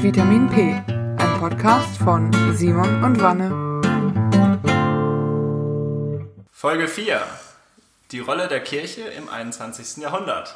Vitamin 0.00 0.48
P, 0.48 0.80
ein 0.86 1.40
Podcast 1.40 1.98
von 1.98 2.30
Simon 2.54 3.02
und 3.02 3.20
Wanne. 3.20 3.50
Folge 6.52 6.86
4. 6.86 7.20
Die 8.12 8.20
Rolle 8.20 8.46
der 8.46 8.60
Kirche 8.60 9.02
im 9.02 9.28
21. 9.28 9.96
Jahrhundert. 9.96 10.54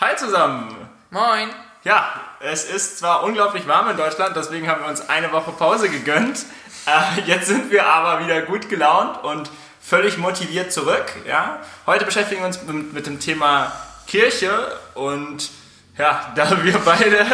Hi 0.00 0.16
zusammen! 0.16 0.74
Moin. 1.10 1.50
Ja, 1.84 2.12
es 2.40 2.64
ist 2.64 2.98
zwar 2.98 3.22
unglaublich 3.22 3.68
warm 3.68 3.88
in 3.88 3.96
Deutschland, 3.96 4.34
deswegen 4.34 4.66
haben 4.66 4.82
wir 4.82 4.88
uns 4.88 5.08
eine 5.08 5.30
Woche 5.30 5.52
Pause 5.52 5.88
gegönnt. 5.88 6.44
Äh, 6.84 7.20
jetzt 7.26 7.46
sind 7.46 7.70
wir 7.70 7.86
aber 7.86 8.24
wieder 8.24 8.42
gut 8.42 8.68
gelaunt 8.68 9.22
und 9.22 9.48
völlig 9.80 10.18
motiviert 10.18 10.72
zurück. 10.72 11.06
Ja? 11.24 11.60
Heute 11.86 12.04
beschäftigen 12.04 12.40
wir 12.40 12.48
uns 12.48 12.60
mit, 12.64 12.92
mit 12.92 13.06
dem 13.06 13.20
Thema 13.20 13.70
Kirche 14.08 14.76
und 14.94 15.50
ja, 15.98 16.32
da 16.34 16.64
wir 16.64 16.78
beide 16.78 17.26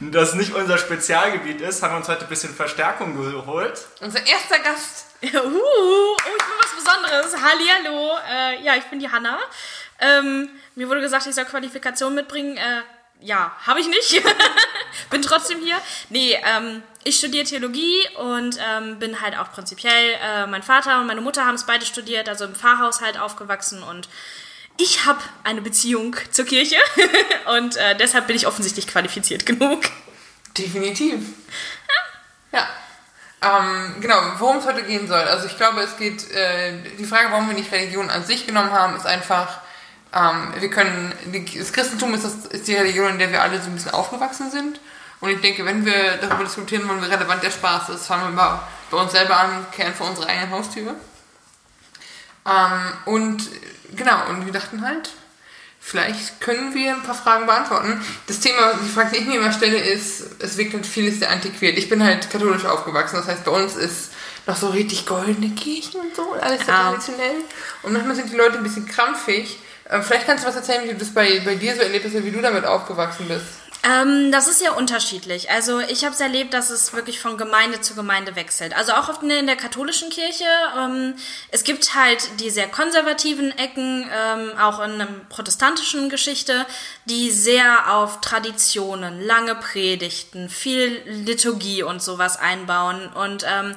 das 0.00 0.34
nicht 0.34 0.54
unser 0.54 0.78
Spezialgebiet 0.78 1.60
ist, 1.60 1.82
haben 1.82 1.94
wir 1.94 1.98
uns 1.98 2.08
heute 2.08 2.22
ein 2.22 2.28
bisschen 2.28 2.54
Verstärkung 2.54 3.16
geholt. 3.16 3.86
Unser 4.00 4.24
erster 4.26 4.58
Gast. 4.60 5.06
Uh, 5.22 5.28
oh, 5.34 6.16
ich 6.18 6.44
bin 6.44 6.56
was 6.60 6.84
Besonderes. 6.84 7.42
Hallihallo. 7.42 8.18
Äh, 8.30 8.62
ja, 8.62 8.76
ich 8.76 8.84
bin 8.84 9.00
die 9.00 9.10
Hanna. 9.10 9.38
Ähm, 9.98 10.50
mir 10.74 10.88
wurde 10.88 11.00
gesagt, 11.00 11.26
ich 11.26 11.34
soll 11.34 11.46
Qualifikation 11.46 12.14
mitbringen. 12.14 12.56
Äh, 12.56 12.82
ja, 13.20 13.56
habe 13.66 13.80
ich 13.80 13.88
nicht. 13.88 14.22
bin 15.10 15.22
trotzdem 15.22 15.60
hier. 15.60 15.76
Nee, 16.10 16.38
ähm, 16.44 16.82
ich 17.02 17.16
studiere 17.16 17.44
Theologie 17.44 18.06
und 18.18 18.58
ähm, 18.60 18.98
bin 18.98 19.20
halt 19.20 19.38
auch 19.38 19.50
prinzipiell, 19.52 20.16
äh, 20.22 20.46
mein 20.46 20.62
Vater 20.62 21.00
und 21.00 21.06
meine 21.06 21.22
Mutter 21.22 21.46
haben 21.46 21.54
es 21.54 21.64
beide 21.64 21.86
studiert, 21.86 22.28
also 22.28 22.44
im 22.44 22.54
Pfarrhaushalt 22.54 23.18
aufgewachsen 23.18 23.82
und 23.82 24.08
ich 24.78 25.06
habe 25.06 25.20
eine 25.44 25.62
Beziehung 25.62 26.16
zur 26.30 26.44
Kirche 26.44 26.76
und 27.56 27.76
äh, 27.76 27.96
deshalb 27.96 28.26
bin 28.26 28.36
ich 28.36 28.46
offensichtlich 28.46 28.86
qualifiziert 28.86 29.46
genug. 29.46 29.82
Definitiv. 30.56 31.20
Ja. 32.52 32.66
Ähm, 33.42 33.96
genau, 34.00 34.16
worum 34.38 34.58
es 34.58 34.66
heute 34.66 34.82
gehen 34.82 35.06
soll. 35.08 35.20
Also 35.20 35.46
ich 35.46 35.56
glaube, 35.56 35.80
es 35.80 35.96
geht, 35.96 36.30
äh, 36.30 36.72
die 36.98 37.04
Frage, 37.04 37.30
warum 37.30 37.48
wir 37.48 37.54
nicht 37.54 37.70
Religion 37.70 38.10
an 38.10 38.24
sich 38.24 38.46
genommen 38.46 38.70
haben, 38.70 38.96
ist 38.96 39.06
einfach, 39.06 39.60
ähm, 40.14 40.54
wir 40.58 40.70
können, 40.70 41.12
das 41.58 41.72
Christentum 41.72 42.14
ist, 42.14 42.24
das, 42.24 42.46
ist 42.46 42.66
die 42.66 42.74
Religion, 42.74 43.10
in 43.10 43.18
der 43.18 43.30
wir 43.30 43.42
alle 43.42 43.60
so 43.60 43.68
ein 43.68 43.74
bisschen 43.74 43.92
aufgewachsen 43.92 44.50
sind. 44.50 44.80
Und 45.20 45.30
ich 45.30 45.40
denke, 45.40 45.64
wenn 45.64 45.84
wir 45.84 46.16
darüber 46.18 46.44
diskutieren 46.44 46.88
wollen, 46.88 47.02
wie 47.02 47.06
relevant 47.06 47.42
der 47.42 47.50
Spaß 47.50 47.90
ist, 47.90 48.06
fangen 48.06 48.24
wir 48.24 48.30
mal 48.30 48.60
bei 48.90 48.98
uns 48.98 49.12
selber 49.12 49.38
an, 49.38 49.66
kehren 49.72 49.94
vor 49.94 50.08
unsere 50.08 50.28
eigene 50.28 50.50
Haustür. 50.50 50.94
Ähm, 52.46 52.92
und 53.06 53.48
genau, 53.96 54.28
und 54.30 54.46
wir 54.46 54.52
dachten 54.52 54.82
halt, 54.86 55.10
vielleicht 55.80 56.40
können 56.40 56.74
wir 56.74 56.94
ein 56.94 57.02
paar 57.02 57.14
Fragen 57.14 57.46
beantworten. 57.46 58.00
Das 58.26 58.40
Thema, 58.40 58.74
die 58.84 58.88
Frage, 58.88 59.10
die 59.12 59.16
ich 59.18 59.26
mir 59.26 59.36
immer 59.38 59.52
stelle, 59.52 59.78
ist, 59.78 60.42
es 60.42 60.56
wirkt 60.56 60.74
halt 60.74 60.86
vieles 60.86 61.18
sehr 61.18 61.30
antiquiert. 61.30 61.76
Ich 61.78 61.88
bin 61.88 62.02
halt 62.02 62.30
katholisch 62.30 62.64
aufgewachsen, 62.64 63.16
das 63.16 63.26
heißt, 63.26 63.44
bei 63.44 63.50
uns 63.52 63.74
ist 63.76 64.12
noch 64.46 64.56
so 64.56 64.68
richtig 64.68 65.06
goldene 65.06 65.50
Kirchen 65.54 66.00
und 66.00 66.14
so, 66.14 66.32
alles 66.34 66.64
sehr 66.64 66.74
Ja. 66.74 66.90
traditionell. 66.90 67.34
Und 67.82 67.92
manchmal 67.92 68.14
sind 68.16 68.30
die 68.32 68.36
Leute 68.36 68.58
ein 68.58 68.62
bisschen 68.62 68.86
krampfig. 68.86 69.58
Ähm, 69.90 70.02
vielleicht 70.02 70.26
kannst 70.26 70.44
du 70.44 70.48
was 70.48 70.56
erzählen, 70.56 70.84
wie 70.84 70.92
du 70.92 70.98
das 70.98 71.12
bei, 71.12 71.40
bei 71.44 71.54
dir 71.56 71.74
so 71.74 71.82
erlebt 71.82 72.04
hast, 72.04 72.14
wie 72.24 72.30
du 72.30 72.40
damit 72.40 72.64
aufgewachsen 72.64 73.26
bist. 73.28 73.44
Ähm, 73.86 74.32
das 74.32 74.48
ist 74.48 74.60
ja 74.60 74.72
unterschiedlich. 74.72 75.48
Also 75.50 75.78
ich 75.78 76.04
habe 76.04 76.12
es 76.12 76.20
erlebt, 76.20 76.54
dass 76.54 76.70
es 76.70 76.92
wirklich 76.92 77.20
von 77.20 77.38
Gemeinde 77.38 77.80
zu 77.80 77.94
Gemeinde 77.94 78.34
wechselt. 78.34 78.74
Also 78.76 78.92
auch 78.92 79.08
oft 79.08 79.22
in 79.22 79.46
der 79.46 79.54
katholischen 79.54 80.10
Kirche. 80.10 80.44
Ähm, 80.76 81.14
es 81.52 81.62
gibt 81.62 81.94
halt 81.94 82.40
die 82.40 82.50
sehr 82.50 82.66
konservativen 82.66 83.56
Ecken, 83.56 84.10
ähm, 84.12 84.58
auch 84.58 84.80
in 84.80 84.98
der 84.98 85.08
protestantischen 85.28 86.10
Geschichte, 86.10 86.66
die 87.04 87.30
sehr 87.30 87.94
auf 87.94 88.20
Traditionen, 88.20 89.20
lange 89.24 89.54
Predigten, 89.54 90.48
viel 90.48 91.02
Liturgie 91.06 91.84
und 91.84 92.02
sowas 92.02 92.40
einbauen. 92.40 93.08
Und 93.12 93.44
ähm, 93.48 93.76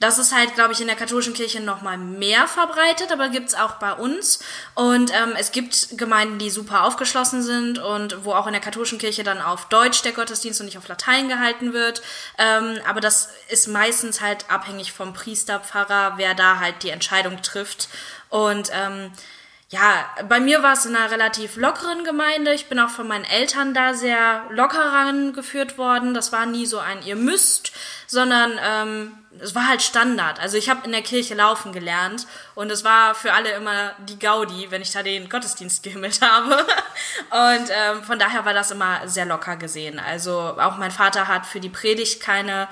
das 0.00 0.18
ist 0.18 0.34
halt, 0.34 0.54
glaube 0.54 0.72
ich, 0.72 0.80
in 0.80 0.86
der 0.86 0.96
katholischen 0.96 1.34
Kirche 1.34 1.60
noch 1.60 1.82
mal 1.82 1.98
mehr 1.98 2.48
verbreitet, 2.48 3.12
aber 3.12 3.28
gibt's 3.28 3.54
auch 3.54 3.74
bei 3.74 3.92
uns. 3.92 4.40
Und 4.74 5.12
ähm, 5.12 5.34
es 5.38 5.52
gibt 5.52 5.98
Gemeinden, 5.98 6.38
die 6.38 6.48
super 6.48 6.84
aufgeschlossen 6.84 7.42
sind 7.42 7.78
und 7.78 8.24
wo 8.24 8.32
auch 8.32 8.46
in 8.46 8.54
der 8.54 8.62
katholischen 8.62 8.98
Kirche 8.98 9.24
dann 9.24 9.42
auf 9.42 9.68
Deutsch 9.68 10.00
der 10.00 10.12
Gottesdienst 10.12 10.58
und 10.60 10.66
nicht 10.66 10.78
auf 10.78 10.88
Latein 10.88 11.28
gehalten 11.28 11.74
wird. 11.74 12.00
Ähm, 12.38 12.78
aber 12.88 13.02
das 13.02 13.28
ist 13.50 13.68
meistens 13.68 14.22
halt 14.22 14.50
abhängig 14.50 14.92
vom 14.92 15.12
Priester, 15.12 15.60
Pfarrer, 15.60 16.14
wer 16.16 16.34
da 16.34 16.58
halt 16.58 16.82
die 16.82 16.90
Entscheidung 16.90 17.42
trifft. 17.42 17.88
Und 18.30 18.70
ähm, 18.72 19.12
ja, 19.72 20.04
bei 20.28 20.40
mir 20.40 20.64
war 20.64 20.72
es 20.72 20.84
in 20.84 20.96
einer 20.96 21.12
relativ 21.12 21.56
lockeren 21.56 22.02
Gemeinde. 22.02 22.52
Ich 22.52 22.68
bin 22.68 22.80
auch 22.80 22.90
von 22.90 23.06
meinen 23.06 23.24
Eltern 23.24 23.72
da 23.72 23.94
sehr 23.94 24.44
locker 24.50 24.84
rangeführt 24.84 25.78
worden. 25.78 26.12
Das 26.12 26.32
war 26.32 26.44
nie 26.44 26.66
so 26.66 26.80
ein 26.80 27.04
ihr 27.04 27.14
müsst, 27.14 27.70
sondern 28.08 28.58
ähm, 28.60 29.12
es 29.38 29.54
war 29.54 29.68
halt 29.68 29.80
Standard. 29.80 30.40
Also 30.40 30.56
ich 30.56 30.68
habe 30.68 30.84
in 30.86 30.90
der 30.90 31.02
Kirche 31.02 31.36
laufen 31.36 31.72
gelernt 31.72 32.26
und 32.56 32.68
es 32.72 32.82
war 32.82 33.14
für 33.14 33.32
alle 33.32 33.52
immer 33.52 33.92
die 34.00 34.18
Gaudi, 34.18 34.66
wenn 34.70 34.82
ich 34.82 34.90
da 34.90 35.04
den 35.04 35.28
Gottesdienst 35.28 35.82
gehimmelt 35.84 36.20
habe. 36.20 36.66
Und 37.30 37.70
ähm, 37.70 38.02
von 38.02 38.18
daher 38.18 38.44
war 38.44 38.54
das 38.54 38.72
immer 38.72 39.06
sehr 39.06 39.24
locker 39.24 39.54
gesehen. 39.54 40.00
Also 40.00 40.32
auch 40.58 40.78
mein 40.78 40.90
Vater 40.90 41.28
hat 41.28 41.46
für 41.46 41.60
die 41.60 41.68
Predigt 41.68 42.20
keine 42.20 42.66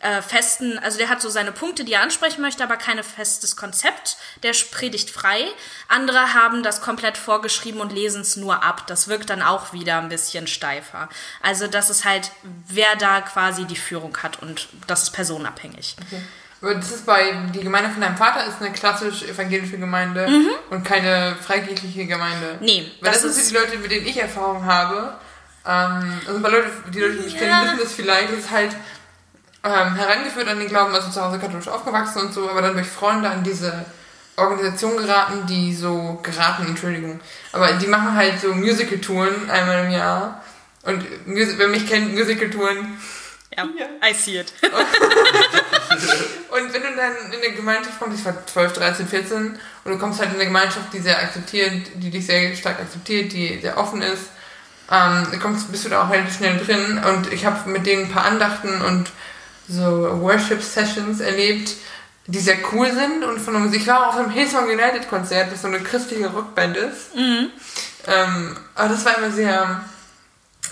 äh, 0.00 0.20
festen, 0.22 0.78
also 0.78 0.98
der 0.98 1.08
hat 1.08 1.22
so 1.22 1.28
seine 1.30 1.52
Punkte, 1.52 1.84
die 1.84 1.94
er 1.94 2.02
ansprechen 2.02 2.42
möchte, 2.42 2.62
aber 2.62 2.76
kein 2.76 3.02
festes 3.02 3.56
Konzept. 3.56 4.16
Der 4.42 4.52
predigt 4.70 5.10
frei. 5.10 5.44
Andere 5.88 6.34
haben 6.34 6.62
das 6.62 6.80
komplett 6.82 7.16
vorgeschrieben 7.16 7.80
und 7.80 7.92
lesen 7.92 8.20
es 8.20 8.36
nur 8.36 8.62
ab. 8.62 8.86
Das 8.86 9.08
wirkt 9.08 9.30
dann 9.30 9.42
auch 9.42 9.72
wieder 9.72 9.98
ein 9.98 10.08
bisschen 10.08 10.46
steifer. 10.46 11.08
Also 11.42 11.66
das 11.66 11.88
ist 11.90 12.04
halt, 12.04 12.30
wer 12.68 12.94
da 12.96 13.20
quasi 13.22 13.64
die 13.64 13.76
Führung 13.76 14.16
hat 14.22 14.42
und 14.42 14.68
das 14.86 15.04
ist 15.04 15.10
personenabhängig. 15.10 15.96
Aber 16.62 16.74
das 16.74 16.90
ist 16.90 17.06
bei, 17.06 17.32
die 17.54 17.60
Gemeinde 17.60 17.90
von 17.90 18.00
deinem 18.00 18.16
Vater 18.16 18.46
ist 18.46 18.60
eine 18.60 18.72
klassisch 18.72 19.22
evangelische 19.22 19.78
Gemeinde 19.78 20.26
und 20.70 20.84
keine 20.84 21.36
freikirchliche 21.36 22.06
Gemeinde. 22.06 22.58
Nee, 22.60 22.90
Weil 23.00 23.12
das, 23.12 23.22
das 23.22 23.34
sind 23.34 23.42
ist- 23.42 23.50
die 23.50 23.54
Leute, 23.56 23.78
mit 23.78 23.90
denen 23.90 24.06
ich 24.06 24.16
Erfahrung 24.16 24.64
habe. 24.64 25.18
Ähm, 25.66 26.20
also 26.26 26.40
bei 26.40 26.48
Leute, 26.48 26.70
die 26.94 27.00
Leute, 27.00 27.14
die 27.16 27.22
mich 27.24 27.36
kennen, 27.38 27.64
wissen 27.66 27.78
das 27.82 27.92
vielleicht. 27.92 28.30
Ist 28.30 28.50
halt 28.50 28.74
ähm, 29.66 29.94
herangeführt 29.94 30.48
an 30.48 30.58
den 30.58 30.68
Glauben, 30.68 30.94
also 30.94 31.10
zu 31.10 31.22
Hause 31.22 31.38
katholisch 31.38 31.68
aufgewachsen 31.68 32.22
und 32.22 32.32
so, 32.32 32.48
aber 32.48 32.62
dann 32.62 32.74
durch 32.74 32.86
Freunde 32.86 33.28
an 33.28 33.42
diese 33.42 33.84
Organisation 34.36 34.96
geraten, 34.96 35.46
die 35.46 35.74
so 35.74 36.20
geraten, 36.22 36.66
Entschuldigung. 36.66 37.20
Aber 37.52 37.72
die 37.72 37.86
machen 37.86 38.14
halt 38.14 38.40
so 38.40 38.52
Musical-Touren 38.52 39.50
einmal 39.50 39.86
im 39.86 39.90
Jahr. 39.90 40.42
Und 40.82 41.04
wer 41.24 41.68
mich 41.68 41.86
kennt, 41.88 42.14
Musical-Touren 42.14 42.98
Ja, 43.56 43.64
I 44.08 44.12
see 44.12 44.38
it. 44.40 44.52
Und 46.50 46.72
wenn 46.72 46.82
du 46.82 46.96
dann 46.96 47.32
in 47.32 47.42
eine 47.42 47.54
Gemeinschaft 47.54 47.98
kommst, 47.98 48.18
ich 48.18 48.24
war 48.24 48.46
12, 48.46 48.72
13, 48.74 49.08
14, 49.08 49.58
und 49.84 49.92
du 49.92 49.98
kommst 49.98 50.20
halt 50.20 50.30
in 50.30 50.36
eine 50.36 50.46
Gemeinschaft, 50.46 50.92
die 50.92 51.00
sehr 51.00 51.18
akzeptiert, 51.18 51.88
die 51.94 52.10
dich 52.10 52.26
sehr 52.26 52.54
stark 52.54 52.80
akzeptiert, 52.80 53.32
die 53.32 53.60
sehr 53.60 53.78
offen 53.78 54.02
ist, 54.02 54.30
ähm, 54.90 55.26
kommst, 55.40 55.70
bist 55.70 55.84
du 55.84 55.88
da 55.88 56.04
auch 56.04 56.10
relativ 56.10 56.36
schnell 56.36 56.58
drin. 56.58 57.02
Und 57.04 57.32
ich 57.32 57.44
habe 57.44 57.68
mit 57.68 57.86
denen 57.86 58.04
ein 58.04 58.10
paar 58.10 58.24
Andachten 58.24 58.80
und 58.82 59.10
so 59.68 60.20
Worship-Sessions 60.20 61.20
erlebt, 61.20 61.72
die 62.26 62.38
sehr 62.38 62.56
cool 62.72 62.90
sind 62.92 63.24
und 63.24 63.38
von 63.40 63.54
der 63.54 63.62
Musik. 63.62 63.82
Ich 63.82 63.86
war 63.86 64.04
auch 64.04 64.14
auf 64.14 64.16
einem 64.16 64.30
Hillsong 64.30 64.68
United 64.68 65.08
Konzert, 65.08 65.52
das 65.52 65.62
so 65.62 65.68
eine 65.68 65.80
christliche 65.80 66.28
Rockband 66.28 66.76
ist. 66.76 67.14
Ähm, 68.06 68.56
aber 68.74 68.88
das 68.88 69.04
war 69.04 69.18
immer 69.18 69.30
sehr, 69.30 69.80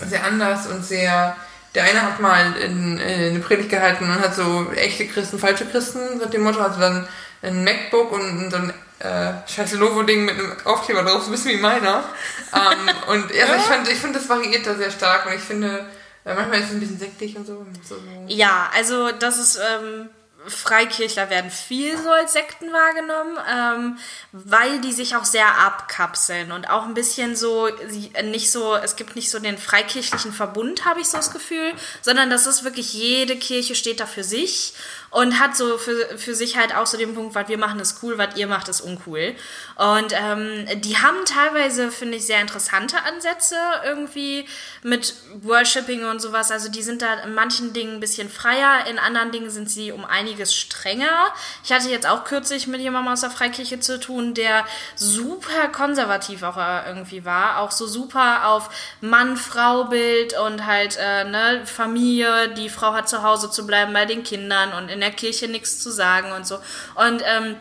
sehr 0.05 0.23
anders 0.25 0.67
und 0.67 0.85
sehr. 0.85 1.35
Der 1.73 1.83
eine 1.83 2.01
hat 2.01 2.19
mal 2.21 2.55
in, 2.57 2.97
in 2.99 3.29
eine 3.31 3.39
Predigt 3.39 3.69
gehalten 3.69 4.05
und 4.05 4.19
hat 4.19 4.33
so 4.33 4.71
echte 4.75 5.07
Christen, 5.07 5.39
falsche 5.39 5.65
Christen, 5.65 6.17
mit 6.17 6.33
dem 6.33 6.43
Motto 6.43 6.61
hatte 6.61 6.79
dann 6.79 7.07
ein 7.41 7.63
MacBook 7.65 8.13
und 8.13 8.49
so 8.49 8.57
ein 8.57 8.73
äh, 8.99 9.33
scheiß 9.47 9.73
Lovo-Ding 9.73 10.23
mit 10.23 10.35
einem 10.35 10.53
Aufkleber 10.63 11.03
drauf, 11.03 11.23
so 11.23 11.29
ein 11.29 11.31
bisschen 11.31 11.51
wie 11.51 11.61
meiner. 11.61 12.05
ähm, 12.53 12.89
und 13.07 13.23
also 13.25 13.53
ich 13.55 13.63
fand, 13.63 13.89
ich 13.89 13.99
finde, 13.99 14.19
das 14.19 14.29
variiert 14.29 14.65
da 14.65 14.75
sehr 14.75 14.89
stark 14.89 15.25
und 15.25 15.33
ich 15.33 15.41
finde, 15.41 15.85
äh, 16.25 16.33
manchmal 16.33 16.59
ist 16.59 16.65
es 16.67 16.71
ein 16.73 16.79
bisschen 16.79 16.99
sektig 16.99 17.35
und 17.37 17.47
so. 17.47 17.65
so. 17.87 17.95
Ja, 18.27 18.69
also 18.75 19.11
das 19.11 19.37
ist, 19.39 19.57
ähm, 19.57 20.09
Freikirchler 20.47 21.31
werden 21.31 21.49
viel 21.49 21.97
so 21.97 22.11
als 22.11 22.33
Sekten 22.33 22.71
wahrgenommen, 22.71 23.37
ähm, 23.51 23.97
weil 24.31 24.79
die 24.79 24.91
sich 24.93 25.15
auch 25.15 25.25
sehr 25.25 25.57
abkapseln 25.57 26.51
und 26.51 26.69
auch 26.69 26.85
ein 26.85 26.93
bisschen 26.93 27.35
so, 27.35 27.67
sie- 27.87 28.11
nicht 28.25 28.51
so, 28.51 28.75
es 28.75 28.95
gibt 28.95 29.15
nicht 29.15 29.31
so 29.31 29.39
den 29.39 29.57
freikirchlichen 29.57 30.31
Verbund, 30.31 30.85
habe 30.85 30.99
ich 31.01 31.07
so 31.07 31.17
das 31.17 31.31
Gefühl, 31.31 31.73
sondern 32.03 32.29
das 32.29 32.45
ist 32.45 32.63
wirklich, 32.63 32.93
jede 32.93 33.37
Kirche 33.37 33.73
steht 33.73 33.99
da 33.99 34.05
für 34.05 34.23
sich 34.23 34.75
und 35.15 35.39
hat 35.39 35.55
so 35.55 35.77
für, 35.77 36.17
für 36.17 36.35
sich 36.35 36.57
halt 36.57 36.75
auch 36.75 36.85
so 36.85 36.97
den 36.97 37.15
Punkt, 37.15 37.35
was 37.35 37.47
wir 37.47 37.57
machen 37.57 37.79
ist 37.79 38.03
cool, 38.03 38.17
was 38.17 38.35
ihr 38.35 38.47
macht 38.47 38.67
ist 38.67 38.81
uncool. 38.81 39.33
Und 39.77 40.11
ähm, 40.11 40.67
die 40.81 40.97
haben 40.97 41.23
teilweise, 41.23 41.89
finde 41.89 42.17
ich, 42.17 42.25
sehr 42.25 42.41
interessante 42.41 42.97
Ansätze 43.01 43.55
irgendwie 43.85 44.45
mit 44.83 45.13
Worshipping 45.41 46.03
und 46.03 46.21
sowas. 46.21 46.51
Also 46.51 46.69
die 46.69 46.83
sind 46.83 47.01
da 47.01 47.13
in 47.23 47.33
manchen 47.33 47.71
Dingen 47.71 47.93
ein 47.93 47.99
bisschen 48.01 48.29
freier, 48.29 48.87
in 48.89 48.99
anderen 48.99 49.31
Dingen 49.31 49.49
sind 49.49 49.69
sie 49.69 49.93
um 49.93 50.03
einiges 50.03 50.53
strenger. 50.53 51.33
Ich 51.63 51.71
hatte 51.71 51.87
jetzt 51.87 52.07
auch 52.07 52.25
kürzlich 52.25 52.67
mit 52.67 52.81
jemandem 52.81 53.13
aus 53.13 53.21
der 53.21 53.31
Freikirche 53.31 53.79
zu 53.79 54.01
tun, 54.01 54.33
der 54.33 54.65
super 54.95 55.69
konservativ 55.69 56.43
auch 56.43 56.57
äh, 56.57 56.89
irgendwie 56.89 57.23
war, 57.23 57.59
auch 57.59 57.71
so 57.71 57.87
super 57.87 58.47
auf 58.47 58.69
Mann-Frau-Bild 58.99 60.37
und 60.39 60.65
halt 60.65 60.97
äh, 60.99 61.23
ne, 61.23 61.61
Familie, 61.65 62.49
die 62.49 62.67
Frau 62.67 62.91
hat 62.91 63.07
zu 63.07 63.23
Hause 63.23 63.49
zu 63.49 63.65
bleiben 63.65 63.93
bei 63.93 64.03
den 64.03 64.23
Kindern 64.23 64.73
und 64.73 64.89
in 64.89 64.99
der 64.99 65.04
Kirche 65.11 65.47
nichts 65.47 65.79
zu 65.79 65.91
sagen 65.91 66.31
und 66.31 66.45
so. 66.45 66.55
Und 66.95 67.21
ähm, 67.25 67.55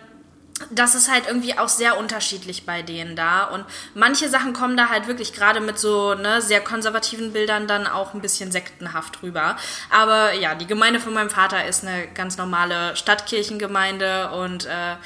das 0.70 0.94
ist 0.94 1.10
halt 1.10 1.26
irgendwie 1.26 1.58
auch 1.58 1.68
sehr 1.68 1.98
unterschiedlich 1.98 2.64
bei 2.64 2.82
denen 2.82 3.16
da. 3.16 3.44
Und 3.44 3.64
manche 3.94 4.28
Sachen 4.28 4.52
kommen 4.52 4.76
da 4.76 4.88
halt 4.88 5.08
wirklich 5.08 5.32
gerade 5.32 5.60
mit 5.60 5.78
so 5.78 6.14
ne, 6.14 6.40
sehr 6.40 6.60
konservativen 6.60 7.32
Bildern 7.32 7.66
dann 7.66 7.86
auch 7.86 8.14
ein 8.14 8.20
bisschen 8.20 8.52
sektenhaft 8.52 9.22
rüber. 9.22 9.56
Aber 9.90 10.32
ja, 10.32 10.54
die 10.54 10.66
Gemeinde 10.66 11.00
von 11.00 11.12
meinem 11.12 11.30
Vater 11.30 11.66
ist 11.66 11.84
eine 11.84 12.06
ganz 12.14 12.36
normale 12.36 12.94
Stadtkirchengemeinde 12.94 14.30
und 14.30 14.66
äh, 14.66 14.96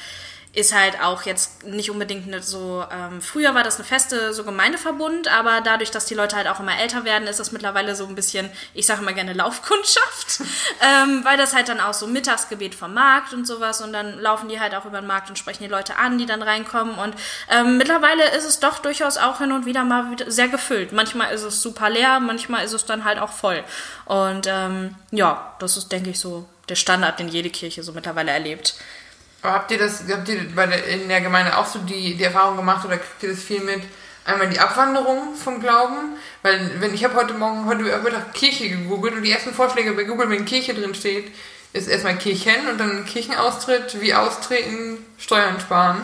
ist 0.59 0.75
halt 0.75 1.01
auch 1.01 1.23
jetzt 1.23 1.63
nicht 1.63 1.89
unbedingt 1.89 2.27
eine 2.27 2.41
so, 2.41 2.85
ähm, 2.91 3.21
früher 3.21 3.55
war 3.55 3.63
das 3.63 3.75
eine 3.75 3.85
feste 3.85 4.33
so 4.33 4.43
Gemeindeverbund, 4.43 5.27
aber 5.27 5.61
dadurch, 5.61 5.91
dass 5.91 6.05
die 6.05 6.13
Leute 6.13 6.35
halt 6.35 6.47
auch 6.47 6.59
immer 6.59 6.77
älter 6.79 7.05
werden, 7.05 7.27
ist 7.27 7.39
das 7.39 7.51
mittlerweile 7.51 7.95
so 7.95 8.05
ein 8.05 8.15
bisschen, 8.15 8.49
ich 8.73 8.85
sage 8.85 9.01
immer 9.01 9.13
gerne 9.13 9.33
Laufkundschaft, 9.33 10.41
ähm, 10.81 11.23
weil 11.23 11.37
das 11.37 11.55
halt 11.55 11.69
dann 11.69 11.79
auch 11.79 11.93
so 11.93 12.07
Mittagsgebet 12.07 12.75
vom 12.75 12.93
Markt 12.93 13.33
und 13.33 13.45
sowas 13.45 13.81
und 13.81 13.93
dann 13.93 14.19
laufen 14.19 14.49
die 14.49 14.59
halt 14.59 14.75
auch 14.75 14.85
über 14.85 15.01
den 15.01 15.07
Markt 15.07 15.29
und 15.29 15.37
sprechen 15.37 15.63
die 15.63 15.69
Leute 15.69 15.95
an, 15.95 16.17
die 16.17 16.25
dann 16.25 16.41
reinkommen 16.41 16.97
und 16.97 17.15
ähm, 17.49 17.77
mittlerweile 17.77 18.29
ist 18.35 18.45
es 18.45 18.59
doch 18.59 18.79
durchaus 18.79 19.17
auch 19.17 19.39
hin 19.39 19.51
und 19.51 19.65
wieder 19.65 19.83
mal 19.83 20.11
wieder 20.11 20.29
sehr 20.29 20.47
gefüllt. 20.47 20.91
Manchmal 20.91 21.33
ist 21.33 21.43
es 21.43 21.61
super 21.61 21.89
leer, 21.89 22.19
manchmal 22.19 22.65
ist 22.65 22.73
es 22.73 22.85
dann 22.85 23.05
halt 23.05 23.19
auch 23.19 23.31
voll 23.31 23.63
und 24.05 24.47
ähm, 24.47 24.95
ja, 25.11 25.55
das 25.59 25.77
ist, 25.77 25.91
denke 25.91 26.09
ich, 26.09 26.19
so 26.19 26.47
der 26.69 26.75
Standard, 26.75 27.19
den 27.19 27.29
jede 27.29 27.49
Kirche 27.49 27.83
so 27.83 27.91
mittlerweile 27.93 28.31
erlebt. 28.31 28.75
Aber 29.41 29.53
habt 29.53 29.71
ihr 29.71 29.77
das, 29.77 30.03
habt 30.09 30.27
ihr 30.27 30.53
bei 30.55 30.67
der, 30.67 30.85
in 30.85 31.07
der 31.07 31.21
Gemeinde 31.21 31.57
auch 31.57 31.65
so 31.65 31.79
die, 31.79 32.15
die 32.15 32.23
Erfahrung 32.23 32.57
gemacht 32.57 32.85
oder 32.85 32.97
kriegt 32.97 33.23
ihr 33.23 33.29
das 33.29 33.41
viel 33.41 33.61
mit? 33.61 33.81
Einmal 34.25 34.49
die 34.49 34.59
Abwanderung 34.59 35.33
vom 35.35 35.59
Glauben, 35.59 36.17
weil 36.43 36.79
wenn 36.79 36.93
ich 36.93 37.03
habe 37.03 37.15
heute 37.15 37.33
Morgen, 37.33 37.65
heute 37.65 37.81
Mittag 37.83 38.33
Kirche 38.33 38.69
gegoogelt 38.69 39.15
und 39.15 39.23
die 39.23 39.31
ersten 39.31 39.53
Vorschläge 39.53 39.93
bei 39.93 40.03
Google, 40.03 40.29
wenn 40.29 40.45
Kirche 40.45 40.73
drin 40.73 40.93
steht, 40.93 41.31
ist 41.73 41.87
erstmal 41.87 42.17
Kirchen 42.17 42.67
und 42.69 42.79
dann 42.79 43.05
Kirchenaustritt, 43.05 44.01
wie 44.01 44.13
austreten, 44.13 44.97
Steuern 45.17 45.59
sparen. 45.59 46.01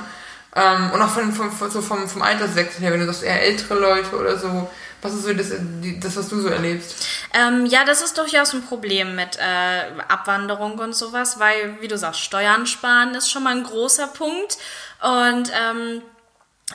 Ähm, 0.55 0.91
und 0.91 1.01
auch 1.01 1.09
von, 1.09 1.33
von, 1.33 1.69
so 1.69 1.81
vom, 1.81 2.07
vom 2.07 2.21
Alterswechsel 2.21 2.81
her, 2.81 2.93
wenn 2.93 3.01
du 3.01 3.05
sagst, 3.05 3.23
eher 3.23 3.41
ältere 3.41 3.77
Leute 3.77 4.15
oder 4.15 4.37
so, 4.37 4.69
was 5.05 5.13
ist 5.13 5.23
so 5.23 5.33
das, 5.33 5.53
das 6.01 6.15
was 6.15 6.29
du 6.29 6.41
so 6.41 6.49
erlebst? 6.49 7.07
Ähm, 7.33 7.65
ja, 7.65 7.85
das 7.85 8.01
ist 8.01 8.17
durchaus 8.17 8.53
ein 8.53 8.63
Problem 8.63 9.15
mit 9.15 9.37
äh, 9.37 10.01
Abwanderung 10.07 10.79
und 10.79 10.95
sowas, 10.95 11.39
weil, 11.39 11.81
wie 11.81 11.87
du 11.87 11.97
sagst, 11.97 12.21
Steuern 12.21 12.65
sparen 12.65 13.15
ist 13.15 13.29
schon 13.29 13.43
mal 13.43 13.55
ein 13.55 13.63
großer 13.63 14.07
Punkt. 14.07 14.57
Und 15.01 15.51
ähm, 15.53 16.01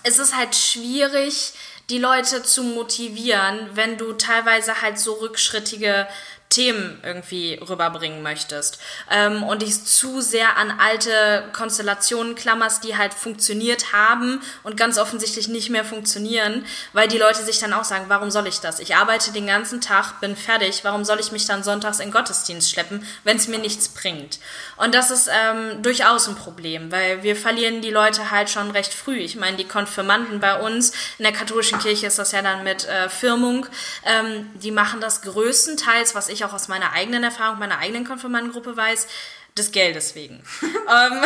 es 0.03 0.19
ist 0.19 0.37
halt 0.37 0.55
schwierig, 0.55 1.53
die 1.91 1.99
Leute 1.99 2.43
zu 2.43 2.63
motivieren, 2.63 3.71
wenn 3.75 3.99
du 3.99 4.13
teilweise 4.13 4.81
halt 4.81 4.99
so 4.99 5.15
rückschrittige 5.15 6.07
Themen 6.51 7.01
irgendwie 7.05 7.55
rüberbringen 7.55 8.23
möchtest 8.23 8.81
ähm, 9.09 9.45
und 9.45 9.63
dich 9.63 9.85
zu 9.85 10.21
sehr 10.21 10.57
an 10.57 10.73
alte 10.81 11.45
Konstellationen 11.53 12.35
klammerst, 12.35 12.83
die 12.83 12.97
halt 12.97 13.15
funktioniert 13.15 13.93
haben 13.93 14.43
und 14.65 14.77
ganz 14.77 14.99
offensichtlich 14.99 15.47
nicht 15.47 15.71
mehr 15.71 15.85
funktionieren, 15.85 16.67
weil 16.93 17.07
die 17.07 17.19
Leute 17.19 17.45
sich 17.45 17.61
dann 17.61 17.73
auch 17.73 17.85
sagen, 17.85 18.07
warum 18.09 18.33
soll 18.33 18.49
ich 18.49 18.59
das? 18.59 18.81
Ich 18.81 18.97
arbeite 18.97 19.31
den 19.31 19.47
ganzen 19.47 19.81
Tag, 19.81 20.21
bin 20.21 20.35
fertig, 20.35 20.83
warum 20.83 21.05
soll 21.05 21.21
ich 21.21 21.31
mich 21.31 21.47
dann 21.47 21.63
sonntags 21.63 22.01
in 22.01 22.11
Gottesdienst 22.11 22.69
schleppen, 22.69 23.07
wenn 23.23 23.37
es 23.37 23.47
mir 23.47 23.59
nichts 23.59 23.89
bringt? 23.89 24.41
Und 24.77 24.93
das 24.97 25.13
ist 25.13 25.31
ähm, 25.33 25.85
durchaus 25.85 26.27
ein 26.27 26.35
Problem, 26.35 26.91
weil 26.91 27.23
wir 27.23 27.37
verlieren 27.37 27.81
die 27.81 27.91
Leute 27.91 28.33
halt 28.33 28.51
schon 28.51 28.73
recht 28.73 28.93
früh. 28.93 29.19
Ich 29.19 29.37
meine, 29.37 29.57
die 29.57 29.69
Konfirmanden 29.69 30.41
bei 30.41 30.59
uns, 30.59 30.91
in 31.19 31.23
der 31.23 31.33
katholischen 31.33 31.79
Kirche 31.79 32.09
ist 32.09 32.19
das 32.19 32.33
ja 32.33 32.43
dann 32.43 32.65
mit 32.65 32.89
äh, 32.89 33.09
Firmung, 33.09 33.67
ähm, 34.05 34.51
die 34.55 34.73
machen 34.73 35.01
das 35.01 35.23
größtenteils, 35.23 36.17
was 36.17 36.29
ich 36.29 36.40
ich 36.41 36.45
auch 36.45 36.55
aus 36.55 36.69
meiner 36.69 36.93
eigenen 36.93 37.23
Erfahrung, 37.23 37.59
meiner 37.59 37.79
eigenen 37.79 38.05
Konfirmandengruppe 38.05 38.77
weiß, 38.77 39.07
des 39.57 39.73
Geldes 39.73 40.15
wegen. 40.15 40.43
ähm, 40.63 41.23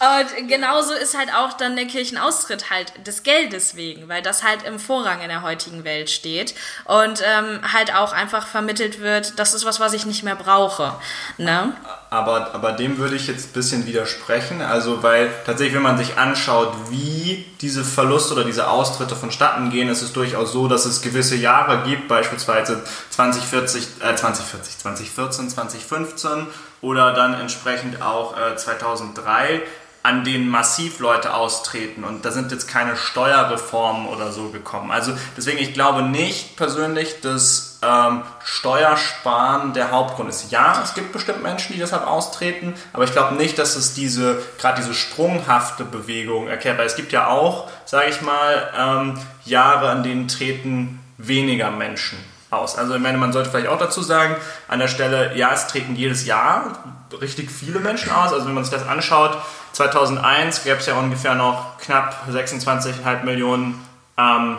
und 0.40 0.48
genauso 0.48 0.92
ist 0.94 1.16
halt 1.16 1.32
auch 1.34 1.52
dann 1.54 1.76
der 1.76 1.86
Kirchenaustritt 1.86 2.70
halt 2.70 3.06
des 3.06 3.22
Geldes 3.22 3.76
wegen, 3.76 4.08
weil 4.08 4.22
das 4.22 4.42
halt 4.42 4.62
im 4.64 4.78
Vorrang 4.78 5.20
in 5.20 5.28
der 5.28 5.42
heutigen 5.42 5.84
Welt 5.84 6.10
steht 6.10 6.54
und 6.84 7.22
ähm, 7.24 7.60
halt 7.72 7.94
auch 7.94 8.12
einfach 8.12 8.46
vermittelt 8.46 9.00
wird, 9.00 9.38
das 9.38 9.54
ist 9.54 9.64
was, 9.64 9.80
was 9.80 9.92
ich 9.92 10.06
nicht 10.06 10.22
mehr 10.22 10.36
brauche. 10.36 10.94
Ne? 11.38 11.72
Aber, 12.10 12.54
aber 12.54 12.72
dem 12.72 12.98
würde 12.98 13.14
ich 13.14 13.28
jetzt 13.28 13.50
ein 13.50 13.52
bisschen 13.52 13.86
widersprechen, 13.86 14.62
also 14.62 15.02
weil 15.02 15.30
tatsächlich, 15.46 15.76
wenn 15.76 15.82
man 15.82 15.98
sich 15.98 16.18
anschaut, 16.18 16.72
wie 16.90 17.46
diese 17.60 17.84
Verluste 17.84 18.34
oder 18.34 18.44
diese 18.44 18.68
Austritte 18.68 19.14
vonstatten 19.14 19.70
gehen, 19.70 19.88
ist 19.88 20.02
es 20.02 20.12
durchaus 20.12 20.52
so, 20.52 20.66
dass 20.66 20.86
es 20.86 21.02
gewisse 21.02 21.36
Jahre 21.36 21.88
gibt, 21.88 22.08
beispielsweise 22.08 22.82
2040, 23.10 23.82
äh, 24.00 24.16
2040, 24.16 24.78
2014, 24.78 25.50
2015 25.50 26.46
oder 26.80 27.12
dann 27.12 27.34
entsprechend 27.34 28.02
auch 28.02 28.36
äh, 28.36 28.56
2003, 28.56 29.62
an 30.02 30.24
denen 30.24 30.48
massiv 30.48 30.98
Leute 30.98 31.34
austreten 31.34 32.04
und 32.04 32.24
da 32.24 32.30
sind 32.30 32.52
jetzt 32.52 32.66
keine 32.66 32.96
Steuerreformen 32.96 34.06
oder 34.06 34.32
so 34.32 34.48
gekommen. 34.48 34.90
Also 34.90 35.12
deswegen, 35.36 35.58
ich 35.58 35.74
glaube 35.74 36.02
nicht 36.02 36.56
persönlich, 36.56 37.20
dass 37.20 37.78
ähm, 37.82 38.22
Steuersparen 38.42 39.74
der 39.74 39.90
Hauptgrund 39.90 40.30
ist. 40.30 40.50
Ja, 40.50 40.80
es 40.82 40.94
gibt 40.94 41.12
bestimmt 41.12 41.42
Menschen, 41.42 41.74
die 41.74 41.78
deshalb 41.78 42.06
austreten, 42.06 42.74
aber 42.94 43.04
ich 43.04 43.12
glaube 43.12 43.34
nicht, 43.34 43.58
dass 43.58 43.76
es 43.76 43.92
diese, 43.92 44.40
gerade 44.58 44.80
diese 44.80 44.94
sprunghafte 44.94 45.84
Bewegung 45.84 46.48
erklärt, 46.48 46.78
weil 46.78 46.86
es 46.86 46.96
gibt 46.96 47.12
ja 47.12 47.28
auch, 47.28 47.68
sage 47.84 48.08
ich 48.08 48.22
mal, 48.22 48.72
ähm, 48.78 49.20
Jahre, 49.44 49.90
an 49.90 50.02
denen 50.02 50.28
treten 50.28 50.98
weniger 51.18 51.70
Menschen 51.70 52.18
aus. 52.50 52.76
Also 52.76 52.94
ich 52.94 53.00
meine, 53.00 53.18
man 53.18 53.32
sollte 53.32 53.50
vielleicht 53.50 53.68
auch 53.68 53.78
dazu 53.78 54.02
sagen, 54.02 54.36
an 54.68 54.78
der 54.78 54.88
Stelle, 54.88 55.36
ja, 55.36 55.52
es 55.52 55.66
treten 55.66 55.94
jedes 55.96 56.26
Jahr 56.26 56.78
richtig 57.20 57.50
viele 57.50 57.80
Menschen 57.80 58.12
aus. 58.12 58.32
Also 58.32 58.46
wenn 58.46 58.54
man 58.54 58.64
sich 58.64 58.72
das 58.72 58.86
anschaut, 58.86 59.36
2001 59.72 60.64
gab 60.64 60.78
es 60.78 60.86
ja 60.86 60.94
ungefähr 60.94 61.34
noch 61.34 61.78
knapp 61.78 62.26
26,5 62.30 63.24
Millionen 63.24 63.80
ähm, 64.16 64.58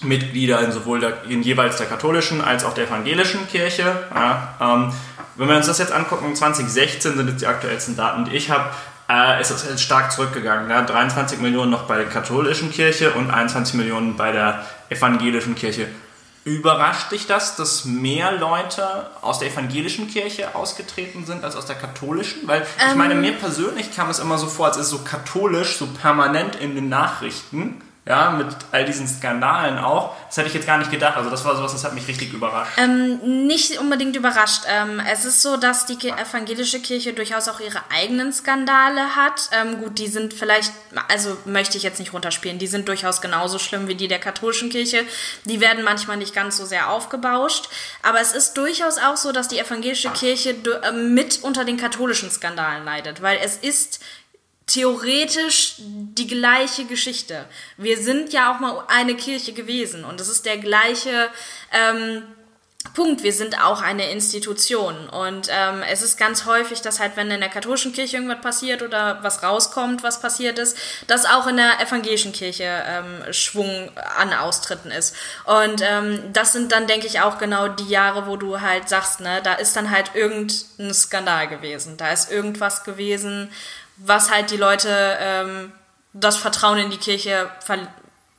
Mitglieder 0.00 0.60
in 0.60 0.72
sowohl 0.72 1.00
der, 1.00 1.24
in 1.28 1.42
jeweils 1.42 1.76
der 1.76 1.86
katholischen 1.86 2.40
als 2.40 2.64
auch 2.64 2.74
der 2.74 2.86
evangelischen 2.88 3.46
Kirche. 3.48 3.84
Ja, 4.14 4.54
ähm, 4.60 4.92
wenn 5.36 5.48
wir 5.48 5.56
uns 5.56 5.66
das 5.66 5.78
jetzt 5.78 5.92
angucken, 5.92 6.34
2016 6.34 7.16
sind 7.16 7.28
jetzt 7.28 7.40
die 7.40 7.46
aktuellsten 7.46 7.96
Daten, 7.96 8.24
die 8.24 8.36
ich 8.36 8.50
habe, 8.50 8.64
äh, 9.08 9.40
ist 9.40 9.50
das 9.50 9.80
stark 9.80 10.12
zurückgegangen. 10.12 10.70
Ja, 10.70 10.82
23 10.82 11.40
Millionen 11.40 11.70
noch 11.70 11.84
bei 11.84 11.96
der 11.96 12.06
katholischen 12.06 12.70
Kirche 12.70 13.12
und 13.12 13.30
21 13.30 13.74
Millionen 13.74 14.16
bei 14.16 14.32
der 14.32 14.64
evangelischen 14.90 15.54
Kirche. 15.54 15.86
Überrascht 16.44 17.12
dich 17.12 17.26
das, 17.26 17.54
dass 17.54 17.84
mehr 17.84 18.32
Leute 18.32 19.10
aus 19.20 19.38
der 19.38 19.48
evangelischen 19.48 20.08
Kirche 20.08 20.56
ausgetreten 20.56 21.24
sind 21.24 21.44
als 21.44 21.54
aus 21.54 21.66
der 21.66 21.76
katholischen? 21.76 22.48
Weil 22.48 22.62
ich 22.62 22.90
ähm, 22.90 22.98
meine, 22.98 23.14
mir 23.14 23.32
persönlich 23.32 23.94
kam 23.94 24.10
es 24.10 24.18
immer 24.18 24.38
so 24.38 24.48
vor, 24.48 24.66
als 24.66 24.76
ist 24.76 24.90
so 24.90 24.98
katholisch, 24.98 25.76
so 25.76 25.86
permanent 25.86 26.56
in 26.56 26.74
den 26.74 26.88
Nachrichten 26.88 27.80
ja, 28.04 28.30
mit 28.30 28.48
all 28.72 28.84
diesen 28.84 29.06
Skandalen 29.06 29.78
auch. 29.78 30.16
Das 30.26 30.36
hätte 30.36 30.48
ich 30.48 30.54
jetzt 30.54 30.66
gar 30.66 30.78
nicht 30.78 30.90
gedacht. 30.90 31.16
Also 31.16 31.30
das 31.30 31.44
war 31.44 31.54
sowas, 31.54 31.70
das 31.70 31.84
hat 31.84 31.94
mich 31.94 32.08
richtig 32.08 32.32
überrascht. 32.32 32.72
Ähm, 32.76 33.46
nicht 33.46 33.78
unbedingt 33.78 34.16
überrascht. 34.16 34.64
Ähm, 34.66 35.00
es 35.08 35.24
ist 35.24 35.40
so, 35.40 35.56
dass 35.56 35.86
die 35.86 36.08
evangelische 36.08 36.80
Kirche 36.80 37.12
durchaus 37.12 37.46
auch 37.46 37.60
ihre 37.60 37.80
eigenen 37.94 38.32
Skandale 38.32 39.14
hat. 39.14 39.50
Ähm, 39.52 39.78
gut, 39.78 40.00
die 40.00 40.08
sind 40.08 40.34
vielleicht, 40.34 40.72
also 41.06 41.36
möchte 41.44 41.76
ich 41.76 41.84
jetzt 41.84 42.00
nicht 42.00 42.12
runterspielen, 42.12 42.58
die 42.58 42.66
sind 42.66 42.88
durchaus 42.88 43.20
genauso 43.20 43.60
schlimm 43.60 43.86
wie 43.86 43.94
die 43.94 44.08
der 44.08 44.18
katholischen 44.18 44.68
Kirche. 44.68 45.04
Die 45.44 45.60
werden 45.60 45.84
manchmal 45.84 46.16
nicht 46.16 46.34
ganz 46.34 46.56
so 46.56 46.66
sehr 46.66 46.90
aufgebauscht. 46.90 47.68
Aber 48.02 48.20
es 48.20 48.32
ist 48.32 48.54
durchaus 48.54 48.98
auch 48.98 49.16
so, 49.16 49.30
dass 49.30 49.46
die 49.46 49.60
evangelische 49.60 50.10
Kirche 50.10 50.56
äh, 50.82 50.90
mit 50.90 51.44
unter 51.44 51.64
den 51.64 51.76
katholischen 51.76 52.32
Skandalen 52.32 52.84
leidet. 52.84 53.22
Weil 53.22 53.38
es 53.44 53.58
ist 53.58 54.00
theoretisch 54.66 55.74
die 55.78 56.26
gleiche 56.26 56.84
Geschichte. 56.84 57.46
Wir 57.76 57.98
sind 57.98 58.32
ja 58.32 58.54
auch 58.54 58.60
mal 58.60 58.84
eine 58.88 59.16
Kirche 59.16 59.52
gewesen 59.52 60.04
und 60.04 60.20
es 60.20 60.28
ist 60.28 60.46
der 60.46 60.58
gleiche, 60.58 61.28
ähm, 61.72 62.22
Punkt, 62.94 63.22
wir 63.22 63.32
sind 63.32 63.62
auch 63.62 63.80
eine 63.80 64.10
Institution. 64.10 65.08
Und 65.08 65.48
ähm, 65.50 65.82
es 65.88 66.02
ist 66.02 66.18
ganz 66.18 66.44
häufig, 66.44 66.82
dass 66.82 67.00
halt, 67.00 67.12
wenn 67.16 67.30
in 67.30 67.40
der 67.40 67.48
katholischen 67.48 67.92
Kirche 67.92 68.16
irgendwas 68.16 68.42
passiert 68.42 68.82
oder 68.82 69.20
was 69.22 69.42
rauskommt, 69.42 70.02
was 70.02 70.20
passiert 70.20 70.58
ist, 70.58 70.76
dass 71.06 71.24
auch 71.24 71.46
in 71.46 71.56
der 71.56 71.80
evangelischen 71.80 72.32
Kirche 72.32 72.64
ähm, 72.86 73.32
Schwung 73.32 73.90
an 74.18 74.34
Austritten 74.34 74.90
ist. 74.90 75.14
Und 75.44 75.80
ähm, 75.80 76.32
das 76.32 76.52
sind 76.52 76.72
dann, 76.72 76.86
denke 76.86 77.06
ich, 77.06 77.20
auch 77.20 77.38
genau 77.38 77.68
die 77.68 77.88
Jahre, 77.88 78.26
wo 78.26 78.36
du 78.36 78.60
halt 78.60 78.88
sagst, 78.88 79.20
ne, 79.20 79.40
da 79.42 79.54
ist 79.54 79.74
dann 79.74 79.90
halt 79.90 80.10
irgendein 80.14 80.92
Skandal 80.92 81.48
gewesen. 81.48 81.96
Da 81.96 82.12
ist 82.12 82.30
irgendwas 82.30 82.84
gewesen, 82.84 83.50
was 83.96 84.30
halt 84.30 84.50
die 84.50 84.56
Leute 84.56 85.16
ähm, 85.20 85.72
das 86.12 86.36
Vertrauen 86.36 86.78
in 86.78 86.90
die 86.90 86.98
Kirche 86.98 87.50
ver 87.60 87.78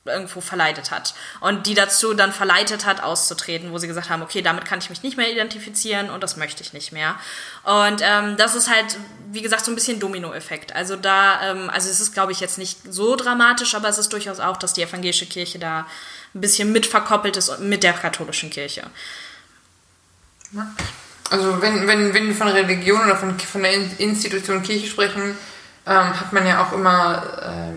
irgendwo 0.06 0.42
verleitet 0.42 0.92
hat 0.92 1.14
und 1.40 1.66
die 1.66 1.76
dazu 1.76 2.14
dann 2.14 2.34
verleitet 2.34 2.86
hat, 2.86 3.02
auszutreten, 3.02 3.72
wo 3.72 3.78
sie 3.78 3.88
gesagt 3.88 4.10
haben, 4.10 4.22
okay, 4.22 4.42
damit 4.42 4.66
kann 4.66 4.80
ich 4.80 4.90
mich 4.90 5.02
nicht 5.02 5.16
mehr 5.16 5.32
identifizieren 5.32 6.10
und 6.10 6.22
das 6.22 6.36
möchte 6.36 6.62
ich 6.62 6.74
nicht 6.74 6.92
mehr. 6.92 7.16
Und 7.64 8.02
ähm, 8.04 8.36
das 8.36 8.54
ist 8.54 8.70
halt, 8.70 8.98
wie 9.32 9.42
gesagt, 9.42 9.64
so 9.64 9.72
ein 9.72 9.76
bisschen 9.76 10.02
Dominoeffekt. 10.02 10.76
Also 10.76 10.98
da, 10.98 11.50
ähm, 11.50 11.70
also 11.70 11.90
es 11.90 12.02
ist, 12.02 12.14
glaube 12.14 12.34
ich, 12.34 12.42
jetzt 12.42 12.58
nicht 12.58 12.80
so 12.94 13.16
dramatisch, 13.16 13.76
aber 13.76 13.88
es 13.88 13.98
ist 13.98 14.12
durchaus 14.12 14.42
auch, 14.42 14.58
dass 14.58 14.74
die 14.74 14.82
evangelische 14.82 15.26
Kirche 15.26 15.58
da 15.58 15.88
ein 16.36 16.42
bisschen 16.42 16.74
mit 16.74 16.86
verkoppelt 16.86 17.38
ist 17.38 17.60
mit 17.60 17.84
der 17.84 17.94
katholischen 17.94 18.50
Kirche. 18.50 18.84
Also 21.30 21.62
wenn, 21.62 21.88
wenn, 21.88 22.14
wenn 22.14 22.28
wir 22.28 22.36
von 22.36 22.48
Religion 22.50 23.02
oder 23.02 23.16
von, 23.16 23.40
von 23.40 23.64
der 23.64 23.72
Institution 23.98 24.62
Kirche 24.62 24.88
sprechen, 24.88 25.36
ähm, 25.86 26.20
hat 26.20 26.32
man 26.32 26.46
ja 26.46 26.64
auch 26.64 26.74
immer 26.74 27.24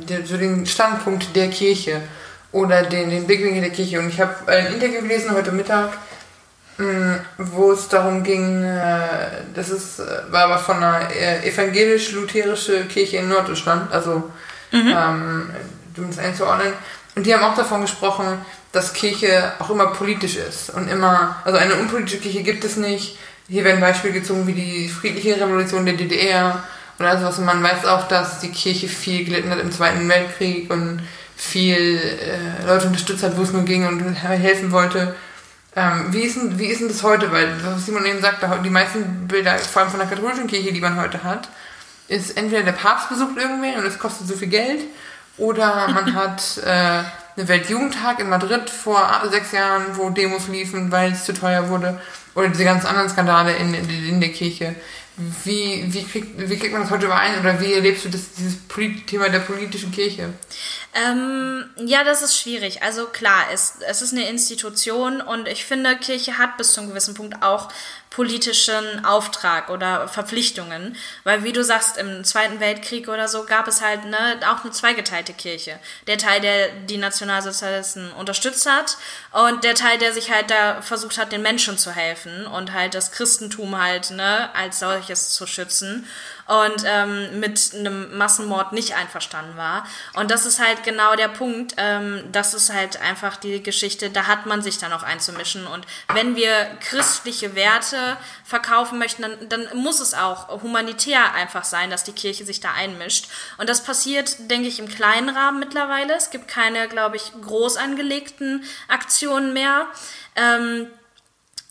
äh, 0.09 0.25
so 0.25 0.37
den 0.37 0.67
Standpunkt 0.67 1.35
der 1.35 1.49
Kirche 1.49 2.03
oder 2.53 2.83
den, 2.83 3.11
den 3.11 3.27
Blickwinkel 3.27 3.63
der 3.63 3.71
Kirche. 3.71 3.99
Und 3.99 4.09
ich 4.09 4.21
habe 4.21 4.35
ein 4.47 4.75
Interview 4.75 5.03
gelesen 5.03 5.33
heute 5.33 5.53
Mittag, 5.53 5.91
mh, 6.79 6.87
mm, 6.87 7.21
wo 7.39 7.73
es 7.73 7.89
darum 7.89 8.23
ging, 8.23 8.63
äh, 8.63 9.09
das 9.55 9.71
ist, 9.71 9.99
äh, 9.99 10.05
war 10.31 10.45
aber 10.45 10.59
von 10.59 10.77
einer 10.77 11.11
äh, 11.11 11.49
evangelisch-lutherische 11.49 12.85
Kirche 12.87 13.19
in 13.19 13.29
Norddeutschland, 13.29 13.93
also 13.93 14.31
mhm. 14.71 14.95
ähm, 14.97 15.51
um 15.97 16.09
es 16.09 16.19
einzuordnen. 16.19 16.73
Und 17.15 17.25
die 17.25 17.35
haben 17.35 17.45
auch 17.45 17.57
davon 17.57 17.81
gesprochen, 17.81 18.27
dass 18.73 18.93
Kirche 18.93 19.53
auch 19.59 19.71
immer 19.71 19.87
politisch 19.87 20.37
ist 20.37 20.71
und 20.71 20.89
immer, 20.89 21.37
also 21.45 21.59
eine 21.59 21.75
unpolitische 21.77 22.19
Kirche 22.19 22.43
gibt 22.43 22.63
es 22.63 22.77
nicht. 22.77 23.19
Hier 23.49 23.65
werden 23.65 23.81
Beispiele 23.81 24.15
gezogen 24.15 24.47
wie 24.47 24.53
die 24.53 24.89
friedliche 24.89 25.41
Revolution 25.41 25.87
der 25.87 25.95
DDR 25.95 26.65
und 26.99 27.05
also 27.07 27.27
was 27.27 27.39
man 27.39 27.63
weiß 27.63 27.85
auch, 27.87 28.09
dass 28.09 28.41
die 28.41 28.51
Kirche 28.51 28.89
viel 28.89 29.25
gelitten 29.25 29.51
hat 29.51 29.61
im 29.61 29.71
Zweiten 29.71 30.09
Weltkrieg 30.09 30.71
und 30.71 31.01
viel 31.37 32.01
äh, 32.01 32.67
Leute 32.67 32.87
unterstützt 32.87 33.23
hat, 33.23 33.37
wo 33.37 33.43
es 33.43 33.53
nur 33.53 33.65
ging 33.65 33.87
und 33.87 34.15
helfen 34.15 34.73
wollte. 34.73 35.15
Ähm, 35.77 36.07
wie, 36.11 36.23
ist 36.23 36.37
denn, 36.37 36.59
wie 36.59 36.67
ist 36.67 36.81
denn 36.81 36.89
das 36.89 37.03
heute? 37.03 37.31
Weil, 37.31 37.53
was 37.63 37.85
Simon 37.85 38.07
eben 38.07 38.23
sagte, 38.23 38.49
die 38.65 38.71
meisten 38.71 39.29
Bilder, 39.29 39.59
vor 39.59 39.83
allem 39.83 39.91
von 39.91 40.01
der 40.01 40.09
katholischen 40.09 40.47
Kirche, 40.47 40.73
die 40.73 40.81
man 40.81 40.99
heute 40.99 41.23
hat, 41.23 41.51
ist 42.09 42.37
entweder 42.39 42.63
der 42.63 42.73
Papst 42.73 43.11
besucht 43.11 43.37
irgendwen 43.37 43.77
und 43.77 43.85
es 43.85 43.99
kostet 43.99 44.27
so 44.27 44.35
viel 44.35 44.49
Geld, 44.49 44.81
oder 45.37 45.89
man 45.89 46.15
hat 46.15 46.59
äh, 46.65 47.03
eine 47.37 47.49
Weltjugendtag 47.49 48.21
in 48.21 48.29
Madrid 48.29 48.71
vor 48.71 49.23
sechs 49.31 49.53
Jahren, 49.53 49.97
wo 49.97 50.11
Demos 50.11 50.49
liefen, 50.49 50.91
weil 50.91 51.13
es 51.13 51.25
zu 51.25 51.35
teuer 51.35 51.69
wurde, 51.69 52.01
oder 52.35 52.49
diese 52.49 52.65
ganz 52.65 52.85
anderen 52.85 53.09
Skandale 53.09 53.57
in, 53.57 53.75
in, 53.75 54.09
in 54.09 54.21
der 54.21 54.31
Kirche. 54.31 54.75
Wie, 55.45 55.83
wie, 55.95 56.05
kriegt, 56.05 56.51
wie 56.51 56.59
kriegt 56.59 56.75
man 56.75 56.83
das 56.83 56.91
heute 56.91 57.07
überein 57.07 57.41
oder 57.41 57.59
wie 57.59 57.73
erlebst 57.73 58.05
du 58.05 58.11
das, 58.11 58.33
dieses 58.33 58.59
Thema 59.07 59.31
der 59.31 59.39
politischen 59.39 59.91
Kirche? 59.91 60.35
Ähm, 60.93 61.65
ja, 61.77 62.05
das 62.05 62.21
ist 62.21 62.39
schwierig. 62.39 62.83
Also 62.83 63.07
klar, 63.07 63.47
es, 63.51 63.79
es 63.89 64.03
ist 64.03 64.13
eine 64.13 64.29
Institution 64.29 65.23
und 65.23 65.49
ich 65.49 65.65
finde, 65.65 65.97
Kirche 65.97 66.37
hat 66.37 66.59
bis 66.59 66.75
zu 66.75 66.81
einem 66.81 66.91
gewissen 66.91 67.15
Punkt 67.15 67.43
auch 67.43 67.71
politischen 68.17 69.05
Auftrag 69.05 69.69
oder 69.69 70.09
Verpflichtungen. 70.09 70.97
Weil 71.25 71.45
wie 71.45 71.53
du 71.53 71.63
sagst, 71.63 71.99
im 71.99 72.25
Zweiten 72.25 72.61
Weltkrieg 72.61 73.09
oder 73.09 73.29
so 73.29 73.45
gab 73.45 73.69
es 73.69 73.83
halt 73.83 74.07
ne, 74.07 74.41
auch 74.51 74.65
eine 74.65 74.73
zweigeteilte 74.73 75.35
Kirche. 75.35 75.79
Der 76.07 76.17
Teil, 76.17 76.41
der 76.41 76.71
die 76.71 76.97
Nationalsozialisten 76.97 78.11
unterstützt 78.13 78.67
hat 78.67 78.97
und 79.33 79.65
der 79.65 79.75
Teil, 79.75 79.99
der 79.99 80.15
sich 80.15 80.33
halt 80.33 80.51
da 80.51 80.81
versucht 80.81 81.19
hat, 81.19 81.31
den 81.31 81.43
Menschen 81.43 81.77
zu 81.77 81.91
helfen 81.91 82.47
und 82.47 82.73
halt 82.73 82.95
das 82.95 83.13
Christentum 83.13 83.79
halt 83.79 84.11
ne, 84.13 84.49
als 84.55 84.79
solches 84.79 85.29
zu 85.35 85.47
schützen 85.47 86.07
und 86.47 86.85
ähm, 86.87 87.41
mit 87.41 87.73
einem 87.75 88.17
Massenmord 88.17 88.73
nicht 88.73 88.95
einverstanden 88.95 89.57
war. 89.57 89.87
Und 90.15 90.31
das 90.31 90.47
ist 90.47 90.61
halt 90.61 90.85
genau 90.85 91.17
der 91.17 91.29
Punkt. 91.29 91.75
Ähm, 91.77 92.25
das 92.31 92.55
ist 92.55 92.73
halt 92.73 93.01
einfach 93.01 93.37
die 93.37 93.63
Geschichte, 93.63 94.11
da 94.11 94.27
hat 94.27 94.47
man 94.47 94.63
sich 94.63 94.79
dann 94.79 94.93
auch 94.93 95.03
einzumischen. 95.03 95.67
Und 95.67 95.87
wenn 96.13 96.37
wir 96.37 96.67
christliche 96.81 97.55
Werte 97.55 98.17
verkaufen 98.45 98.99
möchten, 98.99 99.23
dann, 99.23 99.49
dann 99.49 99.67
muss 99.75 100.01
es 100.01 100.15
auch 100.15 100.63
humanitär 100.63 101.35
einfach 101.35 101.65
sein, 101.65 101.91
dass 101.91 102.05
die 102.05 102.13
Kirche 102.13 102.45
sich 102.45 102.61
da 102.61 102.73
einmischt. 102.73 103.29
Und 103.59 103.69
das 103.69 103.83
passiert, 103.83 104.51
denke 104.51 104.69
ich, 104.69 104.79
im 104.79 104.89
kleinen 104.89 105.29
Rahmen 105.29 105.59
mittlerweile. 105.59 106.15
Es 106.15 106.31
gibt 106.31 106.47
keine, 106.47 106.87
glaube 106.87 107.17
ich, 107.17 107.33
groß 107.43 107.77
angelegten 107.77 108.65
Aktionen 108.89 109.53
mehr. 109.53 109.87
Ähm, 110.37 110.89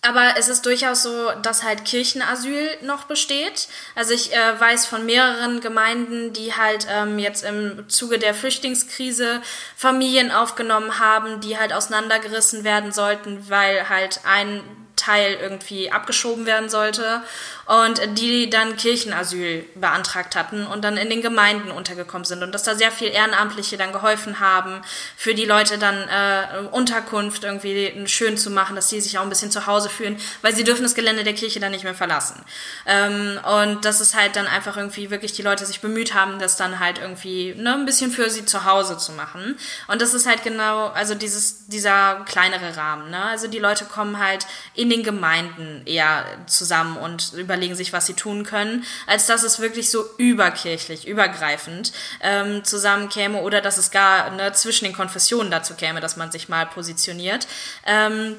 aber 0.07 0.35
es 0.37 0.47
ist 0.47 0.65
durchaus 0.65 1.03
so, 1.03 1.31
dass 1.41 1.63
halt 1.63 1.85
Kirchenasyl 1.85 2.69
noch 2.81 3.05
besteht. 3.05 3.67
Also 3.95 4.13
ich 4.13 4.33
äh, 4.33 4.59
weiß 4.59 4.85
von 4.85 5.05
mehreren 5.05 5.61
Gemeinden, 5.61 6.33
die 6.33 6.53
halt 6.53 6.87
ähm, 6.89 7.19
jetzt 7.19 7.43
im 7.43 7.89
Zuge 7.89 8.19
der 8.19 8.33
Flüchtlingskrise 8.33 9.41
Familien 9.75 10.31
aufgenommen 10.31 10.99
haben, 10.99 11.41
die 11.41 11.57
halt 11.57 11.73
auseinandergerissen 11.73 12.63
werden 12.63 12.91
sollten, 12.91 13.49
weil 13.49 13.89
halt 13.89 14.21
ein 14.25 14.84
Teil 14.95 15.37
irgendwie 15.41 15.91
abgeschoben 15.91 16.45
werden 16.45 16.69
sollte 16.69 17.21
und 17.65 17.99
die 18.17 18.49
dann 18.49 18.77
Kirchenasyl 18.77 19.65
beantragt 19.75 20.35
hatten 20.35 20.67
und 20.67 20.83
dann 20.83 20.97
in 20.97 21.09
den 21.09 21.21
Gemeinden 21.21 21.71
untergekommen 21.71 22.25
sind 22.25 22.43
und 22.43 22.51
dass 22.51 22.63
da 22.63 22.75
sehr 22.75 22.91
viel 22.91 23.09
Ehrenamtliche 23.09 23.77
dann 23.77 23.91
geholfen 23.91 24.39
haben, 24.39 24.81
für 25.17 25.33
die 25.33 25.45
Leute 25.45 25.77
dann 25.77 26.07
äh, 26.07 26.67
Unterkunft 26.71 27.43
irgendwie 27.43 28.07
schön 28.07 28.37
zu 28.37 28.51
machen, 28.51 28.75
dass 28.75 28.89
die 28.89 29.01
sich 29.01 29.17
auch 29.17 29.23
ein 29.23 29.29
bisschen 29.29 29.51
zu 29.51 29.65
Hause 29.65 29.89
fühlen, 29.89 30.17
weil 30.41 30.55
sie 30.55 30.63
dürfen 30.63 30.83
das 30.83 30.95
Gelände 30.95 31.23
der 31.23 31.33
Kirche 31.33 31.59
dann 31.59 31.71
nicht 31.71 31.83
mehr 31.83 31.95
verlassen. 31.95 32.43
Ähm, 32.85 33.39
und 33.61 33.83
das 33.83 33.99
ist 34.01 34.15
halt 34.15 34.35
dann 34.35 34.47
einfach 34.47 34.77
irgendwie 34.77 35.09
wirklich 35.09 35.33
die 35.33 35.41
Leute 35.41 35.65
sich 35.65 35.81
bemüht 35.81 36.13
haben, 36.13 36.37
das 36.39 36.57
dann 36.57 36.79
halt 36.79 36.99
irgendwie 36.99 37.55
ne, 37.55 37.73
ein 37.73 37.85
bisschen 37.85 38.11
für 38.11 38.29
sie 38.29 38.45
zu 38.45 38.65
Hause 38.65 38.97
zu 38.97 39.11
machen. 39.13 39.57
Und 39.87 40.01
das 40.01 40.13
ist 40.13 40.27
halt 40.27 40.43
genau, 40.43 40.87
also 40.87 41.15
dieses, 41.15 41.67
dieser 41.67 42.23
kleinere 42.25 42.77
Rahmen. 42.77 43.09
Ne? 43.09 43.23
Also 43.23 43.47
die 43.47 43.59
Leute 43.59 43.85
kommen 43.85 44.19
halt 44.19 44.45
in 44.75 44.84
den 44.89 45.03
Gemeinden 45.03 45.81
eher 45.85 46.25
zusammen 46.47 46.97
und 46.97 47.33
über 47.33 47.55
überlegen 47.55 47.75
sich, 47.75 47.93
was 47.93 48.05
sie 48.05 48.13
tun 48.13 48.43
können, 48.43 48.85
als 49.07 49.25
dass 49.27 49.43
es 49.43 49.59
wirklich 49.59 49.89
so 49.89 50.03
überkirchlich, 50.17 51.07
übergreifend 51.07 51.93
ähm, 52.21 52.63
zusammenkäme 52.63 53.41
oder 53.41 53.61
dass 53.61 53.77
es 53.77 53.91
gar 53.91 54.31
ne, 54.31 54.51
zwischen 54.53 54.85
den 54.85 54.93
Konfessionen 54.93 55.49
dazu 55.49 55.75
käme, 55.75 56.01
dass 56.01 56.17
man 56.17 56.31
sich 56.31 56.49
mal 56.49 56.65
positioniert. 56.65 57.47
Ähm, 57.85 58.35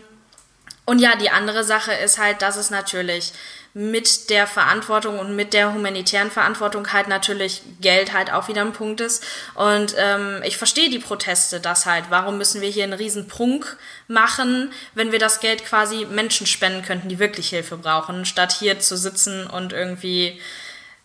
und 0.85 1.01
ja, 1.01 1.17
die 1.17 1.31
andere 1.31 1.65
Sache 1.65 1.93
ist 1.93 2.19
halt, 2.19 2.43
dass 2.43 2.57
es 2.57 2.71
natürlich 2.71 3.33
mit 3.79 4.31
der 4.31 4.47
Verantwortung 4.47 5.19
und 5.19 5.37
mit 5.37 5.53
der 5.53 5.75
humanitären 5.75 6.31
Verantwortung 6.31 6.95
halt 6.95 7.09
natürlich 7.09 7.61
Geld 7.83 8.15
halt 8.15 8.33
auch 8.33 8.49
wieder 8.49 8.63
ein 8.63 8.73
Punkt 8.73 9.03
ist. 9.03 9.23
Und 9.55 9.95
ähm, 9.99 10.41
ich 10.47 10.57
verstehe 10.57 10.89
die 10.89 10.99
Proteste, 10.99 11.61
das 11.61 11.85
halt, 11.85 12.07
warum 12.09 12.39
müssen 12.39 12.63
wir 12.63 12.71
hier 12.71 12.85
einen 12.85 12.95
riesen 12.95 13.29
Prunk 13.29 13.77
machen, 14.09 14.73
wenn 14.95 15.13
wir 15.13 15.19
das 15.19 15.41
Geld 15.41 15.63
quasi 15.67 16.07
Menschen 16.07 16.47
spenden 16.47 16.87
könnten, 16.87 17.11
die 17.11 17.19
wirklich 17.19 17.51
Hilfe 17.51 17.77
brauchen, 17.77 18.25
statt 18.25 18.57
hier 18.59 18.81
zu 18.81 18.97
sitzen 18.97 19.47
und 19.47 19.75
irgendwie 19.75 20.41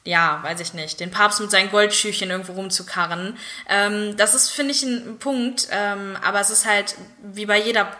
ja, 0.06 0.40
weiß 0.42 0.62
ich 0.62 0.74
nicht, 0.74 1.00
den 1.02 1.12
Papst 1.12 1.42
mit 1.42 1.52
seinen 1.52 1.72
Goldschüchen 1.72 2.32
irgendwo 2.32 2.54
rumzukarren. 2.54 3.38
Ähm, 3.68 4.16
das 4.16 4.34
ist, 4.34 4.50
finde 4.50 4.72
ich, 4.72 4.82
ein 4.82 5.20
Punkt, 5.20 5.68
ähm, 5.72 6.18
aber 6.24 6.40
es 6.40 6.50
ist 6.50 6.66
halt 6.66 6.96
wie 7.22 7.46
bei 7.46 7.60
jeder 7.60 7.92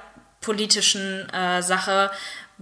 politischen 0.42 1.30
äh, 1.30 1.62
Sache, 1.62 2.12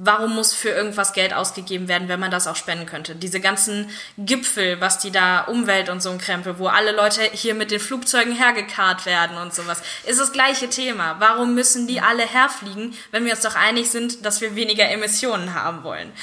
warum 0.01 0.33
muss 0.33 0.53
für 0.53 0.69
irgendwas 0.69 1.11
Geld 1.11 1.33
ausgegeben 1.33 1.89
werden, 1.89 2.07
wenn 2.07 2.21
man 2.21 2.31
das 2.31 2.47
auch 2.47 2.55
spenden 2.55 2.85
könnte? 2.85 3.15
Diese 3.15 3.41
ganzen 3.41 3.89
Gipfel, 4.17 4.79
was 4.79 4.99
die 4.99 5.11
da 5.11 5.41
Umwelt 5.41 5.89
und 5.89 6.01
so 6.01 6.09
ein 6.09 6.19
Krempel, 6.19 6.57
wo 6.57 6.67
alle 6.67 6.93
Leute 6.93 7.21
hier 7.21 7.53
mit 7.53 7.69
den 7.69 7.81
Flugzeugen 7.81 8.33
hergekarrt 8.33 9.05
werden 9.05 9.37
und 9.37 9.53
sowas, 9.53 9.81
ist 10.05 10.19
das 10.19 10.31
gleiche 10.31 10.69
Thema. 10.69 11.17
Warum 11.19 11.53
müssen 11.53 11.85
die 11.85 11.99
alle 11.99 12.23
herfliegen, 12.23 12.95
wenn 13.11 13.25
wir 13.25 13.33
uns 13.33 13.41
doch 13.41 13.55
einig 13.55 13.91
sind, 13.91 14.25
dass 14.25 14.39
wir 14.39 14.55
weniger 14.55 14.89
Emissionen 14.89 15.53
haben 15.53 15.83
wollen? 15.83 16.13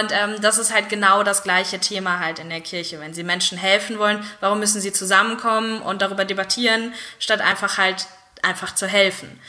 Und 0.00 0.12
ähm, 0.12 0.40
das 0.40 0.58
ist 0.58 0.72
halt 0.72 0.88
genau 0.88 1.24
das 1.24 1.42
gleiche 1.42 1.80
Thema 1.80 2.20
halt 2.20 2.38
in 2.38 2.48
der 2.48 2.60
Kirche. 2.60 3.00
Wenn 3.00 3.12
sie 3.12 3.24
Menschen 3.24 3.58
helfen 3.58 3.98
wollen, 3.98 4.24
warum 4.38 4.60
müssen 4.60 4.80
sie 4.80 4.92
zusammenkommen 4.92 5.82
und 5.82 6.00
darüber 6.00 6.24
debattieren, 6.24 6.94
statt 7.18 7.40
einfach 7.40 7.76
halt 7.76 8.06
einfach 8.42 8.72
zu 8.72 8.86
helfen? 8.86 9.40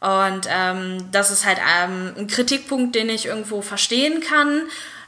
Und 0.00 0.46
ähm, 0.48 1.08
das 1.10 1.30
ist 1.30 1.44
halt 1.46 1.58
ähm, 1.58 2.14
ein 2.18 2.26
Kritikpunkt, 2.26 2.94
den 2.94 3.08
ich 3.08 3.26
irgendwo 3.26 3.62
verstehen 3.62 4.20
kann, 4.20 4.62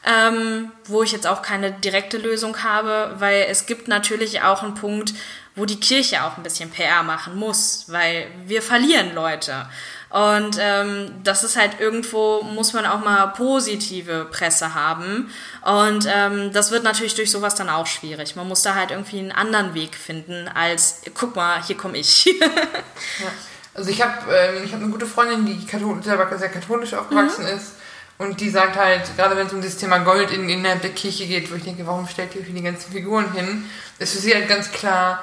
ähm, 0.04 0.70
wo 0.86 1.02
ich 1.02 1.12
jetzt 1.12 1.26
auch 1.26 1.42
keine 1.42 1.72
direkte 1.72 2.16
Lösung 2.16 2.62
habe, 2.62 3.14
weil 3.18 3.46
es 3.50 3.66
gibt 3.66 3.88
natürlich 3.88 4.42
auch 4.42 4.62
einen 4.62 4.74
Punkt, 4.74 5.12
wo 5.54 5.66
die 5.66 5.80
Kirche 5.80 6.24
auch 6.24 6.36
ein 6.36 6.42
bisschen 6.42 6.70
PR 6.70 7.02
machen 7.02 7.36
muss, 7.36 7.84
weil 7.88 8.28
wir 8.46 8.62
verlieren 8.62 9.14
Leute. 9.14 9.66
Und 10.10 10.56
ähm, 10.58 11.10
das 11.22 11.44
ist 11.44 11.56
halt 11.56 11.80
irgendwo, 11.80 12.42
muss 12.42 12.72
man 12.72 12.86
auch 12.86 13.00
mal 13.04 13.26
positive 13.28 14.26
Presse 14.30 14.74
haben. 14.74 15.30
Und 15.62 16.08
ähm, 16.10 16.50
das 16.52 16.70
wird 16.70 16.82
natürlich 16.82 17.14
durch 17.14 17.30
sowas 17.30 17.56
dann 17.56 17.68
auch 17.68 17.86
schwierig. 17.86 18.34
Man 18.34 18.48
muss 18.48 18.62
da 18.62 18.74
halt 18.74 18.90
irgendwie 18.90 19.18
einen 19.18 19.32
anderen 19.32 19.74
Weg 19.74 19.94
finden, 19.96 20.48
als, 20.48 21.02
guck 21.12 21.36
mal, 21.36 21.62
hier 21.62 21.76
komme 21.76 21.98
ich. 21.98 22.24
ja. 22.40 23.30
Also 23.74 23.90
ich 23.90 24.02
habe 24.02 24.14
ähm, 24.34 24.72
hab 24.72 24.80
eine 24.80 24.90
gute 24.90 25.06
Freundin, 25.06 25.46
die 25.46 25.66
katholisch, 25.66 26.04
sehr 26.04 26.48
katholisch 26.48 26.94
aufgewachsen 26.94 27.44
mhm. 27.44 27.56
ist. 27.56 27.72
Und 28.18 28.40
die 28.40 28.50
sagt 28.50 28.76
halt, 28.76 29.02
gerade 29.16 29.36
wenn 29.36 29.46
es 29.46 29.52
um 29.52 29.62
das 29.62 29.76
Thema 29.76 29.98
Gold 29.98 30.32
in, 30.32 30.48
innerhalb 30.48 30.82
der 30.82 30.90
Kirche 30.90 31.26
geht, 31.26 31.50
wo 31.52 31.54
ich 31.54 31.62
denke, 31.62 31.86
warum 31.86 32.08
stellt 32.08 32.34
ihr 32.34 32.42
hier 32.42 32.54
die 32.54 32.62
ganzen 32.62 32.92
Figuren 32.92 33.32
hin, 33.32 33.64
ist 34.00 34.14
für 34.14 34.18
sie 34.18 34.34
halt 34.34 34.48
ganz 34.48 34.72
klar, 34.72 35.22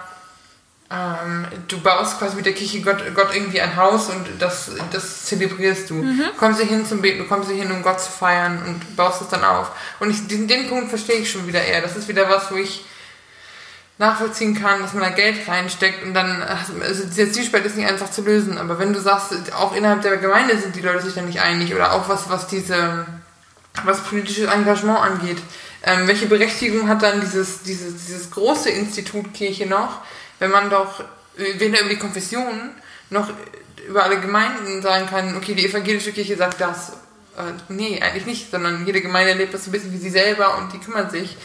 ähm, 0.90 1.46
du 1.68 1.82
baust 1.82 2.20
quasi 2.20 2.36
mit 2.36 2.46
der 2.46 2.54
Kirche 2.54 2.82
Gott, 2.82 3.04
Gott 3.14 3.36
irgendwie 3.36 3.60
ein 3.60 3.76
Haus 3.76 4.10
und 4.10 4.28
das, 4.40 4.72
das 4.92 5.26
zelebrierst 5.26 5.90
du. 5.90 5.96
Mhm. 5.96 6.20
Du 6.20 6.40
kommst 6.40 6.62
hier 6.62 6.70
hin 6.70 6.86
zum 6.86 7.02
Beten, 7.02 7.20
du 7.20 7.26
kommst 7.26 7.50
hier 7.50 7.62
hin, 7.62 7.72
um 7.72 7.82
Gott 7.82 8.00
zu 8.00 8.12
feiern 8.12 8.64
und 8.66 8.96
baust 8.96 9.22
es 9.22 9.28
dann 9.28 9.44
auf. 9.44 9.72
Und 10.00 10.12
ich, 10.12 10.28
den, 10.28 10.48
den 10.48 10.70
Punkt 10.70 10.90
verstehe 10.90 11.18
ich 11.18 11.30
schon 11.30 11.48
wieder 11.48 11.64
eher. 11.64 11.82
Das 11.82 11.98
ist 11.98 12.08
wieder 12.08 12.30
was, 12.30 12.52
wo 12.52 12.56
ich 12.56 12.86
nachvollziehen 13.98 14.56
kann, 14.56 14.82
dass 14.82 14.94
man 14.94 15.04
da 15.04 15.10
Geld 15.10 15.48
reinsteckt 15.48 16.04
und 16.04 16.14
dann, 16.14 16.42
also 16.42 17.06
dieser 17.06 17.32
Zwiespalt 17.32 17.66
ist 17.66 17.78
nicht 17.78 17.90
einfach 17.90 18.12
zu 18.12 18.24
lösen, 18.24 18.58
aber 18.58 18.78
wenn 18.78 18.92
du 18.92 19.00
sagst, 19.00 19.34
auch 19.54 19.76
innerhalb 19.76 20.02
der 20.02 20.18
Gemeinde 20.18 20.58
sind 20.58 20.76
die 20.76 20.82
Leute 20.82 21.04
sich 21.04 21.14
dann 21.14 21.28
nicht 21.28 21.40
einig 21.40 21.74
oder 21.74 21.94
auch 21.94 22.10
was, 22.10 22.30
was 22.30 22.48
diese, 22.48 23.06
was 23.86 24.02
politisches 24.02 24.52
Engagement 24.52 25.00
angeht, 25.00 25.38
ähm, 25.84 26.08
welche 26.08 26.26
Berechtigung 26.26 26.90
hat 26.90 27.04
dann 27.04 27.22
dieses, 27.22 27.62
dieses, 27.62 28.06
dieses 28.06 28.32
große 28.32 28.70
Institut 28.70 29.34
Kirche 29.34 29.66
noch, 29.66 30.02
wenn 30.40 30.52
man 30.52 30.70
doch 30.70 31.04
weder 31.38 31.82
über 31.82 31.90
die 31.90 32.00
Konfession 32.00 32.72
noch 33.10 33.30
über 33.88 34.04
alle 34.04 34.20
Gemeinden 34.20 34.82
sagen 34.82 35.06
kann, 35.08 35.38
okay, 35.38 35.54
die 35.54 35.66
evangelische 35.68 36.12
Kirche 36.12 36.36
sagt 36.36 36.60
das. 36.60 36.94
Äh, 37.38 37.54
nee, 37.70 38.02
eigentlich 38.02 38.26
nicht, 38.26 38.52
sondern 38.52 38.86
jede 38.86 39.02
Gemeinde 39.02 39.34
lebt 39.34 39.54
das 39.54 39.66
so 39.66 39.70
ein 39.70 39.74
bisschen 39.74 39.94
wie 39.94 39.98
sie 39.98 40.10
selber 40.10 40.58
und 40.58 40.74
die 40.74 40.80
kümmert 40.80 41.12
sich. 41.12 41.38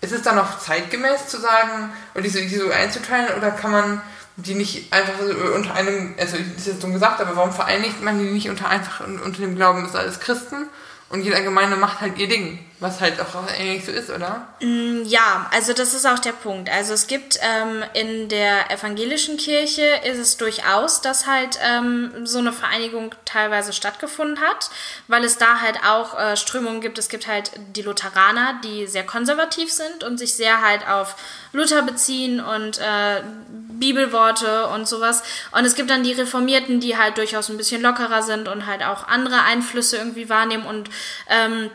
Ist 0.00 0.12
es 0.12 0.22
dann 0.22 0.36
noch 0.36 0.58
zeitgemäß 0.58 1.28
zu 1.28 1.38
sagen 1.38 1.92
und 2.14 2.22
diese, 2.22 2.40
diese 2.42 2.66
so 2.66 2.70
einzuteilen 2.70 3.34
oder 3.36 3.50
kann 3.50 3.72
man 3.72 4.02
die 4.36 4.54
nicht 4.54 4.92
einfach 4.92 5.14
so 5.18 5.54
unter 5.54 5.74
einem, 5.74 6.14
also 6.18 6.36
ist 6.36 6.66
jetzt 6.66 6.82
dumm 6.82 6.92
gesagt, 6.92 7.20
aber 7.20 7.36
warum 7.36 7.52
vereinigt 7.52 8.02
man 8.02 8.18
die 8.18 8.30
nicht 8.30 8.50
unter 8.50 8.68
einfach 8.68 9.00
unter 9.00 9.40
dem 9.40 9.56
Glauben, 9.56 9.82
das 9.82 9.94
alles 9.94 10.20
Christen 10.20 10.68
und 11.08 11.22
jede 11.22 11.42
Gemeinde 11.42 11.76
macht 11.76 12.00
halt 12.00 12.18
ihr 12.18 12.28
Ding? 12.28 12.58
Was 12.78 13.00
halt 13.00 13.18
auch 13.20 13.34
eigentlich 13.58 13.86
so 13.86 13.92
ist, 13.92 14.10
oder? 14.10 14.48
Mm, 14.60 15.02
ja, 15.04 15.48
also 15.50 15.72
das 15.72 15.94
ist 15.94 16.04
auch 16.04 16.18
der 16.18 16.32
Punkt. 16.32 16.68
Also 16.68 16.92
es 16.92 17.06
gibt 17.06 17.38
ähm, 17.40 17.82
in 17.94 18.28
der 18.28 18.70
evangelischen 18.70 19.38
Kirche 19.38 19.86
ist 20.04 20.18
es 20.18 20.36
durchaus, 20.36 21.00
dass 21.00 21.26
halt 21.26 21.58
ähm, 21.62 22.26
so 22.26 22.38
eine 22.38 22.52
Vereinigung 22.52 23.14
teilweise 23.24 23.72
stattgefunden 23.72 24.40
hat, 24.40 24.68
weil 25.08 25.24
es 25.24 25.38
da 25.38 25.60
halt 25.60 25.78
auch 25.86 26.18
äh, 26.18 26.36
Strömungen 26.36 26.82
gibt. 26.82 26.98
Es 26.98 27.08
gibt 27.08 27.26
halt 27.26 27.52
die 27.74 27.82
Lutheraner, 27.82 28.60
die 28.62 28.86
sehr 28.86 29.06
konservativ 29.06 29.72
sind 29.72 30.04
und 30.04 30.18
sich 30.18 30.34
sehr 30.34 30.60
halt 30.60 30.86
auf 30.86 31.16
Luther 31.52 31.80
beziehen 31.82 32.40
und 32.40 32.78
äh, 32.78 33.22
Bibelworte 33.78 34.66
und 34.68 34.88
sowas. 34.88 35.22
Und 35.52 35.64
es 35.64 35.74
gibt 35.74 35.90
dann 35.90 36.02
die 36.02 36.12
Reformierten, 36.12 36.80
die 36.80 36.96
halt 36.96 37.18
durchaus 37.18 37.48
ein 37.48 37.56
bisschen 37.56 37.82
lockerer 37.82 38.22
sind 38.22 38.48
und 38.48 38.66
halt 38.66 38.82
auch 38.82 39.06
andere 39.08 39.42
Einflüsse 39.42 39.96
irgendwie 39.96 40.28
wahrnehmen 40.28 40.66
und 40.66 40.90
ähm, 41.28 41.70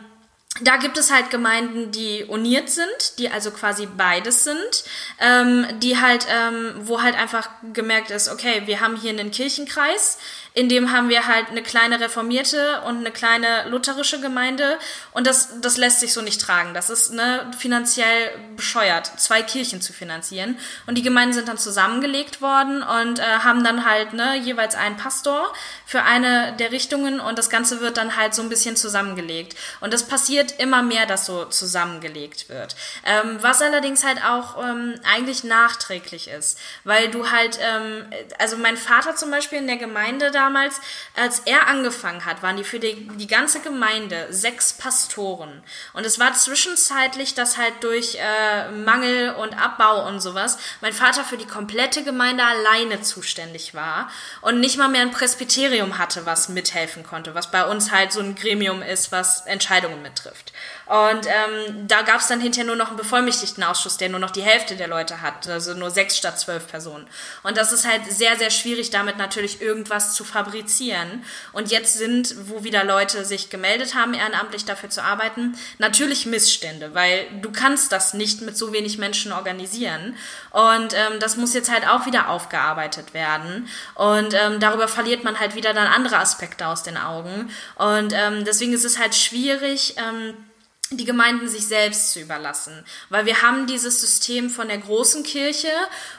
da 0.60 0.76
gibt 0.76 0.98
es 0.98 1.10
halt 1.10 1.30
Gemeinden, 1.30 1.92
die 1.92 2.24
uniert 2.24 2.68
sind, 2.68 3.18
die 3.18 3.30
also 3.30 3.50
quasi 3.50 3.86
beides 3.86 4.44
sind, 4.44 4.84
ähm, 5.18 5.66
die 5.78 5.98
halt, 5.98 6.26
ähm, 6.28 6.74
wo 6.80 7.00
halt 7.00 7.16
einfach 7.16 7.48
gemerkt 7.72 8.10
ist, 8.10 8.28
okay, 8.28 8.62
wir 8.66 8.80
haben 8.80 8.96
hier 8.96 9.10
einen 9.10 9.30
Kirchenkreis, 9.30 10.18
in 10.54 10.68
dem 10.68 10.92
haben 10.92 11.08
wir 11.08 11.26
halt 11.26 11.48
eine 11.48 11.62
kleine 11.62 11.98
reformierte 12.00 12.82
und 12.82 12.98
eine 12.98 13.10
kleine 13.10 13.68
lutherische 13.70 14.20
Gemeinde 14.20 14.78
und 15.12 15.26
das, 15.26 15.60
das 15.60 15.78
lässt 15.78 16.00
sich 16.00 16.12
so 16.12 16.20
nicht 16.20 16.40
tragen. 16.40 16.74
Das 16.74 16.90
ist 16.90 17.12
ne, 17.12 17.50
finanziell 17.58 18.30
bescheuert, 18.54 19.06
zwei 19.18 19.42
Kirchen 19.42 19.80
zu 19.80 19.94
finanzieren. 19.94 20.58
Und 20.86 20.98
die 20.98 21.02
Gemeinden 21.02 21.32
sind 21.32 21.48
dann 21.48 21.56
zusammengelegt 21.56 22.42
worden 22.42 22.82
und 22.82 23.18
äh, 23.18 23.22
haben 23.22 23.64
dann 23.64 23.86
halt 23.86 24.12
ne, 24.12 24.36
jeweils 24.36 24.74
einen 24.74 24.98
Pastor 24.98 25.52
für 25.86 26.02
eine 26.02 26.54
der 26.58 26.70
Richtungen 26.70 27.18
und 27.18 27.38
das 27.38 27.48
Ganze 27.48 27.80
wird 27.80 27.96
dann 27.96 28.16
halt 28.16 28.34
so 28.34 28.42
ein 28.42 28.50
bisschen 28.50 28.76
zusammengelegt. 28.76 29.56
Und 29.80 29.94
das 29.94 30.06
passiert 30.06 30.58
immer 30.58 30.82
mehr, 30.82 31.06
dass 31.06 31.24
so 31.24 31.46
zusammengelegt 31.46 32.50
wird. 32.50 32.76
Ähm, 33.06 33.38
was 33.40 33.62
allerdings 33.62 34.04
halt 34.04 34.22
auch 34.22 34.62
ähm, 34.62 34.94
eigentlich 35.10 35.44
nachträglich 35.44 36.28
ist, 36.28 36.58
weil 36.84 37.10
du 37.10 37.30
halt, 37.30 37.58
ähm, 37.62 38.04
also 38.38 38.58
mein 38.58 38.76
Vater 38.76 39.16
zum 39.16 39.30
Beispiel 39.30 39.58
in 39.58 39.66
der 39.66 39.76
Gemeinde 39.78 40.30
da 40.30 40.41
damals, 40.42 40.80
als 41.16 41.40
er 41.40 41.68
angefangen 41.68 42.24
hat, 42.24 42.42
waren 42.42 42.56
die 42.56 42.64
für 42.64 42.80
die, 42.80 43.08
die 43.16 43.26
ganze 43.26 43.60
Gemeinde 43.60 44.26
sechs 44.30 44.72
Pastoren. 44.72 45.62
Und 45.92 46.04
es 46.04 46.18
war 46.18 46.32
zwischenzeitlich, 46.34 47.34
dass 47.34 47.58
halt 47.58 47.74
durch 47.82 48.16
äh, 48.16 48.70
Mangel 48.72 49.34
und 49.34 49.54
Abbau 49.54 50.06
und 50.08 50.20
sowas 50.20 50.58
mein 50.80 50.92
Vater 50.92 51.24
für 51.24 51.36
die 51.36 51.46
komplette 51.46 52.02
Gemeinde 52.02 52.44
alleine 52.44 53.02
zuständig 53.02 53.74
war 53.74 54.10
und 54.40 54.60
nicht 54.60 54.78
mal 54.78 54.88
mehr 54.88 55.02
ein 55.02 55.12
Presbyterium 55.12 55.98
hatte, 55.98 56.26
was 56.26 56.48
mithelfen 56.48 57.04
konnte, 57.04 57.34
was 57.34 57.50
bei 57.50 57.64
uns 57.64 57.92
halt 57.92 58.12
so 58.12 58.20
ein 58.20 58.34
Gremium 58.34 58.82
ist, 58.82 59.12
was 59.12 59.46
Entscheidungen 59.46 60.02
mittrifft. 60.02 60.52
Und 60.86 61.26
ähm, 61.26 61.86
da 61.88 62.02
gab 62.02 62.20
es 62.20 62.26
dann 62.26 62.40
hinterher 62.40 62.66
nur 62.66 62.76
noch 62.76 62.88
einen 62.88 62.96
Bevollmächtigtenausschuss, 62.96 63.96
der 63.96 64.08
nur 64.08 64.20
noch 64.20 64.30
die 64.30 64.42
Hälfte 64.42 64.76
der 64.76 64.88
Leute 64.88 65.22
hat, 65.22 65.48
also 65.48 65.74
nur 65.74 65.90
sechs 65.90 66.16
statt 66.16 66.38
zwölf 66.38 66.66
Personen. 66.66 67.06
Und 67.42 67.56
das 67.56 67.72
ist 67.72 67.86
halt 67.86 68.04
sehr, 68.10 68.36
sehr 68.36 68.50
schwierig, 68.50 68.90
damit 68.90 69.16
natürlich 69.16 69.62
irgendwas 69.62 70.14
zu 70.14 70.24
fabrizieren. 70.24 71.24
Und 71.52 71.70
jetzt 71.70 71.94
sind, 71.94 72.34
wo 72.48 72.64
wieder 72.64 72.84
Leute 72.84 73.24
sich 73.24 73.48
gemeldet 73.48 73.94
haben, 73.94 74.14
ehrenamtlich 74.14 74.64
dafür 74.64 74.90
zu 74.90 75.02
arbeiten, 75.02 75.56
natürlich 75.78 76.26
Missstände, 76.26 76.94
weil 76.94 77.26
du 77.40 77.52
kannst 77.52 77.92
das 77.92 78.14
nicht 78.14 78.42
mit 78.42 78.56
so 78.56 78.72
wenig 78.72 78.98
Menschen 78.98 79.32
organisieren. 79.32 80.16
Und 80.50 80.94
ähm, 80.94 81.20
das 81.20 81.36
muss 81.36 81.54
jetzt 81.54 81.70
halt 81.70 81.88
auch 81.88 82.06
wieder 82.06 82.28
aufgearbeitet 82.28 83.14
werden. 83.14 83.68
Und 83.94 84.34
ähm, 84.34 84.60
darüber 84.60 84.88
verliert 84.88 85.24
man 85.24 85.38
halt 85.38 85.54
wieder 85.54 85.72
dann 85.74 85.86
andere 85.86 86.18
Aspekte 86.18 86.66
aus 86.66 86.82
den 86.82 86.96
Augen. 86.96 87.50
Und 87.76 88.12
ähm, 88.12 88.44
deswegen 88.44 88.72
ist 88.72 88.84
es 88.84 88.98
halt 88.98 89.14
schwierig, 89.14 89.94
ähm, 89.96 90.34
die 90.96 91.04
Gemeinden 91.04 91.48
sich 91.48 91.66
selbst 91.66 92.12
zu 92.12 92.20
überlassen. 92.20 92.84
Weil 93.08 93.26
wir 93.26 93.42
haben 93.42 93.66
dieses 93.66 94.00
System 94.00 94.50
von 94.50 94.68
der 94.68 94.78
großen 94.78 95.22
Kirche 95.22 95.72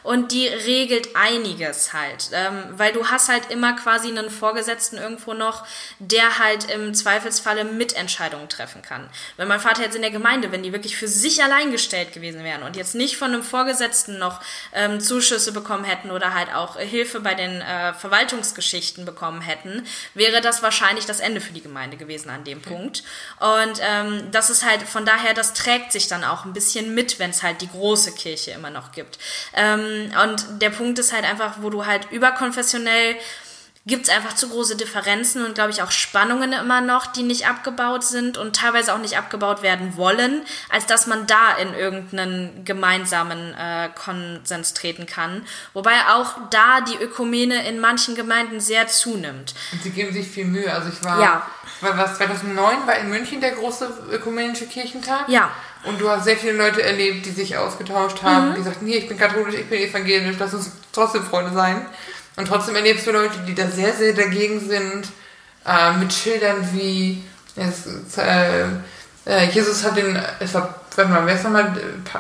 und 0.04 0.32
die 0.32 0.48
regelt 0.48 1.16
einiges 1.16 1.94
halt. 1.94 2.30
Ähm, 2.32 2.64
weil 2.72 2.94
du 2.94 3.08
hast 3.08 3.30
halt 3.30 3.50
immer 3.50 3.74
quasi 3.74 4.08
einen 4.08 4.30
Vorgesetzten 4.30 4.98
irgendwo 4.98 5.34
noch, 5.34 5.66
der 6.00 6.40
halt 6.40 6.70
im 6.70 6.94
Zweifelsfalle 6.94 7.64
Mitentscheidungen 7.64 8.50
treffen 8.50 8.82
kann. 8.82 9.10
Wenn 9.38 9.48
mein 9.48 9.60
Vater 9.60 9.84
jetzt 9.84 9.96
in 9.96 10.02
der 10.02 10.12
Gemeinde, 10.12 10.52
wenn 10.52 10.64
die 10.64 10.74
wirklich 10.74 10.98
für 10.98 11.08
sich 11.08 11.44
allein 11.44 11.72
gestellt 11.72 12.14
gewesen 12.14 12.44
wären 12.44 12.64
und 12.64 12.76
jetzt 12.76 12.96
nicht 12.96 13.18
von 13.18 13.34
einem 13.34 13.44
Vorgesetzten 13.44 14.18
noch 14.20 14.42
ähm, 14.74 15.00
Zuschüsse 15.00 15.52
bekommen 15.52 15.84
hätten 15.84 16.12
oder 16.12 16.34
halt 16.34 16.54
auch 16.54 16.78
Hilfe 16.78 17.20
bei 17.20 17.34
den 17.34 17.62
äh, 17.62 17.94
Verwaltungsgeschichten 17.94 19.06
bekommen 19.06 19.42
hätten, 19.42 19.86
wäre 20.14 20.42
das 20.42 20.62
wahrscheinlich 20.64 21.06
das 21.06 21.20
Ende 21.20 21.42
für 21.42 21.54
die 21.54 21.62
Gemeinde 21.62 21.98
gewesen 21.98 22.30
an 22.30 22.44
dem 22.44 22.62
Punkt. 22.62 23.04
Und 23.40 23.80
ähm, 23.82 24.32
das 24.32 24.50
ist 24.50 24.63
halt 24.66 24.84
von 24.84 25.06
daher, 25.06 25.34
das 25.34 25.54
trägt 25.54 25.92
sich 25.92 26.08
dann 26.08 26.24
auch 26.24 26.46
ein 26.46 26.54
bisschen 26.54 26.94
mit, 26.94 27.20
wenn 27.20 27.30
es 27.30 27.44
halt 27.44 27.62
die 27.62 27.70
große 27.70 28.14
Kirche 28.14 28.52
immer 28.52 28.70
noch 28.70 28.92
gibt. 28.92 29.20
Ähm, 29.54 30.12
und 30.24 30.62
der 30.62 30.70
Punkt 30.70 31.00
ist 31.00 31.14
halt 31.14 31.26
einfach, 31.26 31.58
wo 31.62 31.70
du 31.70 31.86
halt 31.86 32.12
überkonfessionell 32.12 33.16
gibt 33.86 34.08
es 34.08 34.14
einfach 34.14 34.34
zu 34.34 34.48
große 34.48 34.78
Differenzen 34.78 35.46
und, 35.46 35.56
glaube 35.56 35.72
ich, 35.72 35.82
auch 35.82 35.92
Spannungen 35.92 36.54
immer 36.54 36.80
noch, 36.80 37.06
die 37.06 37.24
nicht 37.24 37.48
abgebaut 37.48 38.06
sind 38.06 38.38
und 38.38 38.56
teilweise 38.56 38.94
auch 38.94 39.00
nicht 39.00 39.18
abgebaut 39.18 39.62
werden 39.62 39.98
wollen, 39.98 40.44
als 40.70 40.86
dass 40.86 41.06
man 41.06 41.28
da 41.28 41.58
in 41.58 41.74
irgendeinen 41.74 42.64
gemeinsamen 42.64 43.54
äh, 43.54 43.90
Konsens 43.94 44.74
treten 44.74 45.06
kann. 45.06 45.46
Wobei 45.74 45.96
auch 46.14 46.36
da 46.50 46.80
die 46.80 46.96
Ökumene 46.96 47.68
in 47.68 47.82
manchen 47.82 48.16
Gemeinden 48.16 48.62
sehr 48.62 48.88
zunimmt. 48.88 49.54
Und 49.74 49.84
sie 49.84 49.90
geben 49.90 50.14
sich 50.14 50.30
viel 50.30 50.46
Mühe. 50.46 50.72
Also 50.72 50.88
ich 50.88 51.04
war, 51.04 51.20
ja. 51.20 51.46
war 51.82 51.98
was 51.98 52.18
2009 52.18 52.88
war 52.88 52.98
in 53.00 53.10
München 53.10 53.42
der 53.42 53.52
große 53.52 53.92
ökumenische 54.12 54.66
Kirchentag. 54.66 55.28
Ja. 55.28 55.52
Und 55.84 56.00
du 56.00 56.10
hast 56.10 56.24
sehr 56.24 56.38
viele 56.38 56.54
Leute 56.54 56.82
erlebt, 56.82 57.26
die 57.26 57.32
sich 57.32 57.58
ausgetauscht 57.58 58.24
haben, 58.24 58.52
mhm. 58.52 58.56
die 58.56 58.62
sagten, 58.62 58.86
nee, 58.86 58.96
ich 58.96 59.10
bin 59.10 59.18
katholisch, 59.18 59.56
ich 59.56 59.68
bin 59.68 59.82
evangelisch, 59.82 60.38
lass 60.40 60.54
uns 60.54 60.72
trotzdem 60.94 61.24
Freunde 61.24 61.52
sein. 61.52 61.86
Und 62.36 62.48
trotzdem 62.48 62.76
erlebst 62.76 63.06
du 63.06 63.12
Leute, 63.12 63.38
die 63.48 63.54
da 63.54 63.68
sehr, 63.68 63.94
sehr 63.94 64.14
dagegen 64.14 64.60
sind, 64.60 65.08
äh, 65.66 65.94
mit 65.94 66.12
Schildern 66.12 66.68
wie 66.74 67.24
es, 67.56 68.18
äh, 68.18 68.66
äh, 69.26 69.50
Jesus 69.52 69.84
hat 69.84 69.96
den, 69.96 70.20
es 70.40 70.54
war, 70.54 70.82
warte 70.96 71.12
mal, 71.12 71.26
wer 71.26 71.36
ist 71.36 71.44
nochmal, 71.44 71.74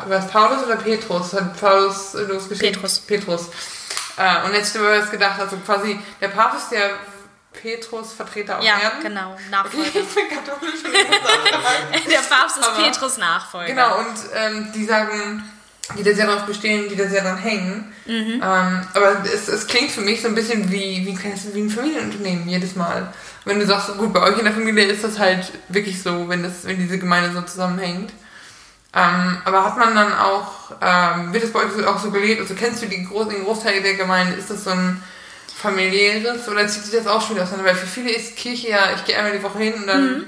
war 0.07 0.19
es 0.19 0.27
Paulus 0.27 0.63
oder 0.63 0.75
Petrus? 0.75 1.33
Hat 1.33 1.59
Paulus 1.59 2.13
losgeschickt? 2.13 2.73
Petrus. 2.73 2.99
Petrus. 2.99 3.49
Äh, 4.17 4.45
und 4.45 4.53
jetzt 4.53 4.77
habe 4.77 5.01
ich 5.03 5.11
gedacht, 5.11 5.39
also 5.39 5.57
quasi 5.57 5.99
der 6.21 6.27
Papst, 6.29 6.71
der 6.71 6.91
Petrus 7.51 8.13
Vertreter 8.13 8.59
auf 8.59 8.63
ja, 8.63 8.79
Erden. 8.79 9.01
genau, 9.01 9.35
Nachfolger. 9.51 9.85
ich 9.85 9.93
bin 9.93 10.29
katholisch. 10.29 10.83
der 10.83 12.35
Papst 12.35 12.57
ist 12.57 12.75
Petrus 12.75 13.17
Nachfolger. 13.17 13.67
Genau, 13.67 13.99
und 13.99 14.15
ähm, 14.35 14.71
die 14.73 14.85
sagen, 14.85 15.43
die 15.97 16.03
da 16.03 16.13
sehr 16.13 16.27
drauf 16.27 16.45
bestehen, 16.45 16.87
die 16.89 16.95
da 16.95 17.07
sehr 17.07 17.21
dran 17.21 17.37
hängen. 17.37 17.93
Mhm. 18.05 18.41
Ähm, 18.41 18.81
aber 18.93 19.23
es, 19.25 19.47
es 19.47 19.67
klingt 19.67 19.91
für 19.91 20.01
mich 20.01 20.21
so 20.21 20.29
ein 20.29 20.35
bisschen 20.35 20.71
wie, 20.71 21.05
wie, 21.05 21.17
wie 21.53 21.61
ein 21.61 21.69
Familienunternehmen 21.69 22.47
jedes 22.47 22.75
Mal. 22.75 23.11
Wenn 23.45 23.59
du 23.59 23.65
sagst, 23.65 23.95
gut, 23.97 24.13
bei 24.13 24.21
euch 24.21 24.37
in 24.37 24.45
der 24.45 24.53
Familie 24.53 24.85
ist 24.85 25.03
das 25.03 25.19
halt 25.19 25.51
wirklich 25.67 26.01
so, 26.01 26.29
wenn, 26.29 26.43
das, 26.43 26.65
wenn 26.65 26.79
diese 26.79 26.97
Gemeinde 26.97 27.33
so 27.33 27.41
zusammenhängt. 27.41 28.11
Ähm, 28.95 29.37
aber 29.43 29.65
hat 29.65 29.77
man 29.77 29.95
dann 29.95 30.13
auch, 30.13 30.71
ähm, 30.81 31.33
wird 31.33 31.43
das 31.43 31.51
bei 31.51 31.59
euch 31.59 31.85
auch 31.85 31.99
so 31.99 32.11
gelebt? 32.11 32.39
Also 32.39 32.53
kennst 32.53 32.81
du 32.81 32.85
die 32.85 33.03
Groß 33.03 33.27
den 33.27 33.43
Großteil 33.43 33.81
der 33.81 33.95
Gemeinde? 33.95 34.37
Ist 34.37 34.51
das 34.51 34.63
so 34.63 34.69
ein 34.69 35.01
familiäres 35.55 36.47
oder 36.47 36.67
zieht 36.67 36.83
sich 36.83 36.95
das 36.95 37.07
auch 37.07 37.21
schon 37.21 37.35
wieder 37.35 37.43
auseinander? 37.43 37.71
Weil 37.71 37.77
für 37.77 37.87
viele 37.87 38.11
ist 38.11 38.37
Kirche 38.37 38.69
ja, 38.69 38.93
ich 38.95 39.03
gehe 39.03 39.17
einmal 39.17 39.35
die 39.35 39.43
Woche 39.43 39.59
hin 39.59 39.73
und 39.73 39.87
dann. 39.87 40.17
Mhm. 40.19 40.27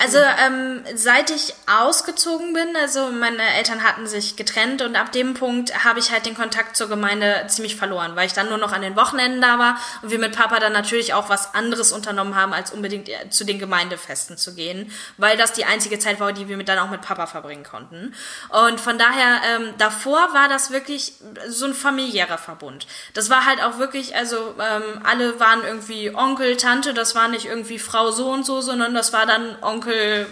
Also 0.00 0.18
ähm, 0.18 0.82
seit 0.94 1.30
ich 1.30 1.54
ausgezogen 1.66 2.52
bin, 2.52 2.76
also 2.76 3.10
meine 3.10 3.42
Eltern 3.56 3.82
hatten 3.82 4.06
sich 4.06 4.36
getrennt 4.36 4.82
und 4.82 4.96
ab 4.96 5.12
dem 5.12 5.34
Punkt 5.34 5.84
habe 5.84 5.98
ich 5.98 6.10
halt 6.12 6.26
den 6.26 6.34
Kontakt 6.34 6.76
zur 6.76 6.88
Gemeinde 6.88 7.44
ziemlich 7.48 7.76
verloren, 7.76 8.16
weil 8.16 8.26
ich 8.26 8.32
dann 8.32 8.48
nur 8.48 8.58
noch 8.58 8.72
an 8.72 8.82
den 8.82 8.96
Wochenenden 8.96 9.40
da 9.40 9.58
war 9.58 9.78
und 10.02 10.10
wir 10.10 10.18
mit 10.18 10.34
Papa 10.36 10.60
dann 10.60 10.72
natürlich 10.72 11.14
auch 11.14 11.28
was 11.28 11.54
anderes 11.54 11.92
unternommen 11.92 12.36
haben, 12.36 12.52
als 12.52 12.72
unbedingt 12.72 13.08
äh, 13.08 13.28
zu 13.30 13.44
den 13.44 13.58
Gemeindefesten 13.58 14.36
zu 14.36 14.54
gehen, 14.54 14.90
weil 15.16 15.36
das 15.36 15.52
die 15.52 15.64
einzige 15.64 15.98
Zeit 15.98 16.20
war, 16.20 16.32
die 16.32 16.48
wir 16.48 16.62
dann 16.64 16.78
auch 16.78 16.90
mit 16.90 17.02
Papa 17.02 17.26
verbringen 17.26 17.64
konnten. 17.64 18.14
Und 18.48 18.80
von 18.80 18.98
daher, 18.98 19.40
ähm, 19.54 19.74
davor 19.78 20.32
war 20.32 20.48
das 20.48 20.70
wirklich 20.70 21.14
so 21.48 21.66
ein 21.66 21.74
familiärer 21.74 22.38
Verbund. 22.38 22.86
Das 23.14 23.30
war 23.30 23.46
halt 23.46 23.62
auch 23.62 23.78
wirklich, 23.78 24.14
also 24.14 24.54
ähm, 24.58 25.02
alle 25.04 25.40
waren 25.40 25.64
irgendwie 25.64 26.14
Onkel, 26.14 26.56
Tante, 26.56 26.94
das 26.94 27.14
war 27.14 27.28
nicht 27.28 27.46
irgendwie 27.46 27.78
Frau 27.78 28.10
so 28.10 28.30
und 28.30 28.46
so, 28.46 28.60
sondern 28.60 28.94
das 28.94 29.12
war 29.12 29.26
dann 29.26 29.56
Onkel, 29.60 29.71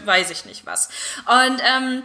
weiß 0.04 0.30
ich 0.30 0.44
nicht 0.44 0.66
was. 0.66 0.88
Und 1.26 1.62
ähm, 1.76 2.02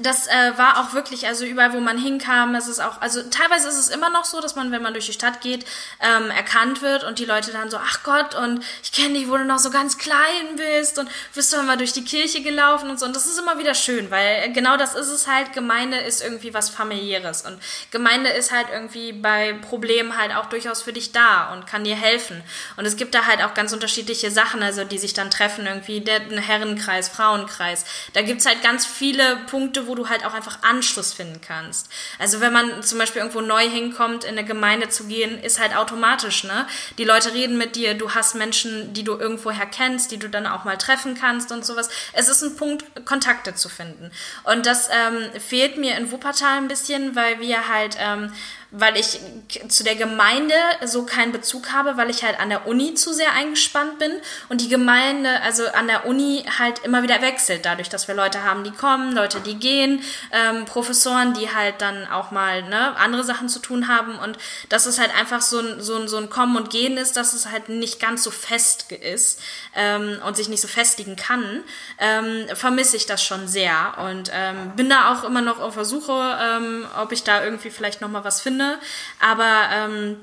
das 0.00 0.26
äh, 0.26 0.52
war 0.56 0.78
auch 0.78 0.94
wirklich, 0.94 1.26
also 1.26 1.44
überall, 1.44 1.72
wo 1.72 1.80
man 1.80 1.98
hinkam, 1.98 2.54
es 2.54 2.68
ist 2.68 2.80
auch, 2.80 3.00
also 3.00 3.22
teilweise 3.22 3.68
ist 3.68 3.78
es 3.78 3.88
immer 3.88 4.10
noch 4.10 4.24
so, 4.24 4.40
dass 4.40 4.54
man, 4.54 4.72
wenn 4.72 4.82
man 4.82 4.92
durch 4.92 5.06
die 5.06 5.12
Stadt 5.12 5.40
geht, 5.40 5.66
ähm, 6.00 6.30
erkannt 6.30 6.82
wird 6.82 7.04
und 7.04 7.18
die 7.18 7.24
Leute 7.24 7.52
dann 7.52 7.70
so, 7.70 7.76
ach 7.76 8.02
Gott, 8.02 8.34
und 8.34 8.64
ich 8.82 8.92
kenne 8.92 9.14
dich, 9.14 9.28
wo 9.28 9.36
du 9.36 9.44
noch 9.44 9.58
so 9.58 9.70
ganz 9.70 9.98
klein 9.98 10.56
bist 10.56 10.98
und 10.98 11.08
bist 11.34 11.52
du 11.52 11.62
mal 11.62 11.76
durch 11.76 11.92
die 11.92 12.04
Kirche 12.04 12.42
gelaufen 12.42 12.90
und 12.90 12.98
so. 12.98 13.06
Und 13.06 13.14
das 13.14 13.26
ist 13.26 13.38
immer 13.38 13.58
wieder 13.58 13.74
schön, 13.74 14.10
weil 14.10 14.52
genau 14.52 14.76
das 14.76 14.94
ist 14.94 15.08
es 15.08 15.26
halt, 15.26 15.52
Gemeinde 15.52 15.98
ist 15.98 16.22
irgendwie 16.22 16.54
was 16.54 16.70
familiäres 16.70 17.42
und 17.42 17.58
Gemeinde 17.90 18.30
ist 18.30 18.52
halt 18.52 18.68
irgendwie 18.72 19.12
bei 19.12 19.54
Problemen 19.54 20.16
halt 20.16 20.34
auch 20.34 20.46
durchaus 20.46 20.82
für 20.82 20.92
dich 20.92 21.12
da 21.12 21.52
und 21.52 21.66
kann 21.66 21.84
dir 21.84 21.96
helfen. 21.96 22.42
Und 22.76 22.86
es 22.86 22.96
gibt 22.96 23.14
da 23.14 23.26
halt 23.26 23.42
auch 23.42 23.54
ganz 23.54 23.72
unterschiedliche 23.72 24.30
Sachen, 24.30 24.62
also 24.62 24.84
die 24.84 24.98
sich 24.98 25.14
dann 25.14 25.30
treffen, 25.30 25.66
irgendwie 25.66 26.00
der 26.00 26.20
Herrenkreis, 26.20 27.08
Frauenkreis. 27.08 27.84
Da 28.12 28.22
gibt's 28.22 28.46
halt 28.46 28.62
ganz 28.62 28.86
viele 28.86 29.36
Punkte, 29.46 29.81
wo 29.86 29.94
du 29.94 30.08
halt 30.08 30.24
auch 30.24 30.34
einfach 30.34 30.62
Anschluss 30.62 31.12
finden 31.12 31.40
kannst. 31.40 31.88
Also 32.18 32.40
wenn 32.40 32.52
man 32.52 32.82
zum 32.82 32.98
Beispiel 32.98 33.20
irgendwo 33.20 33.40
neu 33.40 33.68
hinkommt, 33.68 34.24
in 34.24 34.30
eine 34.30 34.44
Gemeinde 34.44 34.88
zu 34.88 35.04
gehen, 35.04 35.42
ist 35.42 35.60
halt 35.60 35.76
automatisch, 35.76 36.44
ne? 36.44 36.66
Die 36.98 37.04
Leute 37.04 37.32
reden 37.32 37.58
mit 37.58 37.76
dir, 37.76 37.94
du 37.94 38.14
hast 38.14 38.34
Menschen, 38.34 38.92
die 38.92 39.04
du 39.04 39.18
irgendwoher 39.18 39.66
kennst, 39.66 40.10
die 40.10 40.18
du 40.18 40.28
dann 40.28 40.46
auch 40.46 40.64
mal 40.64 40.78
treffen 40.78 41.16
kannst 41.18 41.52
und 41.52 41.64
sowas. 41.64 41.88
Es 42.12 42.28
ist 42.28 42.42
ein 42.42 42.56
Punkt, 42.56 42.84
Kontakte 43.04 43.54
zu 43.54 43.68
finden. 43.68 44.10
Und 44.44 44.66
das 44.66 44.88
ähm, 44.90 45.40
fehlt 45.40 45.76
mir 45.76 45.96
in 45.96 46.10
Wuppertal 46.10 46.58
ein 46.58 46.68
bisschen, 46.68 47.16
weil 47.16 47.40
wir 47.40 47.68
halt 47.68 47.96
ähm, 47.98 48.32
weil 48.74 48.96
ich 48.96 49.20
zu 49.68 49.84
der 49.84 49.96
Gemeinde 49.96 50.54
so 50.84 51.04
keinen 51.04 51.30
Bezug 51.30 51.72
habe, 51.72 51.98
weil 51.98 52.08
ich 52.08 52.24
halt 52.24 52.40
an 52.40 52.48
der 52.48 52.66
Uni 52.66 52.94
zu 52.94 53.12
sehr 53.12 53.32
eingespannt 53.34 53.98
bin 53.98 54.10
und 54.48 54.62
die 54.62 54.68
Gemeinde, 54.70 55.42
also 55.42 55.66
an 55.66 55.88
der 55.88 56.06
Uni 56.06 56.46
halt 56.58 56.78
immer 56.78 57.02
wieder 57.02 57.20
wechselt, 57.20 57.66
dadurch, 57.66 57.90
dass 57.90 58.08
wir 58.08 58.14
Leute 58.14 58.44
haben, 58.44 58.64
die 58.64 58.70
kommen, 58.70 59.14
Leute, 59.14 59.40
die 59.40 59.56
gehen, 59.56 60.02
ähm, 60.32 60.64
Professoren, 60.64 61.34
die 61.34 61.54
halt 61.54 61.82
dann 61.82 62.06
auch 62.06 62.30
mal 62.30 62.62
ne, 62.62 62.96
andere 62.96 63.24
Sachen 63.24 63.50
zu 63.50 63.58
tun 63.58 63.88
haben 63.88 64.18
und 64.18 64.38
dass 64.70 64.86
es 64.86 64.98
halt 64.98 65.14
einfach 65.14 65.42
so 65.42 65.58
ein, 65.58 65.82
so, 65.82 65.96
ein, 65.96 66.08
so 66.08 66.16
ein 66.16 66.30
Kommen 66.30 66.56
und 66.56 66.70
Gehen 66.70 66.96
ist, 66.96 67.18
dass 67.18 67.34
es 67.34 67.50
halt 67.50 67.68
nicht 67.68 68.00
ganz 68.00 68.22
so 68.22 68.30
fest 68.30 68.90
ist 68.90 69.38
ähm, 69.76 70.18
und 70.26 70.34
sich 70.34 70.48
nicht 70.48 70.62
so 70.62 70.68
festigen 70.68 71.16
kann, 71.16 71.62
ähm, 71.98 72.46
vermisse 72.54 72.96
ich 72.96 73.04
das 73.04 73.22
schon 73.22 73.48
sehr 73.48 73.98
und 74.08 74.30
ähm, 74.32 74.72
bin 74.76 74.88
da 74.88 75.12
auch 75.12 75.24
immer 75.24 75.42
noch 75.42 75.60
auf 75.60 75.74
der 75.74 75.84
Suche, 75.84 76.38
ähm, 76.42 76.86
ob 76.98 77.12
ich 77.12 77.22
da 77.22 77.44
irgendwie 77.44 77.68
vielleicht 77.68 78.00
nochmal 78.00 78.24
was 78.24 78.40
finde 78.40 78.61
Ebene. 78.62 78.78
Aber 79.20 79.68
ähm, 79.72 80.16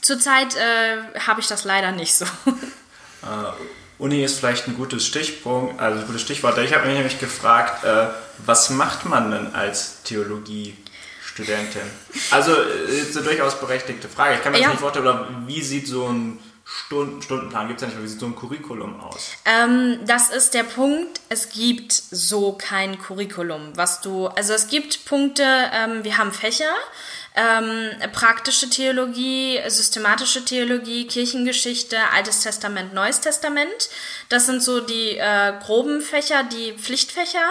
zurzeit 0.00 0.56
äh, 0.56 1.20
habe 1.20 1.40
ich 1.40 1.46
das 1.46 1.64
leider 1.64 1.92
nicht 1.92 2.14
so. 2.14 2.24
Uh, 3.22 3.52
Uni 3.98 4.22
ist 4.22 4.38
vielleicht 4.38 4.66
ein 4.68 4.76
gutes 4.76 5.06
Stichpunkt, 5.06 5.80
also 5.80 6.00
ein 6.00 6.06
gutes 6.06 6.22
Stichwort. 6.22 6.58
Ich 6.58 6.74
habe 6.74 6.86
mich 6.86 6.94
nämlich 6.94 7.18
gefragt, 7.18 7.84
äh, 7.84 8.08
was 8.44 8.70
macht 8.70 9.06
man 9.06 9.30
denn 9.30 9.54
als 9.54 10.02
Theologiestudentin? 10.02 11.82
Also 12.30 12.52
äh, 12.54 13.00
ist 13.00 13.16
eine 13.16 13.26
durchaus 13.26 13.58
berechtigte 13.58 14.08
Frage. 14.08 14.34
Ich 14.34 14.42
kann 14.42 14.52
mir 14.52 14.60
ja. 14.60 14.68
nicht 14.68 14.80
vorstellen, 14.80 15.06
oder 15.06 15.28
wie 15.46 15.62
sieht 15.62 15.86
so 15.86 16.08
ein 16.08 16.38
Stunden, 16.64 17.20
Stundenplan 17.20 17.68
gibt 17.68 17.80
es 17.80 17.82
ja 17.82 17.88
nicht, 17.88 17.96
aber 17.96 18.04
wie 18.04 18.08
sieht 18.08 18.20
so 18.20 18.26
ein 18.26 18.36
Curriculum 18.36 19.00
aus? 19.00 19.32
Ähm, 19.44 20.00
das 20.06 20.30
ist 20.30 20.54
der 20.54 20.62
Punkt. 20.64 21.20
Es 21.28 21.50
gibt 21.50 21.92
so 21.92 22.52
kein 22.52 22.98
Curriculum, 22.98 23.72
was 23.74 24.00
du, 24.00 24.28
also 24.28 24.54
es 24.54 24.68
gibt 24.68 25.04
Punkte, 25.04 25.44
ähm, 25.44 26.04
wir 26.04 26.16
haben 26.16 26.32
Fächer, 26.32 26.74
ähm, 27.36 27.90
praktische 28.12 28.70
Theologie, 28.70 29.58
systematische 29.66 30.44
Theologie, 30.44 31.08
Kirchengeschichte, 31.08 31.96
Altes 32.14 32.40
Testament, 32.40 32.94
Neues 32.94 33.20
Testament. 33.20 33.90
Das 34.28 34.46
sind 34.46 34.62
so 34.62 34.80
die 34.80 35.18
äh, 35.18 35.52
groben 35.64 36.00
Fächer, 36.00 36.44
die 36.44 36.72
Pflichtfächer. 36.74 37.44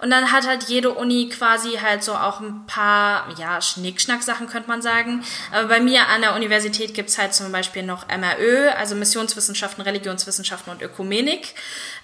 Und 0.00 0.10
dann 0.10 0.32
hat 0.32 0.46
halt 0.46 0.64
jede 0.64 0.90
Uni 0.90 1.28
quasi 1.28 1.76
halt 1.76 2.02
so 2.02 2.14
auch 2.14 2.40
ein 2.40 2.66
paar, 2.66 3.28
ja, 3.38 3.62
Schnickschnack-Sachen 3.62 4.48
könnte 4.48 4.68
man 4.68 4.82
sagen. 4.82 5.24
Aber 5.52 5.68
bei 5.68 5.80
mir 5.80 6.08
an 6.08 6.22
der 6.22 6.34
Universität 6.34 6.94
gibt's 6.94 7.16
halt 7.16 7.32
zum 7.32 7.52
Beispiel 7.52 7.84
noch 7.84 8.08
MRÖ, 8.08 8.57
also 8.66 8.94
Missionswissenschaften, 8.94 9.82
Religionswissenschaften 9.82 10.72
und 10.72 10.82
Ökumenik 10.82 11.54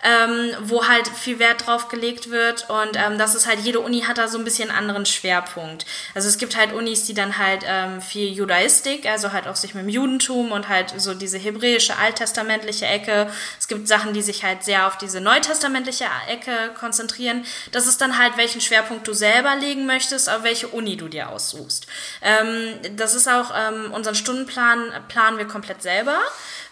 ähm, 0.03 0.51
wo 0.61 0.87
halt 0.87 1.09
viel 1.09 1.39
Wert 1.39 1.67
drauf 1.67 1.89
gelegt 1.89 2.31
wird 2.31 2.69
und 2.69 2.97
ähm, 2.97 3.19
das 3.19 3.35
ist 3.35 3.47
halt, 3.47 3.61
jede 3.61 3.81
Uni 3.81 4.03
hat 4.03 4.19
da 4.19 4.29
so 4.29 4.39
ein 4.39 4.45
bisschen 4.45 4.71
anderen 4.71 5.07
Schwerpunkt. 5.07 5.87
Also 6.15 6.29
es 6.29 6.39
gibt 6.39 6.57
halt 6.57 6.73
Unis, 6.73 7.05
die 7.05 7.15
dann 7.15 7.39
halt 7.39 7.65
ähm, 7.67 8.01
viel 8.01 8.33
Judaistik, 8.33 9.07
also 9.07 9.33
halt 9.33 9.47
auch 9.47 9.57
sich 9.57 9.75
mit 9.75 9.85
dem 9.85 9.89
Judentum 9.89 10.53
und 10.53 10.69
halt 10.69 10.95
so 10.97 11.15
diese 11.15 11.39
hebräische, 11.39 11.97
alttestamentliche 11.97 12.87
Ecke. 12.87 13.31
Es 13.59 13.69
gibt 13.69 13.89
Sachen, 13.89 14.13
die 14.13 14.23
sich 14.23 14.45
halt 14.45 14.65
sehr 14.65 14.87
auf 14.87 14.99
diese 14.99 15.21
neutestamentliche 15.21 16.07
Ecke 16.29 16.73
konzentrieren. 16.79 17.45
Das 17.73 17.87
ist 17.87 18.01
dann 18.01 18.19
halt, 18.19 18.37
welchen 18.37 18.61
Schwerpunkt 18.61 19.07
du 19.07 19.15
selber 19.15 19.57
legen 19.57 19.87
möchtest, 19.87 20.29
auf 20.29 20.43
welche 20.43 20.69
Uni 20.69 20.97
du 20.97 21.09
dir 21.09 21.31
aussuchst. 21.31 21.87
Ähm, 22.23 22.79
das 22.97 23.15
ist 23.15 23.29
auch, 23.29 23.53
ähm, 23.57 23.93
unseren 23.93 24.15
Stundenplan 24.15 24.93
planen 25.09 25.39
wir 25.39 25.47
komplett 25.47 25.83
selber. 25.83 26.19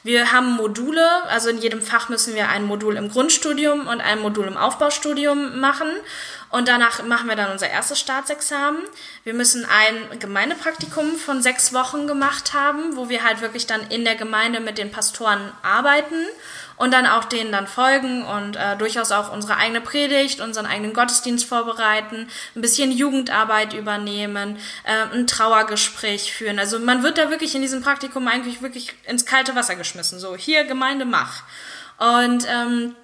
Wir 0.05 0.33
haben 0.33 0.57
Module, 0.57 1.07
also 1.29 1.49
in 1.49 1.59
jedem 1.59 1.81
Fach 1.81 2.09
müssen 2.09 2.35
wir 2.35 2.49
ein 2.49 2.65
Modul 2.65 2.97
im 2.97 3.09
Grundstudium 3.09 3.87
und 3.87 4.01
ein 4.01 4.21
Modul 4.21 4.47
im 4.49 4.57
Aufbaustudium 4.57 5.61
machen. 5.61 5.89
Und 6.51 6.67
danach 6.67 7.05
machen 7.05 7.29
wir 7.29 7.37
dann 7.37 7.53
unser 7.53 7.71
erstes 7.71 8.01
Staatsexamen. 8.01 8.83
Wir 9.23 9.33
müssen 9.33 9.65
ein 9.65 10.19
Gemeindepraktikum 10.19 11.17
von 11.17 11.41
sechs 11.41 11.73
Wochen 11.73 12.07
gemacht 12.07 12.53
haben, 12.53 12.97
wo 12.97 13.09
wir 13.09 13.25
halt 13.25 13.41
wirklich 13.41 13.67
dann 13.67 13.89
in 13.91 14.05
der 14.05 14.17
Gemeinde 14.17 14.61
mit 14.61 14.77
den 14.77 14.91
Pastoren 14.91 15.53
arbeiten 15.63 16.27
und 16.77 16.93
dann 16.93 17.07
auch 17.07 17.25
denen 17.25 17.53
dann 17.53 17.67
folgen 17.67 18.25
und 18.25 18.57
äh, 18.57 18.77
durchaus 18.77 19.13
auch 19.13 19.33
unsere 19.33 19.57
eigene 19.57 19.81
Predigt, 19.81 20.41
unseren 20.41 20.67
eigenen 20.67 20.93
Gottesdienst 20.93 21.45
vorbereiten, 21.45 22.29
ein 22.55 22.61
bisschen 22.61 22.91
Jugendarbeit 22.91 23.73
übernehmen, 23.73 24.57
äh, 24.85 25.15
ein 25.15 25.27
Trauergespräch 25.27 26.33
führen. 26.33 26.59
Also 26.59 26.79
man 26.79 27.03
wird 27.03 27.19
da 27.19 27.31
wirklich 27.31 27.55
in 27.55 27.63
diesem 27.63 27.83
Praktikum 27.83 28.29
eigentlich 28.29 28.63
wirklich 28.63 28.95
ins 29.07 29.27
kalte 29.27 29.55
Wasser 29.55 29.77
geschmissen. 29.77 30.19
So, 30.19 30.37
hier 30.37 30.65
Gemeinde, 30.65 31.05
mach. 31.05 31.43
Und 31.99 32.47
ähm, 32.49 32.97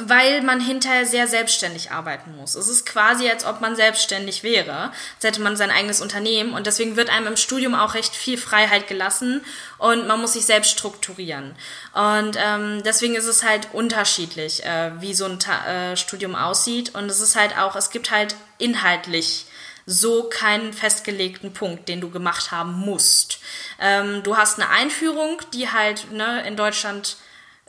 weil 0.00 0.42
man 0.42 0.60
hinterher 0.60 1.06
sehr 1.06 1.26
selbstständig 1.26 1.90
arbeiten 1.90 2.36
muss. 2.36 2.54
Es 2.54 2.68
ist 2.68 2.86
quasi, 2.86 3.28
als 3.28 3.44
ob 3.44 3.60
man 3.60 3.76
selbstständig 3.76 4.42
wäre, 4.42 4.92
als 5.16 5.24
hätte 5.24 5.40
man 5.40 5.56
sein 5.56 5.70
eigenes 5.70 6.00
Unternehmen 6.00 6.52
und 6.52 6.66
deswegen 6.66 6.96
wird 6.96 7.10
einem 7.10 7.28
im 7.28 7.36
Studium 7.36 7.74
auch 7.74 7.94
recht 7.94 8.14
viel 8.14 8.38
Freiheit 8.38 8.86
gelassen 8.86 9.44
und 9.78 10.06
man 10.06 10.20
muss 10.20 10.34
sich 10.34 10.44
selbst 10.44 10.70
strukturieren. 10.70 11.56
Und 11.92 12.36
ähm, 12.38 12.82
deswegen 12.84 13.14
ist 13.14 13.26
es 13.26 13.42
halt 13.42 13.68
unterschiedlich, 13.72 14.64
äh, 14.64 14.92
wie 15.00 15.14
so 15.14 15.24
ein 15.24 15.38
Ta 15.38 15.92
äh, 15.92 15.96
Studium 15.96 16.34
aussieht 16.34 16.94
und 16.94 17.10
es 17.10 17.20
ist 17.20 17.36
halt 17.36 17.56
auch, 17.58 17.76
es 17.76 17.90
gibt 17.90 18.10
halt 18.10 18.34
inhaltlich 18.58 19.46
so 19.86 20.24
keinen 20.24 20.74
festgelegten 20.74 21.54
Punkt, 21.54 21.88
den 21.88 22.02
du 22.02 22.10
gemacht 22.10 22.50
haben 22.50 22.72
musst. 22.72 23.38
Ähm, 23.80 24.22
du 24.22 24.36
hast 24.36 24.60
eine 24.60 24.68
Einführung, 24.68 25.40
die 25.54 25.70
halt 25.70 26.12
ne, 26.12 26.46
in 26.46 26.56
Deutschland 26.56 27.16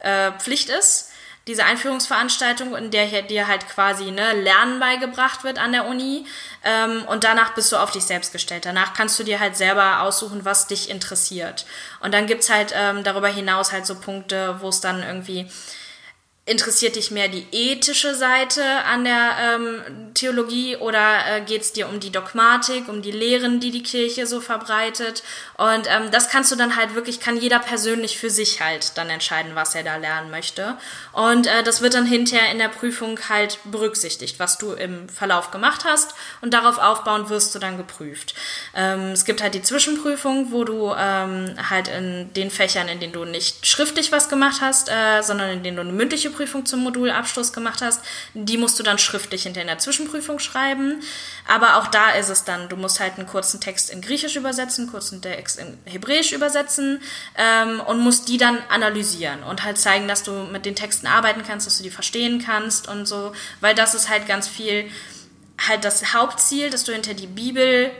äh, 0.02 0.32
Pflicht 0.34 0.70
ist 0.70 1.09
diese 1.50 1.66
Einführungsveranstaltung, 1.66 2.76
in 2.76 2.92
der 2.92 3.24
dir 3.24 3.48
halt 3.48 3.68
quasi 3.68 4.12
ne, 4.12 4.34
Lernen 4.34 4.80
beigebracht 4.80 5.44
wird 5.44 5.58
an 5.58 5.72
der 5.72 5.88
Uni. 5.88 6.26
Ähm, 6.64 7.04
und 7.06 7.24
danach 7.24 7.56
bist 7.56 7.72
du 7.72 7.78
auf 7.78 7.90
dich 7.90 8.04
selbst 8.04 8.32
gestellt. 8.32 8.66
Danach 8.66 8.94
kannst 8.94 9.18
du 9.18 9.24
dir 9.24 9.40
halt 9.40 9.58
selber 9.58 10.02
aussuchen, 10.02 10.46
was 10.46 10.68
dich 10.68 10.92
interessiert. 10.92 11.66
Und 12.02 12.14
dann 12.14 12.28
gibt's 12.28 12.52
halt 12.52 12.72
ähm, 12.76 13.04
darüber 13.04 13.30
hinaus 13.30 13.72
halt 13.72 13.88
so 13.88 13.96
Punkte, 13.96 14.58
wo 14.62 14.70
es 14.70 14.80
dann 14.80 15.02
irgendwie 15.02 15.50
interessiert 16.50 16.96
dich 16.96 17.12
mehr 17.12 17.28
die 17.28 17.46
ethische 17.52 18.16
Seite 18.16 18.64
an 18.86 19.04
der 19.04 19.36
ähm, 19.40 20.14
Theologie 20.16 20.78
oder 20.78 21.20
äh, 21.28 21.42
geht 21.42 21.62
es 21.62 21.74
dir 21.74 21.88
um 21.88 22.00
die 22.00 22.12
Dogmatik, 22.12 22.88
um 22.88 23.04
die 23.04 23.12
Lehren, 23.12 23.60
die 23.60 23.70
die 23.70 23.84
Kirche 23.84 24.26
so 24.26 24.42
verbreitet? 24.42 25.22
Und 25.58 25.88
ähm, 25.88 26.10
das 26.12 26.30
kannst 26.30 26.52
du 26.52 26.56
dann 26.56 26.76
halt 26.76 26.96
wirklich, 26.96 27.20
kann 27.20 27.38
jeder 27.38 27.60
persönlich 27.60 28.18
für 28.18 28.32
sich 28.32 28.62
halt 28.62 28.98
dann 28.98 29.10
entscheiden, 29.10 29.52
was 29.54 29.76
er 29.76 29.84
da 29.84 29.98
lernen 29.98 30.32
möchte. 30.32 30.76
Und 31.14 31.46
äh, 31.46 31.62
das 31.62 31.82
wird 31.82 31.94
dann 31.94 32.08
hinterher 32.08 32.52
in 32.52 32.58
der 32.58 32.70
Prüfung 32.70 33.20
halt 33.30 33.60
berücksichtigt, 33.66 34.40
was 34.40 34.58
du 34.58 34.74
im 34.74 35.08
Verlauf 35.08 35.52
gemacht 35.52 35.86
hast 35.86 36.16
und 36.42 36.54
darauf 36.54 36.80
aufbauend 36.80 37.30
wirst 37.30 37.54
du 37.54 37.60
dann 37.60 37.78
geprüft. 37.78 38.34
Ähm, 38.74 39.12
es 39.12 39.24
gibt 39.24 39.44
halt 39.44 39.54
die 39.54 39.62
Zwischenprüfung, 39.62 40.52
wo 40.52 40.64
du 40.64 40.94
ähm, 40.98 41.56
halt 41.70 41.90
in 41.90 42.34
den 42.34 42.50
Fächern, 42.50 42.88
in 42.88 43.00
denen 43.00 43.14
du 43.14 43.24
nicht 43.26 43.68
schriftlich 43.68 44.12
was 44.12 44.30
gemacht 44.30 44.62
hast, 44.62 44.90
äh, 44.90 45.22
sondern 45.22 45.52
in 45.52 45.64
denen 45.64 45.78
du 45.78 45.84
eine 45.84 45.94
mündliche 45.94 46.32
Prüfung 46.32 46.39
zum 46.48 46.82
Modulabschluss 46.82 47.54
gemacht 47.54 47.82
hast, 47.82 48.02
die 48.34 48.58
musst 48.58 48.80
du 48.80 48.84
dann 48.84 48.98
schriftlich 48.98 49.44
hinter 49.44 49.62
in 49.62 49.68
der 49.68 49.80
Zwischenprüfung 49.80 50.40
schreiben. 50.40 51.02
Aber 51.48 51.78
auch 51.78 51.88
da 51.88 52.12
ist 52.12 52.30
es 52.30 52.44
dann, 52.44 52.70
du 52.70 52.76
musst 52.76 53.00
halt 53.00 53.18
einen 53.18 53.28
kurzen 53.28 53.60
Text 53.60 53.90
in 53.90 54.02
Griechisch 54.02 54.36
übersetzen, 54.36 54.84
einen 54.84 54.92
kurzen 54.92 55.22
Text 55.22 55.60
in 55.60 55.78
Hebräisch 55.86 56.32
übersetzen 56.32 57.02
ähm, 57.38 57.82
und 57.82 58.00
musst 58.00 58.30
die 58.30 58.38
dann 58.38 58.60
analysieren 58.70 59.44
und 59.44 59.64
halt 59.64 59.78
zeigen, 59.78 60.08
dass 60.08 60.24
du 60.24 60.32
mit 60.32 60.66
den 60.66 60.76
Texten 60.76 61.08
arbeiten 61.08 61.44
kannst, 61.46 61.68
dass 61.68 61.78
du 61.78 61.84
die 61.84 61.90
verstehen 61.90 62.44
kannst 62.44 62.88
und 62.88 63.06
so, 63.06 63.34
weil 63.62 63.76
das 63.76 63.94
ist 63.94 64.10
halt 64.10 64.28
ganz 64.28 64.48
viel 64.48 64.90
halt 65.68 65.84
das 65.84 66.14
Hauptziel, 66.14 66.70
dass 66.70 66.84
du 66.84 66.94
hinter 66.94 67.14
die 67.14 67.28
Bibel 67.28 67.92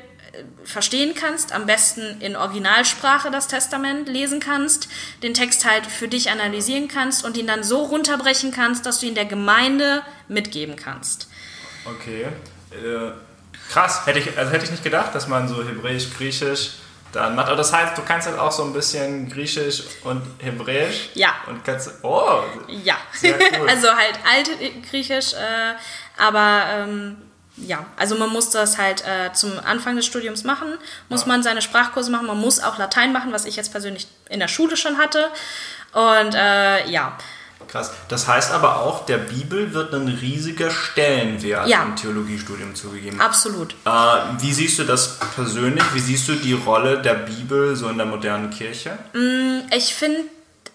verstehen 0.64 1.14
kannst, 1.16 1.54
am 1.54 1.66
besten 1.66 2.22
in 2.22 2.36
Originalsprache 2.36 3.32
das 3.32 3.48
Testament 3.48 4.08
lesen 4.08 4.40
kannst, 4.40 4.88
den 5.24 5.34
Text 5.34 5.66
halt 5.66 5.86
für 5.86 6.08
dich 6.08 6.30
analysieren 6.30 6.88
kannst 6.88 7.26
und 7.26 7.38
ihn 7.38 7.48
dann 7.48 7.64
so 7.64 7.84
runterbrechen 7.84 8.52
kannst, 8.52 8.86
dass 8.86 9.00
du 9.00 9.08
ihn 9.08 9.16
der 9.16 9.26
Gemeinde 9.26 10.04
mitgeben 10.28 10.76
kannst. 10.76 11.30
Okay. 11.86 12.28
Äh, 12.72 13.12
krass, 13.72 14.06
hätte 14.06 14.20
ich, 14.20 14.38
also 14.38 14.52
hätte 14.52 14.66
ich 14.66 14.72
nicht 14.72 14.84
gedacht, 14.84 15.16
dass 15.16 15.28
man 15.28 15.48
so 15.48 15.64
Hebräisch, 15.64 16.14
Griechisch 16.16 16.74
dann 17.12 17.36
macht. 17.36 17.48
Aber 17.48 17.58
das 17.58 17.74
heißt, 17.74 17.98
du 17.98 18.04
kannst 18.04 18.28
halt 18.28 18.38
auch 18.38 18.52
so 18.52 18.64
ein 18.64 18.74
bisschen 18.74 19.30
Griechisch 19.30 19.84
und 20.04 20.22
Hebräisch. 20.40 21.10
Ja. 21.16 21.34
Und 21.48 21.64
kannst. 21.64 21.92
Oh! 22.04 22.44
Ja. 22.68 22.98
Cool. 23.24 23.34
also 23.68 23.88
halt 23.90 24.20
alte 24.30 24.52
Griechisch, 24.90 25.34
äh, 25.34 25.74
aber. 26.18 26.64
Ähm, 26.72 27.18
ja, 27.66 27.86
also 27.98 28.16
man 28.16 28.30
muss 28.30 28.50
das 28.50 28.78
halt 28.78 29.04
äh, 29.06 29.34
zum 29.34 29.52
Anfang 29.60 29.96
des 29.96 30.06
Studiums 30.06 30.44
machen, 30.44 30.68
muss 31.10 31.22
ja. 31.22 31.28
man 31.28 31.44
seine 31.44 31.62
Sprachkurse 31.62 32.12
machen, 32.12 32.28
man 32.28 32.40
muss 32.40 32.60
auch 32.60 32.78
Latein 32.78 33.12
machen, 33.14 33.32
was 33.32 33.46
ich 33.46 33.56
jetzt 33.56 33.72
persönlich 33.72 34.08
in 34.30 34.40
der 34.40 34.48
Schule 34.48 34.78
schon 34.78 34.98
hatte. 34.98 35.30
Und 35.94 36.36
äh, 36.36 36.90
ja. 36.90 37.18
Krass. 37.68 37.92
Das 38.08 38.28
heißt 38.28 38.52
aber 38.52 38.82
auch, 38.82 39.06
der 39.06 39.18
Bibel 39.18 39.74
wird 39.74 39.94
ein 39.94 40.08
riesiger 40.08 40.72
Stellenwert 40.72 41.68
ja. 41.68 41.84
im 41.84 41.96
Theologiestudium 41.96 42.74
zugegeben. 42.74 43.22
Absolut. 43.22 43.76
Äh, 43.86 43.90
wie 44.40 44.54
siehst 44.54 44.80
du 44.80 44.86
das 44.86 45.20
persönlich? 45.36 45.84
Wie 45.94 46.00
siehst 46.00 46.28
du 46.30 46.34
die 46.34 46.54
Rolle 46.54 47.02
der 47.02 47.14
Bibel 47.14 47.76
so 47.76 47.90
in 47.90 47.98
der 47.98 48.08
modernen 48.08 48.50
Kirche? 48.50 48.98
Mm, 49.14 49.72
ich 49.72 49.94
finde 49.94 50.22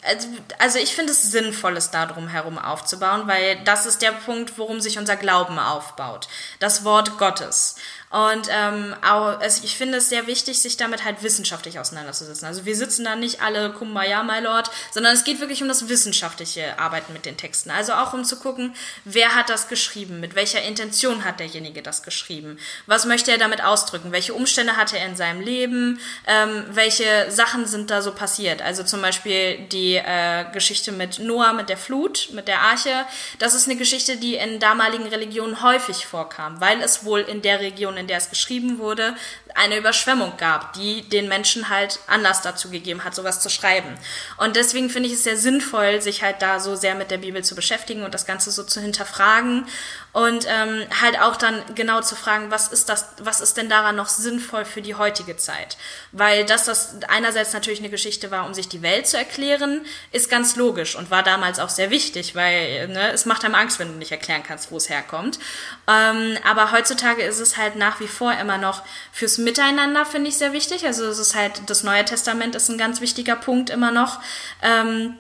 also, 0.05 0.29
also 0.59 0.79
ich 0.79 0.95
finde 0.95 1.13
es 1.13 1.23
sinnvoll, 1.23 1.77
es 1.77 1.91
da 1.91 2.07
drum 2.07 2.29
herum 2.29 2.59
aufzubauen, 2.59 3.27
weil 3.27 3.63
das 3.65 3.87
ist 3.87 4.03
der 4.03 4.13
Punkt, 4.13 4.59
worum 4.59 4.81
sich 4.81 4.99
unser 4.99 5.17
Glauben 5.17 5.59
aufbaut. 5.59 6.29
Das 6.61 6.85
Wort 6.85 7.19
Gottes. 7.19 7.77
Und 8.15 8.47
ähm, 8.49 8.95
auch, 9.03 9.41
also 9.41 9.65
ich 9.65 9.77
finde 9.77 9.99
es 9.99 10.09
sehr 10.09 10.29
wichtig, 10.29 10.61
sich 10.61 10.77
damit 10.77 11.03
halt 11.05 11.25
wissenschaftlich 11.25 11.81
auseinanderzusetzen. 11.81 12.47
Also 12.47 12.65
wir 12.65 12.77
sitzen 12.77 13.05
da 13.05 13.17
nicht 13.17 13.43
alle 13.43 13.73
Kumbaya, 13.73 14.23
my 14.23 14.39
Lord, 14.39 14.71
sondern 14.93 15.15
es 15.15 15.25
geht 15.25 15.41
wirklich 15.41 15.63
um 15.63 15.67
das 15.67 15.89
wissenschaftliche 15.89 16.79
Arbeiten 16.79 17.13
mit 17.13 17.27
den 17.27 17.37
Texten. 17.37 17.73
Also 17.73 17.95
auch 17.95 18.13
um 18.13 18.25
zu 18.25 18.39
gucken, 18.39 18.73
wer 19.05 19.35
hat 19.35 19.51
das 19.51 19.67
geschrieben, 19.67 20.21
mit 20.21 20.37
welcher 20.37 20.63
Intention 20.63 21.25
hat 21.25 21.41
derjenige 21.41 21.83
das 21.83 22.05
geschrieben, 22.05 22.57
was 22.87 23.05
möchte 23.05 23.33
er 23.33 23.39
damit 23.39 23.65
ausdrücken, 23.65 24.13
welche 24.13 24.33
Umstände 24.33 24.77
hatte 24.77 24.97
er 24.97 25.07
in 25.07 25.17
seinem 25.17 25.41
Leben, 25.41 25.99
ähm, 26.29 26.67
welche 26.71 27.33
Sachen 27.33 27.67
sind 27.67 27.91
da 27.91 28.01
so 28.01 28.13
passiert. 28.13 28.63
Also 28.63 28.85
zum 28.85 29.03
Beispiel 29.03 29.67
die 29.73 29.97
äh, 29.97 30.45
Geschichte 30.53 30.93
mit 30.93 31.19
Noah, 31.19 31.53
mit 31.53 31.69
der 31.69 31.79
Flut, 31.79 32.29
mit 32.33 32.47
der 32.47 32.61
Arche. 32.61 33.07
Das 33.41 33.55
ist 33.55 33.67
eine 33.67 33.75
Geschichte, 33.75 34.19
die 34.19 34.37
in 34.37 34.61
damaligen 34.61 35.09
Religionen 35.09 35.65
häufig 35.65 36.07
vorkam, 36.07 36.61
weil 36.61 36.81
es 36.81 37.05
wohl 37.05 37.23
in 37.23 37.43
der 37.43 37.59
Region, 37.59 37.97
in 37.97 38.04
in 38.05 38.09
der 38.09 38.19
es 38.19 38.29
geschrieben 38.29 38.79
wurde, 38.79 39.17
eine 39.55 39.79
Überschwemmung 39.79 40.37
gab, 40.37 40.73
die 40.73 41.03
den 41.09 41.29
Menschen 41.29 41.69
halt 41.69 42.01
Anlass 42.09 42.43
dazu 42.43 42.71
gegeben 42.71 43.05
hat, 43.05 43.15
sowas 43.15 43.41
zu 43.41 43.49
schreiben. 43.49 43.97
Und 44.37 44.57
deswegen 44.57 44.91
finde 44.91 45.09
ich 45.09 45.15
es 45.15 45.25
sehr 45.25 45.37
sinnvoll, 45.37 46.01
sich 46.03 46.23
halt 46.23 46.43
da 46.43 46.59
so 46.59 46.75
sehr 46.75 46.95
mit 46.97 47.11
der 47.11 47.19
Bibel 47.19 47.45
zu 47.45 47.55
beschäftigen 47.55 48.03
und 48.03 48.15
das 48.15 48.27
Ganze 48.27 48.51
so 48.51 48.65
zu 48.65 48.81
hinterfragen 48.81 49.67
und 50.15 50.47
ähm, 50.49 50.87
halt 51.01 51.21
auch 51.21 51.37
dann 51.37 51.61
genau 51.75 52.01
zu 52.01 52.15
fragen, 52.15 52.51
was 52.51 52.69
ist 52.69 52.89
das, 52.89 53.07
was 53.19 53.41
ist 53.41 53.57
denn 53.57 53.69
daran 53.69 53.97
noch 53.97 54.09
sinnvoll 54.09 54.65
für 54.65 54.81
die 54.81 54.95
heutige 54.95 55.37
Zeit? 55.37 55.77
Weil 56.13 56.45
dass 56.45 56.65
das 56.65 56.97
einerseits 57.09 57.53
natürlich 57.53 57.81
eine 57.81 57.91
Geschichte 57.91 58.31
war, 58.31 58.47
um 58.47 58.55
sich 58.55 58.69
die 58.69 58.83
Welt 58.83 59.09
zu 59.09 59.17
erklären, 59.17 59.85
ist 60.13 60.31
ganz 60.31 60.55
logisch 60.55 60.95
und 60.95 61.11
war 61.11 61.25
damals 61.25 61.59
auch 61.59 61.69
sehr 61.69 61.91
wichtig, 61.91 62.37
weil 62.37 62.89
ne, 62.89 63.11
es 63.13 63.27
macht 63.27 63.45
einem 63.45 63.57
Angst, 63.57 63.81
wenn 63.81 63.89
du 63.89 63.99
nicht 63.99 64.13
erklären 64.13 64.45
kannst, 64.45 64.71
wo 64.71 64.77
es 64.77 64.89
herkommt. 64.89 65.41
Ähm, 65.89 66.39
aber 66.45 66.71
heutzutage 66.71 67.23
ist 67.23 67.41
es 67.41 67.57
halt 67.57 67.75
nach 67.75 67.99
wie 67.99 68.09
vor 68.09 68.33
immer 68.35 68.57
noch 68.57 68.85
fürs 69.13 69.39
Miteinander 69.45 70.05
finde 70.05 70.29
ich 70.29 70.37
sehr 70.37 70.53
wichtig. 70.53 70.87
Also 70.87 71.05
es 71.05 71.19
ist 71.19 71.35
halt, 71.35 71.63
das 71.67 71.85
Neue 71.85 72.05
Testament 72.05 72.55
ist 72.55 72.69
ein 72.69 72.79
ganz 72.79 73.01
wichtiger 73.01 73.37
Punkt 73.37 73.71
immer 73.71 73.91
noch. 73.91 74.21
Ähm, 74.63 75.17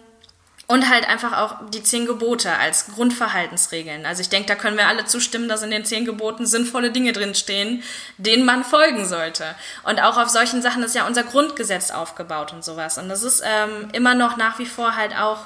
und 0.67 0.89
halt 0.89 1.07
einfach 1.09 1.37
auch 1.37 1.69
die 1.71 1.83
zehn 1.83 2.07
Gebote 2.07 2.51
als 2.57 2.87
Grundverhaltensregeln. 2.95 4.07
Also 4.07 4.23
ich 4.23 4.31
denke, 4.31 4.49
da 4.49 4.55
können 4.55 4.79
wir 4.79 4.89
alle 4.89 5.05
zustimmen, 5.05 5.49
dass 5.49 5.63
in 5.63 5.71
den 5.71 5.85
zehn 5.85 6.07
Geboten 6.07 6.47
sinnvolle 6.47 6.91
Dinge 6.91 7.13
drinstehen, 7.13 7.83
denen 8.17 8.47
man 8.47 8.65
folgen 8.65 9.07
sollte. 9.07 9.45
Und 9.83 10.01
auch 10.03 10.17
auf 10.17 10.31
solchen 10.31 10.63
Sachen 10.63 10.83
ist 10.83 10.95
ja 10.95 11.07
unser 11.07 11.23
Grundgesetz 11.23 11.91
aufgebaut 11.91 12.55
und 12.55 12.65
sowas. 12.65 12.97
Und 12.97 13.11
das 13.11 13.23
ist 13.23 13.43
ähm, 13.45 13.89
immer 13.93 14.15
noch 14.15 14.39
nach 14.39 14.59
wie 14.59 14.67
vor 14.67 14.97
halt 14.97 15.15
auch 15.15 15.41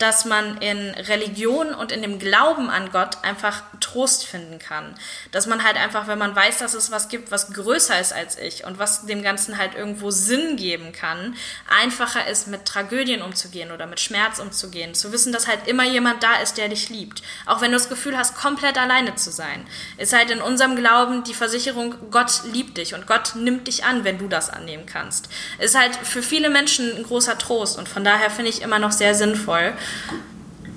dass 0.00 0.24
man 0.24 0.56
in 0.58 0.90
Religion 0.94 1.74
und 1.74 1.92
in 1.92 2.00
dem 2.00 2.18
Glauben 2.18 2.70
an 2.70 2.90
Gott 2.90 3.18
einfach 3.22 3.62
Trost 3.80 4.26
finden 4.26 4.58
kann. 4.58 4.94
Dass 5.30 5.46
man 5.46 5.62
halt 5.62 5.76
einfach, 5.76 6.06
wenn 6.06 6.18
man 6.18 6.34
weiß, 6.34 6.58
dass 6.58 6.74
es 6.74 6.90
was 6.90 7.08
gibt, 7.08 7.30
was 7.30 7.52
größer 7.52 8.00
ist 8.00 8.12
als 8.12 8.38
ich 8.38 8.64
und 8.64 8.78
was 8.78 9.06
dem 9.06 9.22
Ganzen 9.22 9.58
halt 9.58 9.74
irgendwo 9.74 10.10
Sinn 10.10 10.56
geben 10.56 10.92
kann, 10.92 11.36
einfacher 11.68 12.26
ist, 12.26 12.48
mit 12.48 12.64
Tragödien 12.64 13.20
umzugehen 13.20 13.72
oder 13.72 13.86
mit 13.86 14.00
Schmerz 14.00 14.38
umzugehen. 14.38 14.94
Zu 14.94 15.12
wissen, 15.12 15.32
dass 15.32 15.46
halt 15.46 15.66
immer 15.66 15.84
jemand 15.84 16.22
da 16.22 16.36
ist, 16.42 16.56
der 16.56 16.68
dich 16.68 16.88
liebt. 16.88 17.22
Auch 17.44 17.60
wenn 17.60 17.70
du 17.70 17.76
das 17.76 17.90
Gefühl 17.90 18.16
hast, 18.16 18.34
komplett 18.34 18.78
alleine 18.78 19.16
zu 19.16 19.30
sein. 19.30 19.66
Ist 19.98 20.14
halt 20.14 20.30
in 20.30 20.40
unserem 20.40 20.76
Glauben 20.76 21.24
die 21.24 21.34
Versicherung, 21.34 21.94
Gott 22.10 22.42
liebt 22.50 22.78
dich 22.78 22.94
und 22.94 23.06
Gott 23.06 23.34
nimmt 23.34 23.66
dich 23.66 23.84
an, 23.84 24.04
wenn 24.04 24.18
du 24.18 24.28
das 24.28 24.48
annehmen 24.48 24.86
kannst. 24.86 25.28
Ist 25.58 25.78
halt 25.78 25.94
für 25.94 26.22
viele 26.22 26.48
Menschen 26.48 26.96
ein 26.96 27.02
großer 27.02 27.36
Trost 27.36 27.78
und 27.78 27.88
von 27.88 28.02
daher 28.02 28.30
finde 28.30 28.50
ich 28.50 28.62
immer 28.62 28.78
noch 28.78 28.92
sehr 28.92 29.14
sinnvoll. 29.14 29.74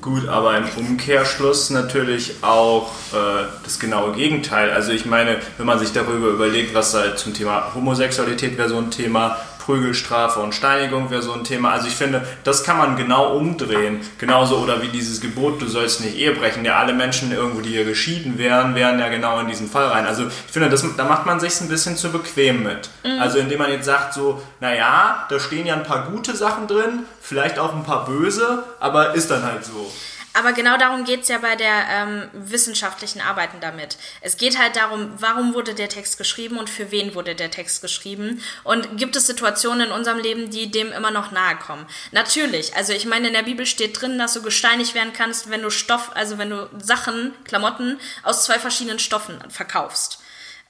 Gut, 0.03 0.27
aber 0.27 0.57
im 0.57 0.65
Umkehrschluss 0.75 1.69
natürlich 1.69 2.35
auch 2.41 2.91
äh, 3.13 3.45
das 3.63 3.79
genaue 3.79 4.11
Gegenteil. 4.11 4.69
Also 4.69 4.91
ich 4.91 5.05
meine, 5.05 5.37
wenn 5.57 5.65
man 5.65 5.79
sich 5.79 5.93
darüber 5.93 6.27
überlegt, 6.27 6.75
was 6.75 6.93
halt 6.93 7.17
zum 7.17 7.33
Thema 7.33 7.73
Homosexualität 7.73 8.57
wäre 8.57 8.67
so 8.67 8.77
ein 8.77 8.91
Thema, 8.91 9.37
Prügelstrafe 9.65 10.39
und 10.39 10.53
Steinigung 10.53 11.09
wäre 11.09 11.21
so 11.21 11.33
ein 11.33 11.43
Thema. 11.43 11.71
Also 11.71 11.87
ich 11.87 11.95
finde, 11.95 12.25
das 12.43 12.63
kann 12.63 12.77
man 12.77 12.95
genau 12.95 13.35
umdrehen. 13.35 14.01
Genauso 14.17 14.57
oder 14.57 14.81
wie 14.81 14.89
dieses 14.89 15.21
Gebot, 15.21 15.61
du 15.61 15.67
sollst 15.67 16.01
nicht 16.01 16.17
Ehe 16.17 16.33
brechen. 16.33 16.65
Ja, 16.65 16.77
alle 16.77 16.93
Menschen 16.93 17.31
irgendwo, 17.31 17.61
die 17.61 17.69
hier 17.69 17.85
geschieden 17.85 18.37
wären, 18.37 18.75
wären 18.75 18.99
ja 18.99 19.07
genau 19.09 19.39
in 19.39 19.47
diesen 19.47 19.69
Fall 19.69 19.87
rein. 19.87 20.05
Also 20.05 20.23
ich 20.25 20.51
finde, 20.51 20.69
das, 20.69 20.83
da 20.97 21.05
macht 21.05 21.25
man 21.25 21.39
sich 21.39 21.59
ein 21.61 21.69
bisschen 21.69 21.95
zu 21.95 22.11
bequem 22.11 22.63
mit. 22.63 22.89
Mhm. 23.03 23.21
Also 23.21 23.37
indem 23.39 23.59
man 23.59 23.71
jetzt 23.71 23.85
sagt 23.85 24.13
so, 24.13 24.41
naja, 24.59 25.25
da 25.29 25.39
stehen 25.39 25.65
ja 25.65 25.75
ein 25.75 25.83
paar 25.83 26.09
gute 26.11 26.35
Sachen 26.35 26.67
drin, 26.67 27.05
vielleicht 27.21 27.57
auch 27.57 27.73
ein 27.73 27.83
paar 27.83 28.05
böse, 28.05 28.63
aber 28.79 29.15
ist 29.15 29.31
dann 29.31 29.43
halt 29.43 29.63
so. 29.65 29.91
Aber 30.33 30.53
genau 30.53 30.77
darum 30.77 31.05
geht's 31.05 31.27
ja 31.27 31.37
bei 31.37 31.55
der 31.55 31.85
ähm, 31.89 32.29
wissenschaftlichen 32.33 33.21
Arbeiten 33.21 33.59
damit. 33.59 33.97
Es 34.21 34.37
geht 34.37 34.57
halt 34.57 34.75
darum, 34.75 35.11
warum 35.17 35.53
wurde 35.53 35.75
der 35.75 35.89
Text 35.89 36.17
geschrieben 36.17 36.57
und 36.57 36.71
für 36.71 36.89
wen 36.89 37.13
wurde 37.13 37.35
der 37.35 37.51
Text 37.51 37.81
geschrieben. 37.81 38.41
Und 38.63 38.97
gibt 38.97 39.15
es 39.15 39.27
Situationen 39.27 39.87
in 39.87 39.93
unserem 39.93 40.17
Leben, 40.17 40.49
die 40.49 40.71
dem 40.71 40.91
immer 40.91 41.11
noch 41.11 41.31
nahe 41.31 41.55
kommen? 41.57 41.85
Natürlich. 42.11 42.75
Also 42.75 42.93
ich 42.93 43.05
meine, 43.05 43.27
in 43.27 43.33
der 43.33 43.43
Bibel 43.43 43.67
steht 43.67 44.01
drin, 44.01 44.17
dass 44.17 44.33
du 44.33 44.41
gesteinigt 44.41 44.95
werden 44.95 45.13
kannst, 45.13 45.51
wenn 45.51 45.61
du 45.61 45.69
Stoff, 45.69 46.11
also 46.15 46.39
wenn 46.39 46.49
du 46.49 46.67
Sachen, 46.79 47.33
Klamotten 47.43 47.99
aus 48.23 48.45
zwei 48.45 48.57
verschiedenen 48.57 48.99
Stoffen 48.99 49.39
verkaufst. 49.51 50.19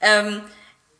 Ähm, 0.02 0.42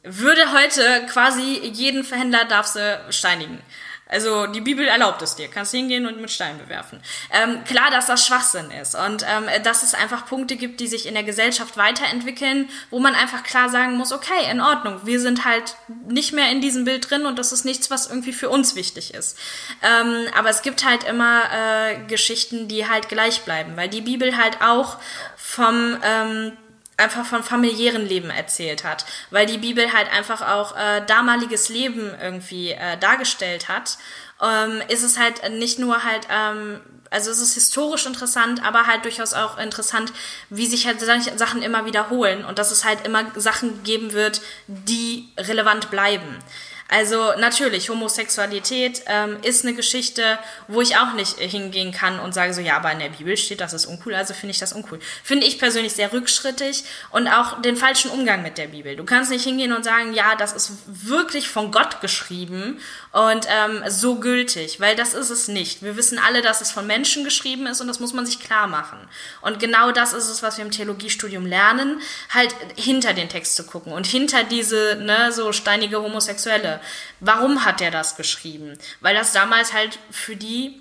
würde 0.03 0.53
heute 0.53 1.07
quasi 1.11 1.61
jeden 1.73 2.05
Verhändler 2.05 2.45
darfst 2.45 2.77
du 2.77 3.07
steinigen. 3.11 3.61
Also 4.07 4.47
die 4.47 4.61
Bibel 4.61 4.87
erlaubt 4.87 5.23
es 5.23 5.35
dir, 5.35 5.49
kannst 5.49 5.73
hingehen 5.73 6.07
und 6.07 6.21
mit 6.21 6.31
Steinen 6.31 6.59
bewerfen. 6.59 7.01
Ähm, 7.33 7.65
klar, 7.65 7.91
dass 7.91 8.07
das 8.07 8.27
Schwachsinn 8.27 8.71
ist 8.71 8.95
und 8.95 9.25
ähm, 9.27 9.47
dass 9.63 9.83
es 9.83 9.95
einfach 9.95 10.27
Punkte 10.27 10.57
gibt, 10.57 10.81
die 10.81 10.87
sich 10.87 11.07
in 11.07 11.15
der 11.15 11.23
Gesellschaft 11.23 11.79
weiterentwickeln, 11.79 12.69
wo 12.91 13.01
man 13.01 13.15
einfach 13.15 13.43
klar 13.43 13.71
sagen 13.71 13.97
muss, 13.97 14.13
okay, 14.13 14.51
in 14.51 14.61
Ordnung, 14.61 15.01
wir 15.05 15.21
sind 15.21 15.47
halt 15.47 15.77
nicht 16.07 16.35
mehr 16.35 16.51
in 16.51 16.61
diesem 16.61 16.85
Bild 16.85 17.11
drin 17.11 17.25
und 17.25 17.39
das 17.39 17.53
ist 17.53 17.65
nichts, 17.65 17.91
was 17.91 18.07
irgendwie 18.07 18.35
für 18.35 18.51
uns 18.51 18.75
wichtig 18.75 19.15
ist. 19.15 19.39
Ähm, 19.83 20.27
aber 20.37 20.51
es 20.51 20.61
gibt 20.61 20.85
halt 20.85 21.05
immer 21.05 21.43
äh, 21.51 22.05
Geschichten, 22.07 22.69
die 22.69 22.89
halt 22.89 23.09
gleich 23.09 23.43
bleiben, 23.43 23.75
weil 23.77 23.89
die 23.89 24.03
Bibel 24.03 24.37
halt 24.37 24.61
auch 24.61 24.99
vom 25.37 25.97
ähm, 26.03 26.53
einfach 26.97 27.27
von 27.27 27.43
familiären 27.43 28.07
Leben 28.07 28.31
erzählt 28.31 28.85
hat, 28.85 29.05
weil 29.31 29.47
die 29.47 29.59
Bibel 29.59 29.93
halt 29.93 30.11
einfach 30.13 30.43
auch 30.43 30.77
äh, 30.77 31.05
damaliges 31.07 31.69
Leben 31.69 32.13
irgendwie 32.21 32.71
äh, 32.71 32.97
dargestellt 32.99 33.69
hat, 33.69 33.99
ähm, 34.43 34.83
ist 34.89 35.03
es 35.03 35.19
halt 35.19 35.49
nicht 35.51 35.79
nur 35.79 36.05
halt, 36.05 36.27
ähm, 36.31 36.81
also 37.11 37.31
es 37.31 37.41
ist 37.41 37.55
historisch 37.55 38.07
interessant, 38.07 38.65
aber 38.65 38.87
halt 38.87 39.05
durchaus 39.05 39.33
auch 39.33 39.59
interessant, 39.59 40.13
wie 40.51 40.67
sich 40.67 40.87
halt 40.87 41.01
Sachen 41.01 41.63
immer 41.63 41.85
wiederholen 41.85 42.45
und 42.45 42.59
dass 42.59 42.71
es 42.71 42.85
halt 42.85 43.07
immer 43.07 43.25
Sachen 43.37 43.83
geben 43.85 44.13
wird, 44.13 44.41
die 44.67 45.29
relevant 45.39 45.91
bleiben. 45.91 46.39
Also 46.89 47.33
natürlich, 47.39 47.89
Homosexualität 47.89 49.03
ähm, 49.07 49.39
ist 49.43 49.65
eine 49.65 49.75
Geschichte, 49.75 50.39
wo 50.69 50.83
ich 50.83 50.99
auch 50.99 51.15
nicht 51.15 51.39
hingehen 51.39 51.93
kann 51.93 52.21
und 52.21 52.35
sage 52.35 52.53
so, 52.53 52.61
ja, 52.61 52.77
aber 52.77 52.93
in 52.93 52.99
der 52.99 53.09
Bibel 53.09 53.39
steht, 53.39 53.63
das 53.63 53.73
ist 53.73 53.87
uncool, 53.87 54.15
also 54.15 54.35
finde 54.35 54.51
ich 54.51 54.59
das 54.59 54.75
uncool. 54.75 55.01
Finde 55.23 55.47
ich 55.47 55.59
persönlich 55.59 55.95
sehr 55.95 56.13
rückschrittig 56.13 56.85
und 57.11 57.27
auch 57.27 57.63
den 57.63 57.77
falschen 57.77 58.11
Umgang 58.11 58.43
mit 58.43 58.59
der 58.59 58.67
Bibel. 58.67 58.97
Du 58.97 59.05
kannst 59.05 59.31
nicht 59.31 59.45
hingehen 59.45 59.73
und 59.73 59.83
sagen, 59.83 60.13
ja, 60.13 60.35
das 60.37 60.53
ist 60.53 60.73
wirklich 60.87 61.49
von 61.49 61.73
Gott 61.73 62.03
geschrieben 62.03 62.79
und 63.13 63.47
ähm, 63.49 63.83
so 63.89 64.17
gültig, 64.17 64.79
weil 64.79 64.95
das 64.95 65.15
ist 65.15 65.31
es 65.31 65.49
nicht. 65.49 65.83
Wir 65.83 65.97
wissen 65.97 66.19
alle, 66.19 66.43
dass 66.43 66.61
es 66.61 66.71
von 66.71 66.87
Menschen 66.87 67.25
geschrieben 67.25 67.67
ist 67.67 67.81
und 67.81 67.89
das 67.89 67.99
muss 67.99 68.13
man 68.13 68.27
sich 68.27 68.41
klar 68.41 68.67
machen. 68.67 68.99
Und 69.41 69.59
genau 69.59 69.91
das 69.91 70.13
ist 70.13 70.29
es, 70.29 70.43
was 70.43 70.59
wir 70.59 70.65
im 70.65 70.71
Theologiestudium 70.71 71.47
lernen, 71.47 72.01
halt 72.29 72.55
hinter 72.77 73.15
den 73.15 73.31
Text 73.31 73.57
zu 73.57 73.65
gucken 73.65 73.93
und 73.95 74.07
hinter 74.07 74.45
diese, 74.45 74.97
ne, 74.97 75.33
so 75.33 75.53
steinige 75.53 76.03
Homosexuelle 76.03 76.74
Warum 77.21 77.65
hat 77.65 77.81
er 77.81 77.91
das 77.91 78.17
geschrieben? 78.17 78.79
Weil 79.01 79.15
das 79.15 79.33
damals 79.33 79.73
halt 79.73 79.99
für 80.11 80.37
die 80.37 80.81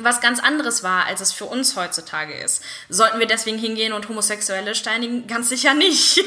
was 0.00 0.20
ganz 0.20 0.40
anderes 0.40 0.82
war, 0.82 1.06
als 1.06 1.20
es 1.20 1.32
für 1.32 1.44
uns 1.44 1.76
heutzutage 1.76 2.34
ist. 2.34 2.62
Sollten 2.88 3.18
wir 3.18 3.26
deswegen 3.26 3.58
hingehen 3.58 3.92
und 3.92 4.08
Homosexuelle 4.08 4.74
steinigen? 4.74 5.26
Ganz 5.26 5.48
sicher 5.48 5.74
nicht. 5.74 6.18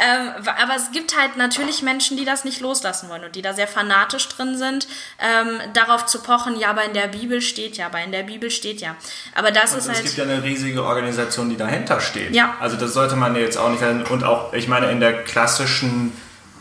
ähm, 0.00 0.32
aber 0.46 0.76
es 0.76 0.92
gibt 0.92 1.18
halt 1.18 1.36
natürlich 1.36 1.82
Menschen, 1.82 2.16
die 2.16 2.24
das 2.24 2.44
nicht 2.44 2.60
loslassen 2.60 3.08
wollen 3.08 3.24
und 3.24 3.34
die 3.34 3.42
da 3.42 3.52
sehr 3.52 3.66
fanatisch 3.66 4.28
drin 4.28 4.56
sind, 4.56 4.86
ähm, 5.18 5.58
darauf 5.74 6.06
zu 6.06 6.22
pochen, 6.22 6.58
ja, 6.58 6.70
aber 6.70 6.84
in 6.84 6.94
der 6.94 7.08
Bibel 7.08 7.42
steht 7.42 7.76
ja, 7.76 7.86
aber 7.86 8.00
in 8.00 8.12
der 8.12 8.22
Bibel 8.22 8.50
steht 8.50 8.80
ja. 8.80 8.94
Aber 9.34 9.50
das 9.50 9.72
und 9.72 9.78
ist 9.78 9.84
es 9.84 9.88
halt. 9.88 9.98
Es 9.98 10.14
gibt 10.14 10.18
ja 10.18 10.32
eine 10.32 10.42
riesige 10.44 10.84
Organisation, 10.84 11.50
die 11.50 11.56
dahinter 11.56 12.00
steht. 12.00 12.34
Ja. 12.34 12.56
Also 12.60 12.76
das 12.76 12.92
sollte 12.92 13.16
man 13.16 13.34
jetzt 13.34 13.56
auch 13.56 13.70
nicht. 13.70 14.10
Und 14.10 14.22
auch, 14.22 14.52
ich 14.52 14.68
meine, 14.68 14.90
in 14.90 15.00
der 15.00 15.24
klassischen 15.24 16.12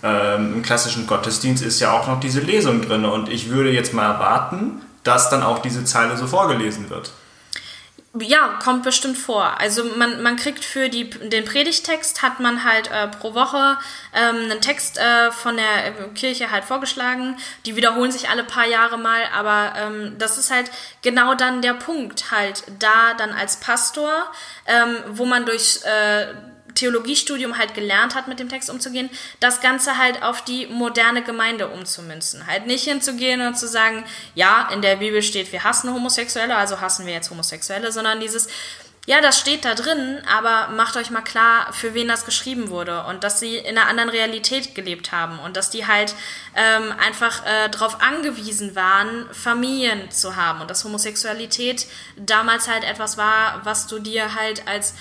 ähm, 0.03 0.53
im 0.55 0.61
klassischen 0.61 1.07
Gottesdienst 1.07 1.63
ist 1.63 1.79
ja 1.79 1.91
auch 1.91 2.07
noch 2.07 2.19
diese 2.19 2.39
Lesung 2.39 2.81
drin. 2.81 3.05
Und 3.05 3.29
ich 3.29 3.49
würde 3.49 3.71
jetzt 3.71 3.93
mal 3.93 4.11
erwarten, 4.11 4.81
dass 5.03 5.29
dann 5.29 5.43
auch 5.43 5.59
diese 5.59 5.83
Zeile 5.85 6.17
so 6.17 6.27
vorgelesen 6.27 6.89
wird. 6.89 7.11
Ja, 8.19 8.57
kommt 8.63 8.83
bestimmt 8.83 9.17
vor. 9.17 9.59
Also 9.59 9.83
man, 9.83 10.23
man 10.23 10.37
kriegt 10.37 10.65
für 10.65 10.89
die, 10.89 11.09
den 11.09 11.45
Predigtext 11.45 12.21
hat 12.21 12.39
man 12.39 12.63
halt 12.63 12.89
äh, 12.89 13.07
pro 13.07 13.33
Woche 13.33 13.77
ähm, 14.13 14.49
einen 14.49 14.61
Text 14.61 14.97
äh, 14.97 15.31
von 15.31 15.55
der 15.55 15.91
Kirche 16.15 16.49
halt 16.49 16.63
vorgeschlagen. 16.63 17.37
Die 17.65 17.75
wiederholen 17.75 18.11
sich 18.11 18.29
alle 18.29 18.43
paar 18.43 18.65
Jahre 18.65 18.97
mal, 18.97 19.21
aber 19.35 19.73
ähm, 19.77 20.15
das 20.17 20.37
ist 20.37 20.51
halt 20.51 20.71
genau 21.01 21.35
dann 21.35 21.61
der 21.61 21.73
Punkt 21.73 22.31
halt 22.31 22.63
da 22.79 23.13
dann 23.17 23.33
als 23.33 23.59
Pastor, 23.59 24.11
ähm, 24.65 24.95
wo 25.09 25.25
man 25.25 25.45
durch 25.45 25.81
äh, 25.83 26.27
Theologiestudium 26.77 27.57
halt 27.57 27.73
gelernt 27.73 28.15
hat, 28.15 28.27
mit 28.27 28.39
dem 28.39 28.49
Text 28.49 28.69
umzugehen, 28.69 29.09
das 29.39 29.61
Ganze 29.61 29.97
halt 29.97 30.23
auf 30.23 30.43
die 30.43 30.67
moderne 30.67 31.23
Gemeinde 31.23 31.67
umzumünzen. 31.67 32.47
Halt 32.47 32.67
nicht 32.67 32.85
hinzugehen 32.85 33.41
und 33.41 33.57
zu 33.57 33.67
sagen, 33.67 34.05
ja, 34.35 34.69
in 34.73 34.81
der 34.81 34.97
Bibel 34.97 35.21
steht, 35.21 35.51
wir 35.51 35.63
hassen 35.63 35.93
Homosexuelle, 35.93 36.55
also 36.55 36.79
hassen 36.79 37.05
wir 37.05 37.13
jetzt 37.13 37.29
Homosexuelle, 37.29 37.91
sondern 37.91 38.19
dieses, 38.19 38.47
ja, 39.07 39.21
das 39.21 39.39
steht 39.39 39.63
da 39.63 39.73
drin, 39.73 40.21
aber 40.27 40.67
macht 40.75 40.97
euch 40.97 41.09
mal 41.11 41.21
klar, 41.21 41.71
für 41.71 41.93
wen 41.93 42.09
das 42.09 42.25
geschrieben 42.25 42.69
wurde 42.69 43.05
und 43.05 43.23
dass 43.23 43.39
sie 43.39 43.55
in 43.55 43.77
einer 43.77 43.87
anderen 43.87 44.09
Realität 44.09 44.75
gelebt 44.75 45.13
haben 45.13 45.39
und 45.39 45.55
dass 45.55 45.69
die 45.69 45.87
halt 45.87 46.13
ähm, 46.55 46.93
einfach 46.99 47.45
äh, 47.45 47.69
darauf 47.69 48.01
angewiesen 48.01 48.75
waren, 48.75 49.25
Familien 49.31 50.11
zu 50.11 50.35
haben 50.35 50.59
und 50.59 50.69
dass 50.69 50.83
Homosexualität 50.83 51.87
damals 52.17 52.67
halt 52.67 52.83
etwas 52.83 53.17
war, 53.17 53.61
was 53.63 53.87
du 53.87 53.99
dir 53.99 54.35
halt 54.35 54.67
als 54.67 54.93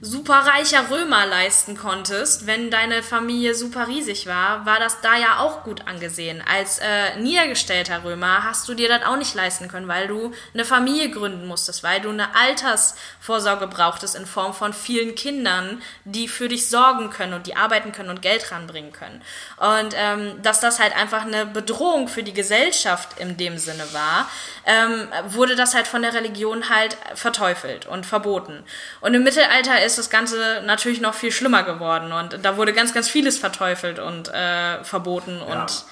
superreicher 0.00 0.90
Römer 0.90 1.24
leisten 1.26 1.76
konntest, 1.76 2.46
wenn 2.46 2.70
deine 2.70 3.02
Familie 3.02 3.54
super 3.54 3.88
riesig 3.88 4.26
war, 4.26 4.66
war 4.66 4.78
das 4.78 5.00
da 5.00 5.16
ja 5.16 5.38
auch 5.38 5.64
gut 5.64 5.86
angesehen. 5.86 6.42
Als 6.46 6.78
äh, 6.78 7.16
niedergestellter 7.18 8.04
Römer 8.04 8.44
hast 8.44 8.68
du 8.68 8.74
dir 8.74 8.88
das 8.88 9.04
auch 9.04 9.16
nicht 9.16 9.34
leisten 9.34 9.68
können, 9.68 9.88
weil 9.88 10.06
du 10.06 10.32
eine 10.52 10.64
Familie 10.64 11.10
gründen 11.10 11.46
musstest, 11.46 11.82
weil 11.82 12.00
du 12.00 12.10
eine 12.10 12.34
Altersvorsorge 12.34 13.68
brauchtest 13.68 14.16
in 14.16 14.26
Form 14.26 14.52
von 14.52 14.74
vielen 14.74 15.14
Kindern, 15.14 15.80
die 16.04 16.28
für 16.28 16.48
dich 16.48 16.68
sorgen 16.68 17.08
können 17.10 17.32
und 17.32 17.46
die 17.46 17.56
arbeiten 17.56 17.92
können 17.92 18.10
und 18.10 18.20
Geld 18.20 18.52
ranbringen 18.52 18.92
können. 18.92 19.22
Und 19.56 19.94
ähm, 19.96 20.42
dass 20.42 20.60
das 20.60 20.78
halt 20.78 20.94
einfach 20.94 21.24
eine 21.24 21.46
Bedrohung 21.46 22.08
für 22.08 22.22
die 22.22 22.34
Gesellschaft 22.34 23.18
in 23.18 23.38
dem 23.38 23.56
Sinne 23.56 23.84
war, 23.92 24.28
ähm, 24.66 25.08
wurde 25.28 25.56
das 25.56 25.74
halt 25.74 25.86
von 25.86 26.02
der 26.02 26.12
Religion 26.12 26.68
halt 26.68 26.98
verteufelt 27.14 27.86
und 27.86 28.04
verboten. 28.04 28.64
Und 29.00 29.14
im 29.14 29.22
Mittelalter 29.22 29.85
ist 29.86 29.98
das 29.98 30.10
Ganze 30.10 30.62
natürlich 30.66 31.00
noch 31.00 31.14
viel 31.14 31.32
schlimmer 31.32 31.62
geworden 31.62 32.12
und 32.12 32.44
da 32.44 32.56
wurde 32.56 32.72
ganz, 32.72 32.92
ganz 32.92 33.08
vieles 33.08 33.38
verteufelt 33.38 33.98
und 33.98 34.28
äh, 34.28 34.82
verboten 34.84 35.38
ja. 35.38 35.62
und 35.62 35.84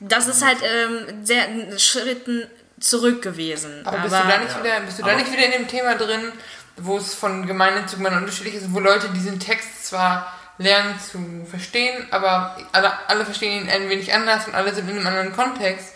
das 0.00 0.26
ist 0.26 0.44
halt 0.44 0.58
ähm, 0.62 1.24
sehr 1.24 1.78
Schritten 1.78 2.48
zurück 2.80 3.22
gewesen. 3.22 3.82
Aber, 3.84 3.98
aber 3.98 4.08
bist 4.08 4.22
du 4.22 4.28
da 4.28 4.38
nicht, 4.38 4.50
ja. 4.50 4.64
wieder, 4.64 4.80
bist 4.80 4.98
du 4.98 5.02
da 5.04 5.14
nicht 5.14 5.32
wieder 5.32 5.46
in 5.46 5.52
dem 5.52 5.68
Thema 5.68 5.94
drin, 5.94 6.32
wo 6.76 6.98
es 6.98 7.14
von 7.14 7.46
Gemeinde 7.46 7.86
zu 7.86 7.96
Gemeinde 7.96 8.18
unterschiedlich 8.18 8.54
ist, 8.54 8.72
wo 8.72 8.80
Leute 8.80 9.08
diesen 9.10 9.38
Text 9.38 9.86
zwar 9.86 10.32
lernen 10.58 10.98
zu 10.98 11.46
verstehen, 11.48 12.06
aber 12.10 12.56
alle, 12.72 12.92
alle 13.08 13.24
verstehen 13.24 13.64
ihn 13.64 13.70
ein 13.70 13.88
wenig 13.88 14.12
anders 14.12 14.46
und 14.46 14.54
alle 14.54 14.74
sind 14.74 14.88
in 14.88 14.98
einem 14.98 15.06
anderen 15.06 15.32
Kontext. 15.32 15.94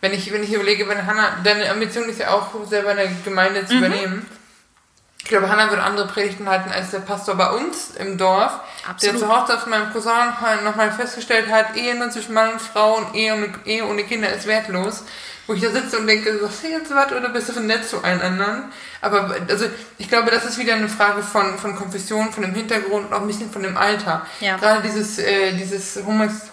Wenn 0.00 0.12
ich, 0.12 0.30
wenn 0.32 0.42
ich 0.42 0.52
überlege, 0.52 0.88
wenn 0.88 1.06
Hannah, 1.06 1.38
deine 1.42 1.70
Ambition 1.70 2.08
ist 2.08 2.20
ja 2.20 2.30
auch 2.30 2.50
selber 2.66 2.90
eine 2.90 3.08
Gemeinde 3.24 3.64
zu 3.66 3.74
mhm. 3.74 3.84
übernehmen. 3.84 4.26
Ich 5.24 5.30
glaube, 5.30 5.48
Hannah 5.48 5.70
würde 5.70 5.82
andere 5.82 6.06
Predigten 6.06 6.46
halten 6.46 6.70
als 6.70 6.90
der 6.90 6.98
Pastor 6.98 7.34
bei 7.34 7.50
uns 7.50 7.92
im 7.98 8.18
Dorf, 8.18 8.60
Absolut. 8.86 9.14
der 9.14 9.20
zur 9.20 9.28
Hochzeit 9.34 9.58
von 9.60 9.70
meinem 9.70 9.90
Cousin 9.90 10.34
nochmal 10.62 10.92
festgestellt 10.92 11.50
hat, 11.50 11.74
Ehe 11.76 11.94
nur 11.94 12.10
zwischen 12.10 12.34
Mann 12.34 12.52
und 12.52 12.60
Frau 12.60 12.98
und 12.98 13.14
Ehe 13.14 13.32
ohne, 13.32 13.48
Ehe 13.64 13.86
ohne 13.86 14.04
Kinder 14.04 14.30
ist 14.30 14.46
wertlos. 14.46 15.02
Wo 15.46 15.54
ich 15.54 15.62
da 15.62 15.70
sitze 15.70 15.98
und 15.98 16.06
denke, 16.06 16.38
sagst 16.38 16.64
du 16.64 16.68
jetzt 16.68 16.94
was 16.94 17.12
oder 17.12 17.30
bist 17.30 17.54
du 17.54 17.60
nett 17.60 17.88
zu 17.88 18.04
allen 18.04 18.20
anderen? 18.20 18.64
Aber 19.00 19.34
also 19.48 19.66
ich 19.96 20.10
glaube, 20.10 20.30
das 20.30 20.44
ist 20.44 20.58
wieder 20.58 20.74
eine 20.74 20.90
Frage 20.90 21.22
von, 21.22 21.58
von 21.58 21.74
Konfession, 21.74 22.30
von 22.30 22.42
dem 22.42 22.54
Hintergrund 22.54 23.06
und 23.06 23.12
auch 23.14 23.22
ein 23.22 23.26
bisschen 23.26 23.50
von 23.50 23.62
dem 23.62 23.78
Alter. 23.78 24.26
Ja. 24.40 24.58
Gerade 24.58 24.82
dieses, 24.82 25.18
äh, 25.18 25.52
dieses 25.52 26.00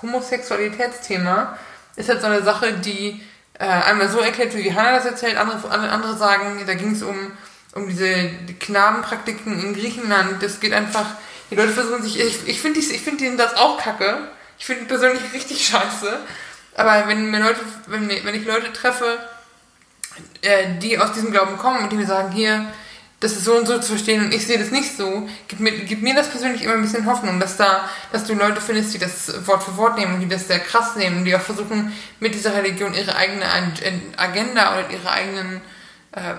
Homosexualitätsthema 0.02 1.58
ist 1.98 2.08
halt 2.08 2.22
so 2.22 2.28
eine 2.28 2.42
Sache, 2.42 2.72
die 2.74 3.22
äh, 3.60 3.66
einmal 3.66 4.08
so 4.08 4.20
erklärt, 4.20 4.56
wie 4.56 4.74
Hannah 4.74 4.96
das 4.96 5.06
erzählt, 5.06 5.36
andere, 5.38 5.70
andere 5.70 6.16
sagen, 6.16 6.64
da 6.66 6.74
ging 6.74 6.94
es 6.94 7.04
um 7.04 7.34
um 7.74 7.88
diese 7.88 8.30
die 8.48 8.54
Knabenpraktiken 8.54 9.60
in 9.60 9.74
Griechenland. 9.74 10.42
Das 10.44 10.60
geht 10.60 10.74
einfach, 10.74 11.06
die 11.50 11.56
Leute 11.56 11.72
versuchen 11.72 12.04
sich, 12.04 12.20
ich, 12.20 12.48
ich 12.48 12.62
finde 12.62 12.80
ich 12.80 13.02
find 13.02 13.22
den 13.22 13.38
das 13.38 13.56
auch 13.56 13.78
kacke. 13.80 14.30
Ich 14.58 14.66
finde 14.66 14.84
ihn 14.84 14.88
persönlich 14.88 15.22
richtig 15.34 15.66
scheiße. 15.66 16.20
Aber 16.76 17.08
wenn 17.08 17.30
mir 17.30 17.40
Leute, 17.40 17.62
wenn, 17.88 18.10
wenn 18.10 18.36
ich 18.36 18.46
Leute 18.46 18.72
treffe, 18.72 19.20
äh, 20.42 20.78
die 20.80 20.98
aus 20.98 21.14
diesem 21.14 21.32
Glauben 21.32 21.58
kommen 21.58 21.84
und 21.84 21.92
die 21.92 21.96
mir 21.96 22.08
sagen, 22.08 22.32
hier, 22.32 22.66
das 23.20 23.34
ist 23.34 23.46
so 23.46 23.56
und 23.56 23.68
so 23.68 23.78
zu 23.78 23.90
verstehen 23.90 24.26
und 24.26 24.34
ich 24.34 24.48
sehe 24.48 24.58
das 24.58 24.72
nicht 24.72 24.98
so, 24.98 25.30
gibt 25.48 25.62
mir, 25.62 25.72
gibt 25.72 26.02
mir 26.02 26.16
das 26.16 26.30
persönlich 26.30 26.64
immer 26.64 26.74
ein 26.74 26.82
bisschen 26.82 27.06
Hoffnung, 27.06 27.40
dass 27.40 27.56
da, 27.56 27.88
dass 28.12 28.26
du 28.26 28.34
Leute 28.34 28.60
findest, 28.60 28.96
die 28.96 28.98
das 28.98 29.46
Wort 29.48 29.64
für 29.64 29.78
Wort 29.78 29.98
nehmen 29.98 30.16
und 30.16 30.22
die 30.22 30.28
das 30.28 30.48
sehr 30.48 30.60
krass 30.60 30.96
nehmen, 30.96 31.24
die 31.24 31.36
auch 31.36 31.42
versuchen, 31.42 31.94
mit 32.20 32.34
dieser 32.34 32.56
Religion 32.56 32.96
ihre 32.96 33.16
eigene 33.16 33.46
Agenda 34.18 34.74
oder 34.74 34.90
ihre 34.90 35.12
eigenen 35.12 35.62
äh, 36.14 36.34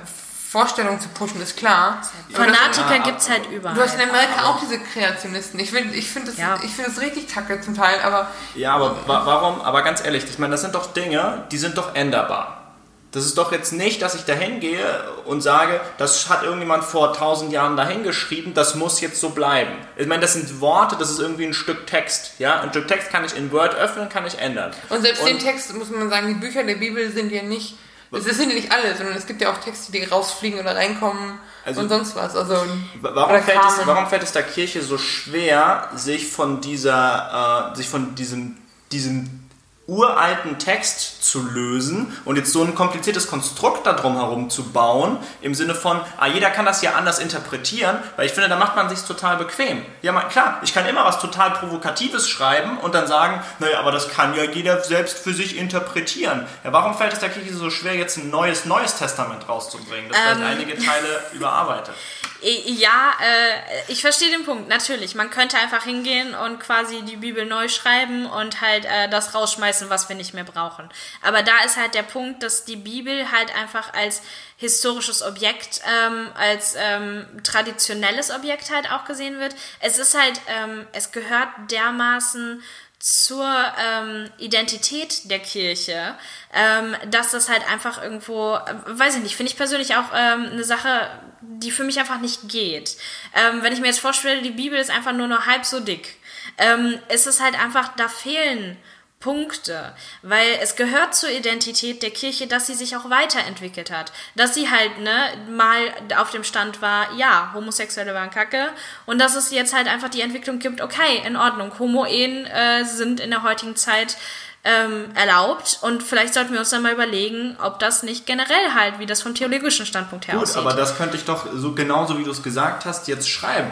Vorstellung 0.52 1.00
zu 1.00 1.08
pushen, 1.08 1.40
ist 1.40 1.56
klar. 1.56 2.02
Fanatiker 2.30 2.98
gibt 2.98 3.22
es 3.22 3.30
halt 3.30 3.50
überall. 3.50 3.74
Du 3.74 3.80
hast 3.80 3.94
in 3.94 4.02
Amerika 4.02 4.44
auch 4.44 4.60
diese 4.60 4.78
Kreationisten. 4.78 5.58
Ich 5.58 5.70
finde 5.70 5.94
ich 5.94 6.10
find 6.10 6.28
das, 6.28 6.36
ja. 6.36 6.58
find 6.58 6.86
das 6.86 7.00
richtig 7.00 7.26
kacke 7.26 7.62
zum 7.62 7.74
Teil, 7.74 8.00
aber... 8.04 8.28
Ja, 8.54 8.74
aber 8.74 8.94
wa 9.06 9.22
warum? 9.24 9.62
Aber 9.62 9.80
ganz 9.80 10.04
ehrlich, 10.04 10.24
ich 10.24 10.38
meine, 10.38 10.50
das 10.50 10.60
sind 10.60 10.74
doch 10.74 10.92
Dinge, 10.92 11.44
die 11.50 11.56
sind 11.56 11.78
doch 11.78 11.94
änderbar. 11.94 12.74
Das 13.12 13.24
ist 13.24 13.38
doch 13.38 13.50
jetzt 13.50 13.72
nicht, 13.72 14.02
dass 14.02 14.14
ich 14.14 14.26
dahin 14.26 14.60
gehe 14.60 14.84
und 15.24 15.40
sage, 15.40 15.80
das 15.96 16.28
hat 16.28 16.42
irgendjemand 16.42 16.84
vor 16.84 17.14
tausend 17.14 17.50
Jahren 17.50 17.74
dahin 17.78 18.02
geschrieben, 18.02 18.52
das 18.52 18.74
muss 18.74 19.00
jetzt 19.00 19.20
so 19.20 19.30
bleiben. 19.30 19.72
Ich 19.96 20.06
meine, 20.06 20.20
das 20.20 20.34
sind 20.34 20.60
Worte, 20.60 20.96
das 20.98 21.10
ist 21.10 21.18
irgendwie 21.18 21.46
ein 21.46 21.54
Stück 21.54 21.86
Text. 21.86 22.32
Ja? 22.38 22.60
Ein 22.60 22.68
Stück 22.70 22.88
Text 22.88 23.08
kann 23.08 23.24
ich 23.24 23.34
in 23.34 23.52
Word 23.52 23.74
öffnen, 23.74 24.10
kann 24.10 24.26
ich 24.26 24.38
ändern. 24.38 24.72
Und 24.90 25.00
selbst 25.00 25.22
Und- 25.22 25.28
den 25.30 25.38
Text, 25.38 25.74
muss 25.74 25.88
man 25.88 26.10
sagen, 26.10 26.28
die 26.28 26.34
Bücher 26.34 26.62
der 26.62 26.74
Bibel 26.74 27.10
sind 27.10 27.32
ja 27.32 27.42
nicht, 27.42 27.76
es 28.12 28.24
sind 28.36 28.50
ja 28.50 28.54
nicht 28.54 28.70
alle, 28.70 28.94
sondern 28.96 29.16
es 29.16 29.26
gibt 29.26 29.40
ja 29.40 29.52
auch 29.52 29.58
Texte, 29.58 29.90
die 29.92 30.04
rausfliegen 30.04 30.60
oder 30.60 30.76
reinkommen 30.76 31.38
Also- 31.64 31.80
und 31.80 31.88
sonst 31.88 32.14
was. 32.14 32.36
Also, 32.36 32.56
Warum 33.00 33.42
fällt, 33.42 33.58
es, 33.58 33.86
warum 33.86 34.06
fällt 34.06 34.22
es 34.22 34.32
der 34.32 34.42
Kirche 34.42 34.82
so 34.82 34.98
schwer, 34.98 35.88
sich 35.94 36.30
von 36.30 36.60
dieser, 36.60 37.72
äh, 37.72 37.76
sich 37.76 37.88
von 37.88 38.14
diesem, 38.14 38.56
diesem 38.90 39.41
uralten 39.86 40.58
Text 40.58 41.24
zu 41.24 41.42
lösen 41.42 42.16
und 42.24 42.36
jetzt 42.36 42.52
so 42.52 42.62
ein 42.62 42.74
kompliziertes 42.74 43.26
Konstrukt 43.26 43.86
da 43.86 43.94
drum 43.94 44.14
herum 44.14 44.48
zu 44.48 44.64
bauen, 44.70 45.18
im 45.40 45.54
Sinne 45.54 45.74
von, 45.74 46.00
ah, 46.18 46.28
jeder 46.28 46.50
kann 46.50 46.64
das 46.64 46.82
ja 46.82 46.92
anders 46.92 47.18
interpretieren, 47.18 47.98
weil 48.16 48.26
ich 48.26 48.32
finde, 48.32 48.48
da 48.48 48.56
macht 48.56 48.76
man 48.76 48.88
sich 48.88 49.00
total 49.02 49.36
bequem. 49.36 49.84
Ja, 50.02 50.12
man, 50.12 50.28
klar, 50.28 50.60
ich 50.62 50.72
kann 50.72 50.86
immer 50.86 51.04
was 51.04 51.18
total 51.20 51.50
Provokatives 51.50 52.28
schreiben 52.28 52.78
und 52.78 52.94
dann 52.94 53.08
sagen, 53.08 53.42
naja, 53.58 53.80
aber 53.80 53.90
das 53.90 54.08
kann 54.08 54.34
ja 54.34 54.44
jeder 54.44 54.82
selbst 54.84 55.18
für 55.18 55.34
sich 55.34 55.56
interpretieren. 55.56 56.46
Ja, 56.62 56.72
warum 56.72 56.94
fällt 56.94 57.12
es 57.12 57.18
der 57.18 57.30
Kirche 57.30 57.54
so 57.54 57.70
schwer, 57.70 57.96
jetzt 57.96 58.18
ein 58.18 58.30
neues, 58.30 58.64
neues 58.64 58.96
Testament 58.96 59.48
rauszubringen, 59.48 60.10
das 60.10 60.18
vielleicht 60.18 60.42
einige 60.42 60.74
Teile 60.76 61.22
überarbeitet? 61.32 61.94
Ja, 62.44 63.12
äh, 63.20 63.92
ich 63.92 64.00
verstehe 64.00 64.30
den 64.32 64.44
Punkt, 64.44 64.68
natürlich. 64.68 65.14
Man 65.14 65.30
könnte 65.30 65.58
einfach 65.58 65.84
hingehen 65.84 66.34
und 66.34 66.58
quasi 66.58 67.02
die 67.02 67.14
Bibel 67.16 67.46
neu 67.46 67.68
schreiben 67.68 68.26
und 68.26 68.60
halt 68.60 68.84
äh, 68.84 69.08
das 69.08 69.34
rausschmeißen, 69.34 69.90
was 69.90 70.08
wir 70.08 70.16
nicht 70.16 70.34
mehr 70.34 70.42
brauchen. 70.42 70.88
Aber 71.22 71.44
da 71.44 71.62
ist 71.64 71.76
halt 71.76 71.94
der 71.94 72.02
Punkt, 72.02 72.42
dass 72.42 72.64
die 72.64 72.74
Bibel 72.74 73.30
halt 73.30 73.54
einfach 73.54 73.94
als 73.94 74.22
historisches 74.56 75.22
Objekt, 75.22 75.82
ähm, 75.86 76.30
als 76.34 76.74
ähm, 76.76 77.26
traditionelles 77.44 78.32
Objekt 78.32 78.70
halt 78.70 78.90
auch 78.90 79.04
gesehen 79.04 79.38
wird. 79.38 79.54
Es 79.78 79.98
ist 79.98 80.18
halt, 80.18 80.40
ähm, 80.48 80.86
es 80.92 81.12
gehört 81.12 81.48
dermaßen 81.70 82.60
zur 83.02 83.44
ähm, 83.44 84.30
Identität 84.38 85.28
der 85.28 85.40
Kirche, 85.40 86.14
ähm, 86.54 86.94
dass 87.10 87.32
das 87.32 87.48
halt 87.48 87.68
einfach 87.68 88.00
irgendwo, 88.00 88.54
äh, 88.54 88.74
weiß 88.86 89.16
ich 89.16 89.22
nicht, 89.24 89.34
finde 89.34 89.50
ich 89.50 89.56
persönlich 89.56 89.96
auch 89.96 90.12
ähm, 90.14 90.50
eine 90.52 90.62
Sache, 90.62 91.10
die 91.40 91.72
für 91.72 91.82
mich 91.82 91.98
einfach 91.98 92.20
nicht 92.20 92.48
geht. 92.48 92.96
Ähm, 93.34 93.64
wenn 93.64 93.72
ich 93.72 93.80
mir 93.80 93.88
jetzt 93.88 93.98
vorstelle, 93.98 94.40
die 94.42 94.50
Bibel 94.50 94.78
ist 94.78 94.90
einfach 94.90 95.12
nur 95.12 95.26
noch 95.26 95.46
halb 95.46 95.64
so 95.64 95.80
dick, 95.80 96.16
ähm, 96.58 96.96
ist 97.12 97.26
es 97.26 97.40
halt 97.40 97.60
einfach, 97.60 97.96
da 97.96 98.06
fehlen 98.08 98.76
Punkte, 99.22 99.92
weil 100.20 100.58
es 100.60 100.76
gehört 100.76 101.14
zur 101.14 101.30
Identität 101.30 102.02
der 102.02 102.10
Kirche, 102.10 102.46
dass 102.46 102.66
sie 102.66 102.74
sich 102.74 102.96
auch 102.96 103.08
weiterentwickelt 103.08 103.90
hat, 103.90 104.12
dass 104.34 104.54
sie 104.54 104.70
halt 104.70 104.98
ne 104.98 105.14
mal 105.50 105.80
auf 106.18 106.30
dem 106.30 106.44
Stand 106.44 106.82
war, 106.82 107.12
ja, 107.14 107.50
Homosexuelle 107.54 108.14
waren 108.14 108.30
Kacke 108.30 108.68
und 109.06 109.18
dass 109.18 109.34
es 109.36 109.50
jetzt 109.50 109.74
halt 109.74 109.88
einfach 109.88 110.10
die 110.10 110.20
Entwicklung 110.20 110.58
gibt, 110.58 110.80
okay, 110.80 111.22
in 111.24 111.36
Ordnung, 111.36 111.78
Homo-Ehen 111.78 112.46
äh, 112.46 112.84
sind 112.84 113.20
in 113.20 113.30
der 113.30 113.42
heutigen 113.42 113.76
Zeit 113.76 114.16
ähm, 114.64 115.06
erlaubt 115.14 115.78
und 115.82 116.02
vielleicht 116.02 116.34
sollten 116.34 116.52
wir 116.52 116.60
uns 116.60 116.70
dann 116.70 116.82
mal 116.82 116.92
überlegen, 116.92 117.56
ob 117.60 117.78
das 117.80 118.02
nicht 118.04 118.26
generell 118.26 118.74
halt, 118.74 118.98
wie 119.00 119.06
das 119.06 119.22
vom 119.22 119.34
theologischen 119.34 119.86
Standpunkt 119.86 120.28
her 120.28 120.34
Gut, 120.34 120.44
aussieht. 120.44 120.58
aber 120.58 120.74
das 120.74 120.96
könnte 120.96 121.16
ich 121.16 121.24
doch 121.24 121.46
so 121.52 121.72
genauso 121.72 122.16
wie 122.18 122.24
du 122.24 122.30
es 122.30 122.42
gesagt 122.42 122.84
hast 122.84 123.08
jetzt 123.08 123.28
schreiben. 123.28 123.70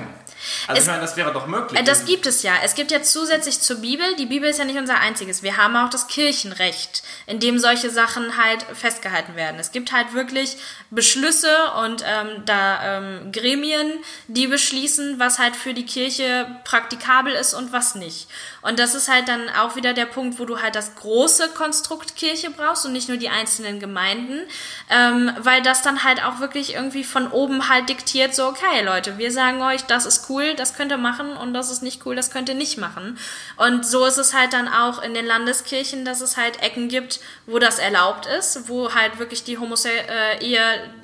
Also 0.67 0.79
Es- 0.79 0.85
ich 0.87 0.91
meine, 0.91 1.03
das 1.03 1.17
wäre 1.17 1.33
doch 1.33 1.47
möglich. 1.47 1.79
Äh, 1.79 1.85
Das 1.85 2.05
gibt 2.05 2.27
es 2.27 2.43
ja. 2.43 2.53
Es 2.65 2.75
gibt 2.75 2.91
ja 2.91 3.03
zusätzlich 3.03 3.61
zur 3.61 3.77
Bibel, 3.77 4.05
die 4.17 4.27
Bibel 4.27 4.49
ist 4.49 4.59
ja 4.59 4.65
nicht 4.65 4.79
unser 4.79 4.99
einziges. 4.99 5.43
Wir 5.43 5.57
haben 5.57 5.77
auch 5.77 5.91
das 5.91 6.07
Kirchenrecht, 6.09 7.03
in 7.27 7.41
dem 7.41 7.59
solche 7.59 7.91
Sachen 7.91 8.37
halt 8.37 8.65
festgehalten 8.75 9.37
werden. 9.37 9.59
Es 9.61 9.73
gibt 9.73 9.93
halt 9.93 10.13
wirklich 10.15 10.57
Beschlüsse 10.91 11.55
und 11.85 12.03
ähm, 12.07 12.43
da 12.47 12.99
ähm, 12.99 13.33
Gremien, 13.33 13.93
die 14.29 14.47
beschließen, 14.47 15.19
was 15.19 15.39
halt 15.39 15.55
für 15.57 15.73
die 15.75 15.87
Kirche 15.87 16.47
praktikabel 16.65 17.33
ist 17.33 17.55
und 17.55 17.73
was 17.73 17.95
nicht. 17.95 18.29
Und 18.63 18.79
das 18.79 18.95
ist 18.95 19.09
halt 19.09 19.29
dann 19.29 19.49
auch 19.51 19.77
wieder 19.77 19.95
der 19.95 20.07
Punkt, 20.07 20.39
wo 20.39 20.45
du 20.45 20.61
halt 20.61 20.75
das 20.75 20.95
große 20.97 21.49
Konstrukt 21.51 22.17
Kirche 22.17 22.51
brauchst 22.51 22.85
und 22.85 22.93
nicht 22.93 23.09
nur 23.09 23.17
die 23.19 23.29
einzelnen 23.29 23.81
Gemeinden, 23.81 24.41
ähm, 24.91 25.33
weil 25.41 25.63
das 25.63 25.83
dann 25.83 26.03
halt 26.05 26.23
auch 26.25 26.41
wirklich 26.41 26.75
irgendwie 26.75 27.05
von 27.05 27.31
oben 27.31 27.69
halt 27.69 27.89
diktiert, 27.89 28.35
so, 28.35 28.47
okay, 28.47 28.83
Leute, 28.85 29.17
wir 29.19 29.33
sagen 29.33 29.63
euch, 29.63 29.83
das 29.85 30.07
ist 30.07 30.29
cool, 30.29 30.30
das 30.57 30.75
könnt 30.75 30.93
ihr 30.93 30.99
machen 30.99 31.37
und 31.37 31.55
das 31.55 31.71
ist 31.71 31.83
nicht 31.83 32.07
cool, 32.07 32.17
das 32.17 32.31
könnt 32.31 32.49
ihr 32.49 32.55
nicht 32.55 32.79
machen. 32.79 33.19
Und 33.57 33.87
so 33.87 34.05
ist 34.05 34.19
es 34.19 34.35
halt 34.35 34.53
dann 34.53 34.69
auch 34.69 35.03
in 35.03 35.15
den 35.15 35.27
Landeskirchen, 35.27 36.05
dass 36.05 36.21
es 36.21 36.37
halt 36.37 36.63
Ecken 36.63 36.89
gibt, 36.89 37.21
wo 37.47 37.59
das 37.59 37.79
erlaubt 37.79 38.27
ist, 38.27 38.69
wo 38.69 38.95
halt 38.95 39.19
wirklich 39.19 39.45
die 39.45 39.59
Homo-Ehe 39.59 40.61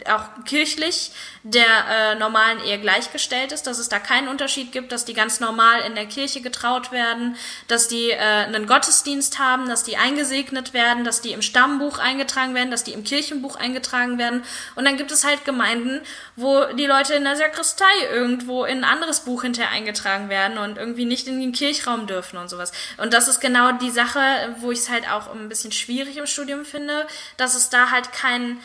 auch 0.06 0.44
kirchlich 0.44 1.12
der 1.50 1.64
äh, 1.88 2.14
normalen 2.16 2.60
Ehe 2.64 2.80
gleichgestellt 2.80 3.52
ist, 3.52 3.68
dass 3.68 3.78
es 3.78 3.88
da 3.88 4.00
keinen 4.00 4.26
Unterschied 4.26 4.72
gibt, 4.72 4.90
dass 4.90 5.04
die 5.04 5.14
ganz 5.14 5.38
normal 5.38 5.80
in 5.86 5.94
der 5.94 6.06
Kirche 6.06 6.40
getraut 6.40 6.90
werden, 6.90 7.36
dass 7.68 7.86
die 7.86 8.10
äh, 8.10 8.18
einen 8.18 8.66
Gottesdienst 8.66 9.38
haben, 9.38 9.68
dass 9.68 9.84
die 9.84 9.96
eingesegnet 9.96 10.74
werden, 10.74 11.04
dass 11.04 11.20
die 11.20 11.30
im 11.30 11.42
Stammbuch 11.42 11.98
eingetragen 11.98 12.54
werden, 12.54 12.72
dass 12.72 12.82
die 12.82 12.92
im 12.92 13.04
Kirchenbuch 13.04 13.54
eingetragen 13.54 14.18
werden. 14.18 14.42
Und 14.74 14.86
dann 14.86 14.96
gibt 14.96 15.12
es 15.12 15.24
halt 15.24 15.44
Gemeinden, 15.44 16.00
wo 16.34 16.64
die 16.72 16.86
Leute 16.86 17.14
in 17.14 17.22
der 17.22 17.36
Sakristei 17.36 17.84
irgendwo 18.10 18.64
in 18.64 18.78
ein 18.78 18.84
anderes 18.84 19.20
Buch 19.20 19.42
hinterher 19.42 19.70
eingetragen 19.70 20.28
werden 20.28 20.58
und 20.58 20.78
irgendwie 20.78 21.04
nicht 21.04 21.28
in 21.28 21.40
den 21.40 21.52
Kirchraum 21.52 22.08
dürfen 22.08 22.38
und 22.38 22.50
sowas. 22.50 22.72
Und 22.96 23.12
das 23.12 23.28
ist 23.28 23.40
genau 23.40 23.70
die 23.72 23.90
Sache, 23.90 24.20
wo 24.58 24.72
ich 24.72 24.80
es 24.80 24.90
halt 24.90 25.08
auch 25.08 25.32
ein 25.32 25.48
bisschen 25.48 25.70
schwierig 25.70 26.16
im 26.16 26.26
Studium 26.26 26.64
finde, 26.64 27.06
dass 27.36 27.54
es 27.54 27.70
da 27.70 27.92
halt 27.92 28.12
kein 28.12 28.60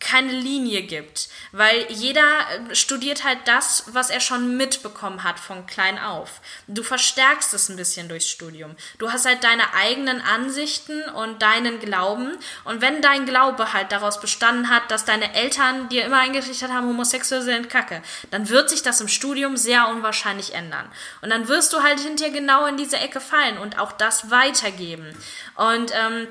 keine 0.00 0.32
Linie 0.32 0.82
gibt, 0.82 1.28
weil 1.52 1.86
jeder 1.90 2.22
äh, 2.22 2.74
studiert 2.74 3.22
halt 3.22 3.38
das, 3.44 3.84
was 3.92 4.08
er 4.08 4.20
schon 4.20 4.56
mitbekommen 4.56 5.22
hat 5.22 5.38
von 5.38 5.66
klein 5.66 5.98
auf. 5.98 6.40
Du 6.66 6.82
verstärkst 6.82 7.52
es 7.52 7.68
ein 7.68 7.76
bisschen 7.76 8.08
durchs 8.08 8.28
Studium. 8.28 8.74
Du 8.98 9.12
hast 9.12 9.26
halt 9.26 9.44
deine 9.44 9.74
eigenen 9.74 10.22
Ansichten 10.22 11.02
und 11.10 11.42
deinen 11.42 11.78
Glauben 11.80 12.36
und 12.64 12.80
wenn 12.80 13.02
dein 13.02 13.26
Glaube 13.26 13.74
halt 13.74 13.92
daraus 13.92 14.20
bestanden 14.20 14.70
hat, 14.70 14.90
dass 14.90 15.04
deine 15.04 15.34
Eltern 15.34 15.88
dir 15.90 16.06
immer 16.06 16.18
eingerichtet 16.18 16.72
haben, 16.72 16.88
Homosexuelle 16.88 17.44
sind 17.44 17.68
Kacke, 17.68 18.02
dann 18.30 18.48
wird 18.48 18.70
sich 18.70 18.82
das 18.82 19.00
im 19.02 19.08
Studium 19.08 19.58
sehr 19.58 19.88
unwahrscheinlich 19.88 20.54
ändern. 20.54 20.90
Und 21.20 21.30
dann 21.30 21.46
wirst 21.48 21.74
du 21.74 21.82
halt 21.82 22.00
hinterher 22.00 22.32
genau 22.32 22.64
in 22.64 22.78
diese 22.78 22.96
Ecke 22.96 23.20
fallen 23.20 23.58
und 23.58 23.78
auch 23.78 23.92
das 23.92 24.30
weitergeben. 24.30 25.14
Und 25.56 25.92
ähm, 25.94 26.28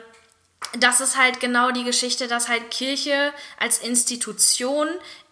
das 0.78 1.02
ist 1.02 1.18
halt 1.18 1.40
genau 1.40 1.72
die 1.72 1.84
Geschichte, 1.84 2.28
dass 2.28 2.48
halt 2.48 2.72
Kirche 2.72 3.34
als 3.60 3.80
Institution 3.80 4.88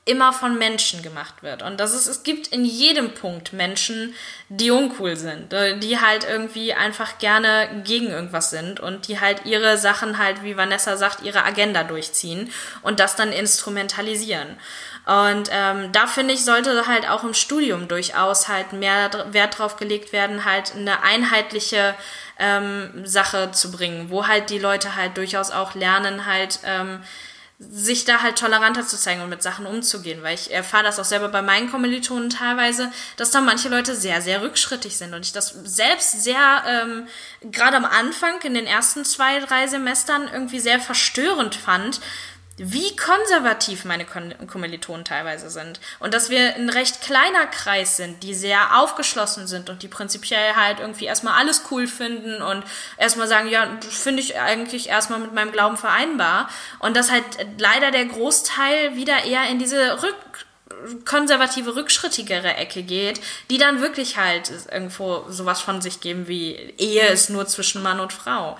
immer 0.07 0.33
von 0.33 0.57
Menschen 0.57 1.01
gemacht 1.03 1.43
wird. 1.43 1.61
Und 1.61 1.79
das 1.79 1.93
ist, 1.93 2.07
es 2.07 2.23
gibt 2.23 2.47
in 2.47 2.65
jedem 2.65 3.13
Punkt 3.13 3.53
Menschen, 3.53 4.15
die 4.49 4.71
uncool 4.71 5.15
sind, 5.15 5.53
äh, 5.53 5.77
die 5.77 5.99
halt 5.99 6.23
irgendwie 6.23 6.73
einfach 6.73 7.17
gerne 7.17 7.83
gegen 7.83 8.07
irgendwas 8.09 8.49
sind 8.49 8.79
und 8.79 9.07
die 9.07 9.19
halt 9.19 9.45
ihre 9.45 9.77
Sachen 9.77 10.17
halt, 10.17 10.43
wie 10.43 10.57
Vanessa 10.57 10.97
sagt, 10.97 11.21
ihre 11.23 11.43
Agenda 11.43 11.83
durchziehen 11.83 12.51
und 12.81 12.99
das 12.99 13.15
dann 13.15 13.31
instrumentalisieren. 13.31 14.57
Und 15.05 15.49
ähm, 15.51 15.91
da 15.93 16.05
finde 16.05 16.33
ich, 16.33 16.43
sollte 16.43 16.85
halt 16.85 17.09
auch 17.09 17.23
im 17.23 17.33
Studium 17.33 17.87
durchaus 17.87 18.49
halt 18.49 18.73
mehr 18.73 19.09
Wert 19.31 19.57
drauf 19.57 19.77
gelegt 19.77 20.11
werden, 20.11 20.43
halt 20.43 20.75
eine 20.75 21.01
einheitliche 21.01 21.95
ähm, 22.39 23.05
Sache 23.05 23.51
zu 23.51 23.71
bringen, 23.71 24.09
wo 24.09 24.27
halt 24.27 24.49
die 24.49 24.59
Leute 24.59 24.95
halt 24.95 25.15
durchaus 25.15 25.51
auch 25.51 25.75
lernen, 25.75 26.25
halt 26.25 26.59
ähm, 26.65 27.01
sich 27.59 28.05
da 28.05 28.21
halt 28.21 28.37
toleranter 28.37 28.85
zu 28.85 28.97
zeigen 28.97 29.21
und 29.21 29.29
mit 29.29 29.41
Sachen 29.41 29.65
umzugehen, 29.65 30.21
weil 30.21 30.35
ich 30.35 30.53
erfahre 30.53 30.83
das 30.83 30.99
auch 30.99 31.05
selber 31.05 31.29
bei 31.29 31.41
meinen 31.41 31.71
Kommilitonen 31.71 32.29
teilweise, 32.29 32.91
dass 33.15 33.31
da 33.31 33.41
manche 33.41 33.69
Leute 33.69 33.95
sehr, 33.95 34.21
sehr 34.21 34.43
rückschrittig 34.43 34.95
sind 34.95 35.15
und 35.15 35.25
ich 35.25 35.31
das 35.31 35.55
selbst 35.63 36.23
sehr, 36.23 36.63
ähm, 36.67 37.07
gerade 37.41 37.77
am 37.77 37.85
Anfang 37.85 38.39
in 38.43 38.53
den 38.53 38.67
ersten 38.67 39.05
zwei, 39.05 39.39
drei 39.39 39.65
Semestern 39.65 40.29
irgendwie 40.31 40.59
sehr 40.59 40.79
verstörend 40.79 41.55
fand, 41.55 41.99
wie 42.57 42.95
konservativ 42.95 43.85
meine 43.85 44.05
Kommilitonen 44.05 45.05
teilweise 45.05 45.49
sind. 45.49 45.79
Und 45.99 46.13
dass 46.13 46.31
wir 46.31 46.55
ein 46.55 46.69
recht 46.69 47.01
kleiner 47.01 47.45
Kreis 47.45 47.97
sind, 47.97 48.23
die 48.23 48.33
sehr 48.33 48.79
aufgeschlossen 48.79 49.45
sind 49.45 49.69
und 49.69 49.83
die 49.83 49.87
prinzipiell 49.87 50.55
halt 50.55 50.79
irgendwie 50.79 51.05
erstmal 51.05 51.39
alles 51.39 51.63
cool 51.69 51.87
finden 51.87 52.41
und 52.41 52.63
erstmal 52.97 53.27
sagen, 53.27 53.47
ja, 53.47 53.67
finde 53.87 54.21
ich 54.21 54.39
eigentlich 54.39 54.89
erstmal 54.89 55.19
mit 55.19 55.33
meinem 55.33 55.51
Glauben 55.51 55.77
vereinbar. 55.77 56.49
Und 56.79 56.97
dass 56.97 57.11
halt 57.11 57.25
leider 57.59 57.91
der 57.91 58.05
Großteil 58.05 58.95
wieder 58.95 59.23
eher 59.23 59.47
in 59.49 59.59
diese 59.59 60.01
Rück 60.01 60.15
konservative, 61.05 61.75
rückschrittigere 61.75 62.55
Ecke 62.55 62.83
geht, 62.83 63.19
die 63.49 63.57
dann 63.57 63.81
wirklich 63.81 64.17
halt 64.17 64.51
irgendwo 64.71 65.25
sowas 65.29 65.61
von 65.61 65.81
sich 65.81 66.01
geben 66.01 66.27
wie 66.27 66.53
Ehe 66.77 67.07
ist 67.07 67.29
nur 67.29 67.47
zwischen 67.47 67.81
Mann 67.81 67.99
und 67.99 68.13
Frau. 68.13 68.57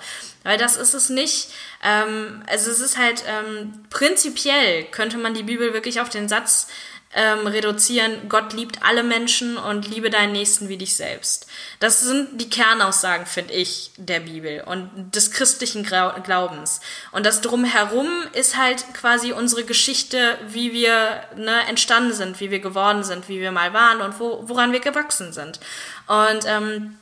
Weil 0.48 0.56
das 0.56 0.78
ist 0.78 0.94
es 0.94 1.10
nicht. 1.10 1.50
Ähm, 1.84 2.42
also 2.46 2.70
es 2.70 2.80
ist 2.80 2.96
halt 2.96 3.22
ähm, 3.26 3.84
prinzipiell 3.90 4.84
könnte 4.84 5.18
man 5.18 5.34
die 5.34 5.42
Bibel 5.42 5.74
wirklich 5.74 6.00
auf 6.00 6.08
den 6.08 6.26
Satz 6.26 6.68
ähm, 7.14 7.46
reduzieren, 7.46 8.30
Gott 8.30 8.54
liebt 8.54 8.82
alle 8.82 9.02
Menschen 9.02 9.58
und 9.58 9.86
liebe 9.86 10.08
deinen 10.08 10.32
Nächsten 10.32 10.70
wie 10.70 10.78
dich 10.78 10.96
selbst. 10.96 11.48
Das 11.80 12.00
sind 12.00 12.40
die 12.40 12.48
Kernaussagen, 12.48 13.26
finde 13.26 13.52
ich, 13.52 13.90
der 13.98 14.20
Bibel 14.20 14.62
und 14.62 15.14
des 15.14 15.32
christlichen 15.32 15.84
Glaubens. 15.84 16.80
Und 17.12 17.26
das 17.26 17.42
drumherum 17.42 18.08
ist 18.32 18.56
halt 18.56 18.86
quasi 18.94 19.32
unsere 19.32 19.64
Geschichte, 19.64 20.38
wie 20.48 20.72
wir 20.72 21.24
ne, 21.36 21.60
entstanden 21.68 22.14
sind, 22.14 22.40
wie 22.40 22.50
wir 22.50 22.60
geworden 22.60 23.04
sind, 23.04 23.28
wie 23.28 23.40
wir 23.40 23.52
mal 23.52 23.74
waren 23.74 24.00
und 24.00 24.18
wo, 24.18 24.44
woran 24.48 24.72
wir 24.72 24.80
gewachsen 24.80 25.34
sind. 25.34 25.60
Und 26.06 26.46
ähm, 26.46 26.96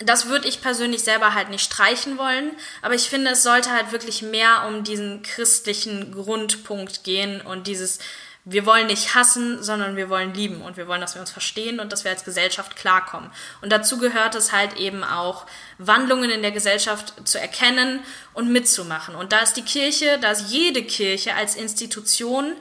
das 0.00 0.28
würde 0.28 0.48
ich 0.48 0.60
persönlich 0.60 1.02
selber 1.02 1.34
halt 1.34 1.50
nicht 1.50 1.64
streichen 1.64 2.18
wollen, 2.18 2.50
aber 2.82 2.94
ich 2.94 3.08
finde, 3.08 3.30
es 3.30 3.42
sollte 3.42 3.70
halt 3.70 3.92
wirklich 3.92 4.22
mehr 4.22 4.64
um 4.66 4.84
diesen 4.84 5.22
christlichen 5.22 6.12
Grundpunkt 6.12 7.04
gehen 7.04 7.40
und 7.40 7.66
dieses, 7.66 8.00
wir 8.44 8.66
wollen 8.66 8.88
nicht 8.88 9.14
hassen, 9.14 9.62
sondern 9.62 9.96
wir 9.96 10.10
wollen 10.10 10.34
lieben 10.34 10.62
und 10.62 10.76
wir 10.76 10.86
wollen, 10.86 11.00
dass 11.00 11.14
wir 11.14 11.20
uns 11.20 11.30
verstehen 11.30 11.80
und 11.80 11.92
dass 11.92 12.04
wir 12.04 12.10
als 12.10 12.24
Gesellschaft 12.24 12.76
klarkommen. 12.76 13.30
Und 13.62 13.70
dazu 13.70 13.98
gehört 13.98 14.34
es 14.34 14.52
halt 14.52 14.76
eben 14.76 15.02
auch, 15.02 15.46
Wandlungen 15.78 16.30
in 16.30 16.42
der 16.42 16.52
Gesellschaft 16.52 17.14
zu 17.26 17.40
erkennen 17.40 18.00
und 18.34 18.50
mitzumachen. 18.50 19.14
Und 19.14 19.32
da 19.32 19.40
ist 19.40 19.54
die 19.54 19.62
Kirche, 19.62 20.18
da 20.20 20.32
ist 20.32 20.50
jede 20.50 20.82
Kirche 20.82 21.34
als 21.34 21.54
Institution 21.54 22.52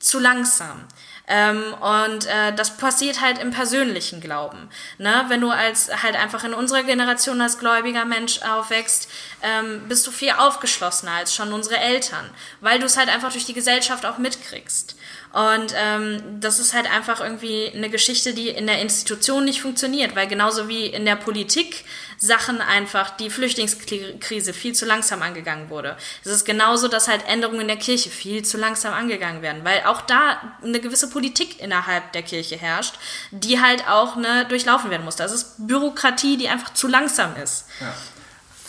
zu 0.00 0.18
langsam. 0.18 0.84
Ähm, 1.28 1.74
und 1.74 2.26
äh, 2.26 2.54
das 2.54 2.78
passiert 2.78 3.20
halt 3.20 3.38
im 3.38 3.50
persönlichen 3.50 4.20
Glauben. 4.20 4.70
Ne? 4.96 5.26
Wenn 5.28 5.42
du 5.42 5.50
als 5.50 6.02
halt 6.02 6.16
einfach 6.16 6.42
in 6.42 6.54
unserer 6.54 6.82
Generation 6.82 7.40
als 7.42 7.58
gläubiger 7.58 8.06
Mensch 8.06 8.40
aufwächst, 8.42 9.10
ähm, 9.42 9.82
bist 9.88 10.06
du 10.06 10.10
viel 10.10 10.30
aufgeschlossener 10.30 11.12
als 11.12 11.34
schon 11.34 11.52
unsere 11.52 11.76
Eltern, 11.76 12.24
weil 12.62 12.78
du 12.78 12.86
es 12.86 12.96
halt 12.96 13.10
einfach 13.10 13.30
durch 13.30 13.44
die 13.44 13.52
Gesellschaft 13.52 14.06
auch 14.06 14.16
mitkriegst. 14.16 14.96
Und 15.32 15.74
ähm, 15.76 16.40
das 16.40 16.58
ist 16.58 16.72
halt 16.72 16.90
einfach 16.90 17.20
irgendwie 17.20 17.70
eine 17.74 17.90
Geschichte, 17.90 18.32
die 18.32 18.48
in 18.48 18.66
der 18.66 18.80
Institution 18.80 19.44
nicht 19.44 19.60
funktioniert, 19.60 20.16
weil 20.16 20.26
genauso 20.26 20.68
wie 20.68 20.86
in 20.86 21.04
der 21.04 21.16
Politik 21.16 21.84
Sachen 22.18 22.60
einfach 22.60 23.10
die 23.10 23.30
Flüchtlingskrise 23.30 24.52
viel 24.52 24.74
zu 24.74 24.84
langsam 24.84 25.22
angegangen 25.22 25.70
wurde. 25.70 25.96
Es 26.24 26.32
ist 26.32 26.44
genauso, 26.44 26.88
dass 26.88 27.06
halt 27.06 27.26
Änderungen 27.28 27.60
in 27.60 27.68
der 27.68 27.76
Kirche 27.76 28.10
viel 28.10 28.44
zu 28.44 28.58
langsam 28.58 28.92
angegangen 28.92 29.40
werden, 29.40 29.64
weil 29.64 29.84
auch 29.84 30.02
da 30.02 30.40
eine 30.62 30.80
gewisse 30.80 31.08
Politik 31.10 31.60
innerhalb 31.60 32.12
der 32.12 32.22
Kirche 32.22 32.56
herrscht, 32.56 32.94
die 33.30 33.60
halt 33.60 33.88
auch 33.88 34.16
ne, 34.16 34.46
durchlaufen 34.48 34.90
werden 34.90 35.04
muss. 35.04 35.14
Das 35.16 35.30
ist 35.30 35.66
Bürokratie, 35.66 36.36
die 36.36 36.48
einfach 36.48 36.74
zu 36.74 36.88
langsam 36.88 37.36
ist. 37.36 37.66
Ja. 37.80 37.94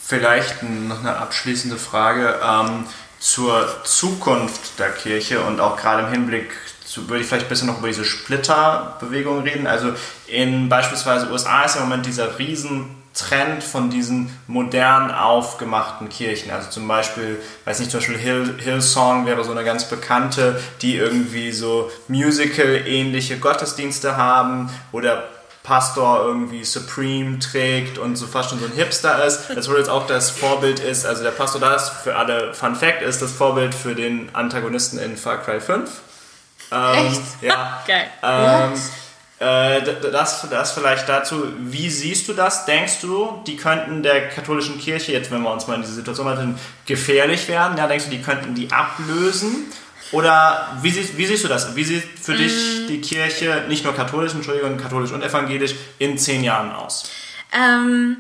Vielleicht 0.06 0.64
noch 0.64 1.00
eine 1.00 1.18
abschließende 1.18 1.78
Frage 1.78 2.40
ähm, 2.44 2.88
zur 3.20 3.84
Zukunft 3.84 4.80
der 4.80 4.92
Kirche 4.92 5.42
und 5.44 5.60
auch 5.60 5.76
gerade 5.76 6.04
im 6.04 6.12
Hinblick 6.12 6.52
zu, 6.90 7.08
würde 7.08 7.22
ich 7.22 7.28
vielleicht 7.28 7.46
ein 7.46 7.50
bisschen 7.50 7.68
noch 7.68 7.78
über 7.78 7.88
diese 7.88 8.04
Splitterbewegung 8.04 9.44
reden. 9.44 9.68
Also 9.68 9.94
in 10.28 10.70
beispielsweise 10.70 11.30
USA 11.32 11.64
ist 11.64 11.76
im 11.76 11.84
Moment 11.84 12.06
dieser 12.06 12.40
riesen 12.40 12.96
Trend 13.14 13.64
von 13.64 13.90
diesen 13.90 14.36
modern 14.48 15.12
aufgemachten 15.12 16.10
Kirchen. 16.10 16.52
Also 16.52 16.70
zum 16.70 16.88
Beispiel, 16.88 17.40
weiß 17.66 17.80
nicht, 17.80 17.92
zum 17.92 18.00
Beispiel 18.00 18.18
Hill, 18.18 18.56
Hillsong 18.58 19.26
wäre 19.28 19.44
so 19.44 19.52
eine 19.52 19.64
ganz 19.64 19.86
bekannte, 19.86 20.60
die 20.82 20.96
irgendwie 20.96 21.52
so 21.52 21.92
Musical-ähnliche 22.08 23.38
Gottesdienste 23.38 24.18
haben 24.18 24.72
oder 24.92 25.26
Pastor 25.62 26.26
irgendwie 26.26 26.64
Supreme 26.64 27.38
trägt 27.38 28.00
und 28.00 28.16
so 28.16 28.26
fast 28.26 28.50
schon 28.50 28.60
so 28.60 28.66
ein 28.66 28.72
Hipster 28.72 29.24
ist. 29.26 29.50
Das 29.54 29.70
wohl 29.70 29.78
jetzt 29.78 29.90
auch 29.90 30.08
das 30.08 30.32
Vorbild 30.32 30.80
ist, 30.80 31.06
also 31.06 31.22
der 31.22 31.32
Pastor 31.32 31.62
da 31.62 31.76
ist 31.76 31.90
für 31.90 32.16
alle 32.16 32.56
Fun 32.56 32.76
Fact, 32.76 33.04
ist 33.04 33.22
das 33.22 33.32
Vorbild 33.32 33.76
für 33.76 33.94
den 33.94 34.34
Antagonisten 34.34 34.98
in 34.98 35.18
Far 35.18 35.38
Cry 35.38 35.60
5. 35.60 35.90
Ähm, 36.72 37.08
Echt? 37.08 37.22
Ja. 37.42 37.84
Geil. 37.88 38.10
Ähm, 38.24 38.74
äh, 39.40 39.82
das, 40.12 40.48
das 40.50 40.72
vielleicht 40.74 41.08
dazu, 41.08 41.48
wie 41.60 41.90
siehst 41.90 42.28
du 42.28 42.34
das? 42.34 42.66
Denkst 42.66 43.02
du, 43.02 43.42
die 43.48 43.56
könnten 43.56 44.04
der 44.04 44.28
katholischen 44.28 44.78
Kirche, 44.80 45.14
jetzt 45.14 45.32
wenn 45.32 45.42
wir 45.42 45.52
uns 45.52 45.66
mal 45.68 45.76
in 45.76 45.82
diese 45.82 45.94
Situation 45.94 46.28
halten, 46.28 46.60
gefährlich 46.86 47.48
werden? 47.48 47.78
Ja, 47.78 47.88
denkst 47.88 48.06
du, 48.06 48.12
die 48.12 48.22
könnten 48.22 48.54
die 48.54 48.72
ablösen? 48.72 49.72
Oder 50.12 50.78
wie 50.82 50.90
siehst, 50.90 51.18
wie 51.18 51.26
siehst 51.26 51.44
du 51.44 51.48
das? 51.48 51.76
Wie 51.76 51.84
sieht 51.84 52.04
für 52.20 52.34
mm. 52.34 52.38
dich 52.38 52.88
die 52.88 53.00
Kirche, 53.00 53.66
nicht 53.70 53.84
nur 53.86 53.94
katholisch, 53.94 54.34
Entschuldigung, 54.34 54.76
katholisch 54.78 55.12
und 55.12 55.24
evangelisch, 55.24 55.76
in 56.00 56.18
zehn 56.18 56.44
Jahren 56.44 56.72
aus? 56.72 57.10
Ähm, 57.54 58.18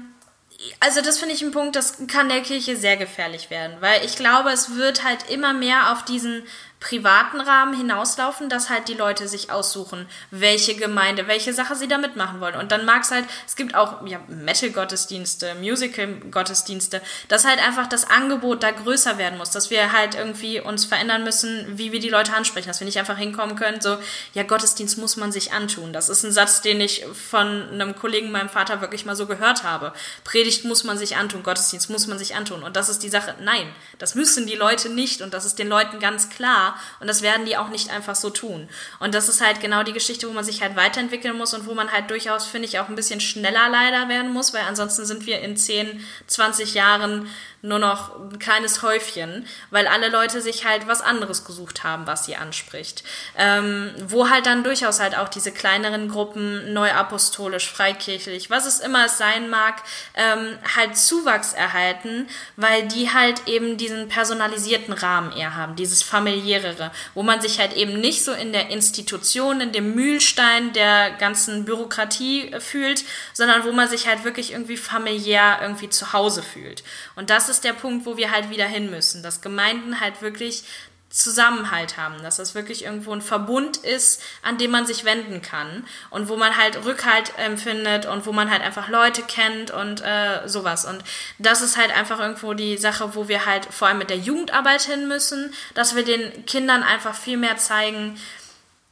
also 0.79 1.01
das 1.01 1.19
finde 1.19 1.35
ich 1.35 1.41
ein 1.41 1.51
Punkt, 1.51 1.75
das 1.75 1.97
kann 2.07 2.29
der 2.29 2.41
Kirche 2.41 2.75
sehr 2.75 2.95
gefährlich 2.95 3.49
werden, 3.49 3.77
weil 3.79 4.05
ich 4.05 4.15
glaube, 4.15 4.49
es 4.51 4.75
wird 4.75 5.03
halt 5.03 5.29
immer 5.29 5.53
mehr 5.53 5.91
auf 5.91 6.05
diesen 6.05 6.43
privaten 6.79 7.41
Rahmen 7.41 7.73
hinauslaufen, 7.73 8.47
dass 8.47 8.69
halt 8.69 8.87
die 8.87 8.93
Leute 8.93 9.27
sich 9.27 9.51
aussuchen, 9.51 10.07
welche 10.31 10.75
Gemeinde, 10.75 11.27
welche 11.27 11.53
Sache 11.53 11.75
sie 11.75 11.89
da 11.89 11.97
mitmachen 11.97 12.39
wollen. 12.39 12.55
Und 12.55 12.71
dann 12.71 12.85
mag 12.85 13.01
es 13.03 13.11
halt, 13.11 13.25
es 13.45 13.57
gibt 13.57 13.75
auch 13.75 14.05
ja, 14.07 14.19
Metal-Gottesdienste, 14.27 15.55
Musical-Gottesdienste, 15.55 17.01
dass 17.27 17.43
halt 17.43 17.59
einfach 17.59 17.87
das 17.87 18.09
Angebot 18.09 18.63
da 18.63 18.71
größer 18.71 19.17
werden 19.17 19.37
muss, 19.37 19.51
dass 19.51 19.69
wir 19.69 19.91
halt 19.91 20.15
irgendwie 20.15 20.61
uns 20.61 20.85
verändern 20.85 21.25
müssen, 21.25 21.77
wie 21.77 21.91
wir 21.91 21.99
die 21.99 22.09
Leute 22.09 22.33
ansprechen, 22.33 22.69
dass 22.69 22.79
wir 22.79 22.85
nicht 22.85 22.99
einfach 22.99 23.17
hinkommen 23.17 23.57
können, 23.57 23.81
so, 23.81 23.97
ja, 24.33 24.43
Gottesdienst 24.43 24.97
muss 24.97 25.17
man 25.17 25.33
sich 25.33 25.51
antun. 25.51 25.91
Das 25.91 26.07
ist 26.07 26.23
ein 26.23 26.31
Satz, 26.31 26.61
den 26.61 26.79
ich 26.79 27.05
von 27.29 27.69
einem 27.71 27.93
Kollegen, 27.95 28.31
meinem 28.31 28.49
Vater, 28.49 28.79
wirklich 28.79 29.05
mal 29.05 29.17
so 29.17 29.25
gehört 29.25 29.63
habe. 29.63 29.91
Predigt 30.23 30.63
muss 30.63 30.85
man 30.85 30.97
sich 30.97 31.17
antun, 31.17 31.43
Gottesdienst 31.43 31.89
muss 31.89 32.07
man 32.07 32.17
sich 32.17 32.35
antun. 32.35 32.63
Und 32.63 32.77
das 32.77 32.87
ist 32.87 33.03
die 33.03 33.09
Sache. 33.09 33.35
Nein, 33.41 33.67
das 33.97 34.15
müssen 34.15 34.47
die 34.47 34.55
Leute 34.55 34.87
nicht 34.87 35.21
und 35.21 35.33
das 35.33 35.43
ist 35.43 35.59
den 35.59 35.67
Leuten 35.67 35.99
ganz 35.99 36.29
klar 36.29 36.68
und 36.99 37.07
das 37.07 37.21
werden 37.21 37.45
die 37.45 37.57
auch 37.57 37.69
nicht 37.69 37.89
einfach 37.91 38.15
so 38.15 38.29
tun. 38.29 38.69
Und 38.99 39.13
das 39.15 39.29
ist 39.29 39.41
halt 39.41 39.61
genau 39.61 39.83
die 39.83 39.93
Geschichte, 39.93 40.27
wo 40.27 40.33
man 40.33 40.43
sich 40.43 40.61
halt 40.61 40.75
weiterentwickeln 40.75 41.37
muss 41.37 41.53
und 41.53 41.65
wo 41.65 41.73
man 41.73 41.91
halt 41.91 42.09
durchaus, 42.09 42.45
finde 42.45 42.67
ich, 42.67 42.79
auch 42.79 42.89
ein 42.89 42.95
bisschen 42.95 43.19
schneller 43.19 43.69
leider 43.69 44.09
werden 44.09 44.33
muss, 44.33 44.53
weil 44.53 44.63
ansonsten 44.67 45.05
sind 45.05 45.25
wir 45.25 45.39
in 45.41 45.57
10, 45.57 46.05
20 46.27 46.73
Jahren 46.73 47.29
nur 47.61 47.79
noch 47.79 48.17
ein 48.17 48.39
kleines 48.39 48.83
Häufchen, 48.83 49.45
weil 49.69 49.87
alle 49.87 50.09
Leute 50.09 50.41
sich 50.41 50.65
halt 50.65 50.87
was 50.87 51.01
anderes 51.01 51.43
gesucht 51.43 51.83
haben, 51.83 52.07
was 52.07 52.25
sie 52.25 52.37
anspricht. 52.37 53.03
Ähm, 53.37 53.91
wo 54.07 54.29
halt 54.29 54.45
dann 54.45 54.63
durchaus 54.63 54.99
halt 54.99 55.17
auch 55.17 55.27
diese 55.27 55.51
kleineren 55.51 56.09
Gruppen, 56.09 56.73
neuapostolisch, 56.73 57.69
freikirchlich, 57.69 58.49
was 58.49 58.65
es 58.65 58.79
immer 58.79 59.09
sein 59.09 59.49
mag, 59.49 59.83
ähm, 60.13 60.57
halt 60.75 60.97
Zuwachs 60.97 61.53
erhalten, 61.53 62.27
weil 62.55 62.87
die 62.87 63.11
halt 63.11 63.47
eben 63.47 63.77
diesen 63.77 64.07
personalisierten 64.07 64.93
Rahmen 64.93 65.33
eher 65.33 65.55
haben, 65.55 65.75
dieses 65.75 66.01
familiärere, 66.01 66.91
wo 67.13 67.23
man 67.23 67.41
sich 67.41 67.59
halt 67.59 67.73
eben 67.73 67.99
nicht 67.99 68.23
so 68.23 68.31
in 68.31 68.53
der 68.53 68.69
Institution, 68.69 69.59
in 69.59 69.73
dem 69.73 69.95
Mühlstein 69.95 70.71
der 70.71 71.11
ganzen 71.11 71.65
Bürokratie 71.65 72.55
fühlt, 72.59 73.03
sondern 73.33 73.65
wo 73.65 73.73
man 73.73 73.89
sich 73.89 74.07
halt 74.07 74.23
wirklich 74.23 74.53
irgendwie 74.53 74.77
familiär 74.77 75.59
irgendwie 75.61 75.89
zu 75.89 76.13
Hause 76.13 76.41
fühlt. 76.41 76.83
Und 77.15 77.29
das 77.29 77.48
ist 77.49 77.63
der 77.63 77.73
Punkt, 77.73 78.05
wo 78.05 78.17
wir 78.17 78.31
halt 78.31 78.49
wieder 78.49 78.65
hin 78.65 78.89
müssen, 78.89 79.23
dass 79.23 79.41
Gemeinden 79.41 79.99
halt 79.99 80.21
wirklich 80.21 80.63
Zusammenhalt 81.09 81.97
haben, 81.97 82.21
dass 82.21 82.37
das 82.37 82.53
wirklich 82.53 82.85
irgendwo 82.85 83.11
ein 83.11 83.23
Verbund 83.23 83.77
ist, 83.77 84.21
an 84.43 84.59
dem 84.59 84.69
man 84.69 84.85
sich 84.85 85.05
wenden 85.05 85.41
kann 85.41 85.83
und 86.11 86.29
wo 86.29 86.35
man 86.35 86.55
halt 86.55 86.85
Rückhalt 86.85 87.33
empfindet 87.37 88.05
und 88.05 88.27
wo 88.27 88.31
man 88.31 88.51
halt 88.51 88.61
einfach 88.61 88.89
Leute 88.89 89.23
kennt 89.23 89.71
und 89.71 90.01
äh, 90.01 90.47
sowas. 90.47 90.85
Und 90.85 91.03
das 91.39 91.63
ist 91.63 91.77
halt 91.77 91.97
einfach 91.97 92.19
irgendwo 92.19 92.53
die 92.53 92.77
Sache, 92.77 93.15
wo 93.15 93.27
wir 93.27 93.47
halt 93.47 93.65
vor 93.65 93.87
allem 93.87 93.97
mit 93.97 94.11
der 94.11 94.17
Jugendarbeit 94.17 94.83
hin 94.83 95.07
müssen, 95.07 95.51
dass 95.73 95.95
wir 95.95 96.05
den 96.05 96.45
Kindern 96.45 96.83
einfach 96.83 97.15
viel 97.15 97.37
mehr 97.37 97.57
zeigen, 97.57 98.19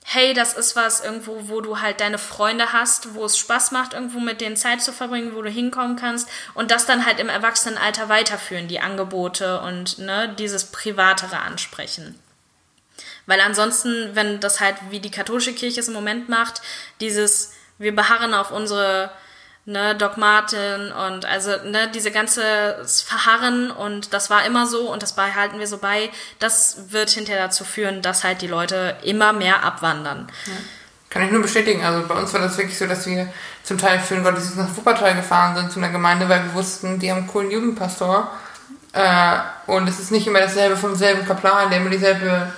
hey, 0.10 0.34
das 0.34 0.54
ist 0.54 0.78
was 0.78 1.04
irgendwo, 1.04 1.50
wo 1.50 1.60
du 1.60 1.82
halt 1.82 2.00
deine 2.00 2.18
Freunde 2.18 2.72
hast, 2.72 3.14
wo 3.14 3.26
es 3.26 3.38
Spaß 3.38 3.72
macht, 3.72 3.94
irgendwo 3.94 4.22
mit 4.22 4.40
denen 4.40 4.56
Zeit 4.56 4.82
zu 4.82 4.94
verbringen, 4.94 5.36
wo 5.36 5.42
du 5.42 5.50
hinkommen 5.50 5.98
kannst 5.98 6.30
und 6.54 6.72
das 6.72 6.86
dann 6.86 7.06
halt 7.06 7.20
im 7.20 7.28
Erwachsenenalter 7.28 8.08
weiterführen, 8.08 8.70
die 8.70 8.80
Angebote 8.80 9.60
und 9.60 10.00
ne, 10.00 10.34
dieses 10.40 10.72
Privatere 10.72 11.40
ansprechen. 11.40 12.18
Weil 13.26 13.42
ansonsten, 13.42 14.12
wenn 14.14 14.40
das 14.40 14.62
halt 14.62 14.78
wie 14.92 15.02
die 15.02 15.12
katholische 15.12 15.52
Kirche 15.52 15.82
es 15.82 15.90
im 15.90 15.94
Moment 15.94 16.30
macht, 16.30 16.62
dieses, 17.02 17.52
wir 17.78 17.94
beharren 17.94 18.34
auf 18.34 18.52
unsere 18.52 19.12
ne, 19.68 19.96
Dogmaten 19.96 20.92
und 20.92 21.26
also 21.26 21.52
ne, 21.66 21.92
diese 21.94 22.10
ganze 22.10 22.42
Verharren 23.06 23.70
und 23.70 24.14
das 24.14 24.30
war 24.30 24.46
immer 24.46 24.66
so 24.66 24.92
und 24.92 25.04
das 25.04 25.14
behalten 25.14 25.60
wir 25.60 25.68
so 25.68 25.78
bei, 25.78 26.10
das 26.40 26.78
wird 26.90 27.10
hinterher 27.10 27.44
dazu 27.44 27.64
führen, 27.66 28.02
dass 28.02 28.24
halt 28.24 28.42
die 28.42 28.48
Leute 28.48 28.96
immer 29.04 29.34
mehr 29.34 29.64
abwandern. 29.64 30.28
Ja. 30.48 30.54
Kann 31.10 31.24
ich 31.24 31.32
nur 31.32 31.42
bestätigen. 31.42 31.84
Also 31.86 32.08
bei 32.08 32.16
uns 32.16 32.34
war 32.34 32.42
das 32.42 32.58
wirklich 32.58 32.78
so, 32.78 32.86
dass 32.86 33.06
wir 33.06 33.32
zum 33.64 33.78
Teil 33.78 34.00
für 34.00 34.16
den 34.16 34.24
Gottesdienst 34.24 34.58
nach 34.58 34.76
Wuppertal 34.76 35.16
gefahren 35.16 35.56
sind 35.56 35.72
zu 35.72 35.80
einer 35.80 35.90
Gemeinde, 35.90 36.28
weil 36.28 36.44
wir 36.44 36.54
wussten, 36.54 37.00
die 37.00 37.10
haben 37.10 37.20
einen 37.20 37.28
coolen 37.28 37.50
Jugendpastor. 37.50 38.30
Äh, 38.92 39.38
und 39.68 39.88
es 39.88 40.00
ist 40.00 40.12
nicht 40.12 40.28
immer 40.28 40.40
dasselbe 40.40 40.76
vom 40.76 40.96
selben 40.96 41.26
Kaplan, 41.26 41.70
der 41.70 41.80
immer 41.80 41.90
dieselbe 41.90 42.52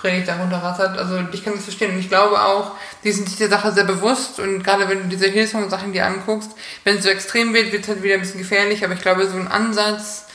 Predigt 0.00 0.28
darunter 0.28 0.58
rattert. 0.62 0.96
Also 0.96 1.18
ich 1.32 1.44
kann 1.44 1.54
das 1.54 1.64
verstehen. 1.64 1.92
Und 1.92 1.98
ich 1.98 2.08
glaube 2.08 2.40
auch, 2.40 2.72
die 3.04 3.12
sind 3.12 3.28
sich 3.28 3.38
der 3.38 3.48
Sache 3.48 3.72
sehr 3.72 3.84
bewusst. 3.84 4.38
Und 4.40 4.62
gerade 4.62 4.88
wenn 4.88 5.02
du 5.02 5.08
diese 5.08 5.26
Hillsong-Sachen 5.26 5.92
dir 5.92 6.06
anguckst, 6.06 6.50
wenn 6.84 6.96
es 6.98 7.02
so 7.04 7.08
extrem 7.10 7.52
wird, 7.54 7.72
wird 7.72 7.82
es 7.82 7.88
halt 7.88 8.02
wieder 8.02 8.14
ein 8.14 8.20
bisschen 8.20 8.38
gefährlich. 8.40 8.84
Aber 8.84 8.94
ich 8.94 9.00
glaube, 9.02 9.26
so 9.28 9.36
ein 9.36 9.48
Ansatz, 9.48 10.26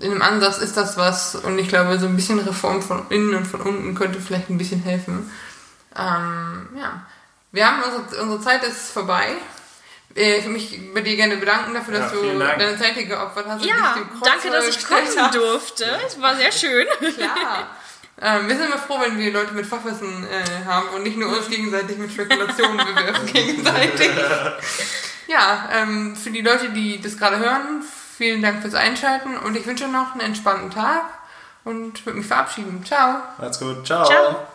in 0.00 0.10
einem 0.10 0.22
Ansatz 0.22 0.58
ist 0.58 0.76
das 0.76 0.96
was. 0.96 1.34
Und 1.34 1.58
ich 1.58 1.68
glaube, 1.68 1.98
so 1.98 2.06
ein 2.06 2.16
bisschen 2.16 2.38
Reform 2.38 2.80
von 2.82 3.06
innen 3.10 3.34
und 3.34 3.46
von 3.46 3.60
unten 3.60 3.94
könnte 3.94 4.20
vielleicht 4.20 4.48
ein 4.50 4.58
bisschen 4.58 4.82
helfen. 4.82 5.30
Ähm, 5.96 6.68
ja. 6.78 7.02
Wir 7.52 7.66
haben 7.66 7.82
unsere, 7.82 8.22
unsere 8.22 8.40
Zeit 8.40 8.64
ist 8.64 8.90
vorbei. 8.92 9.26
Äh, 10.14 10.36
Ich 10.38 10.44
würde 10.44 10.54
mich 10.54 10.80
bei 10.94 11.00
dir 11.02 11.16
gerne 11.16 11.36
bedanken 11.36 11.74
dafür, 11.74 11.98
dass 11.98 12.12
Ja, 12.12 12.18
du 12.18 12.38
Dank. 12.38 12.58
deine 12.58 12.78
Zeit 12.78 12.94
hier 12.94 13.04
geopfert 13.06 13.46
hast. 13.48 13.64
Ja, 13.64 13.96
danke, 14.24 14.50
dass 14.50 14.68
ich 14.68 14.86
kommen 14.86 15.06
durfte. 15.32 15.84
Es 16.06 16.20
war 16.20 16.36
sehr 16.36 16.52
schön. 16.52 16.86
Klar. 17.14 17.66
Ähm, 18.20 18.48
wir 18.48 18.56
sind 18.56 18.66
immer 18.66 18.78
froh, 18.78 19.00
wenn 19.00 19.18
wir 19.18 19.32
Leute 19.32 19.54
mit 19.54 19.66
Fachwissen 19.66 20.24
äh, 20.24 20.64
haben 20.66 20.88
und 20.94 21.02
nicht 21.02 21.16
nur 21.16 21.30
uns 21.36 21.48
gegenseitig 21.48 21.98
mit 21.98 22.12
Spekulationen 22.12 22.76
bewerfen 22.76 23.26
gegenseitig. 23.32 24.10
Ja, 25.26 25.68
ähm, 25.72 26.14
für 26.14 26.30
die 26.30 26.42
Leute, 26.42 26.70
die 26.70 27.00
das 27.00 27.16
gerade 27.16 27.38
hören, 27.38 27.82
vielen 28.16 28.42
Dank 28.42 28.62
fürs 28.62 28.74
Einschalten 28.74 29.36
und 29.36 29.56
ich 29.56 29.66
wünsche 29.66 29.88
noch 29.88 30.12
einen 30.12 30.20
entspannten 30.20 30.70
Tag 30.70 31.04
und 31.64 32.04
würde 32.04 32.18
mich 32.18 32.26
verabschieden. 32.26 32.84
Ciao. 32.84 33.22
Macht's 33.38 33.58
gut. 33.58 33.86
Ciao. 33.86 34.04
Ciao. 34.04 34.46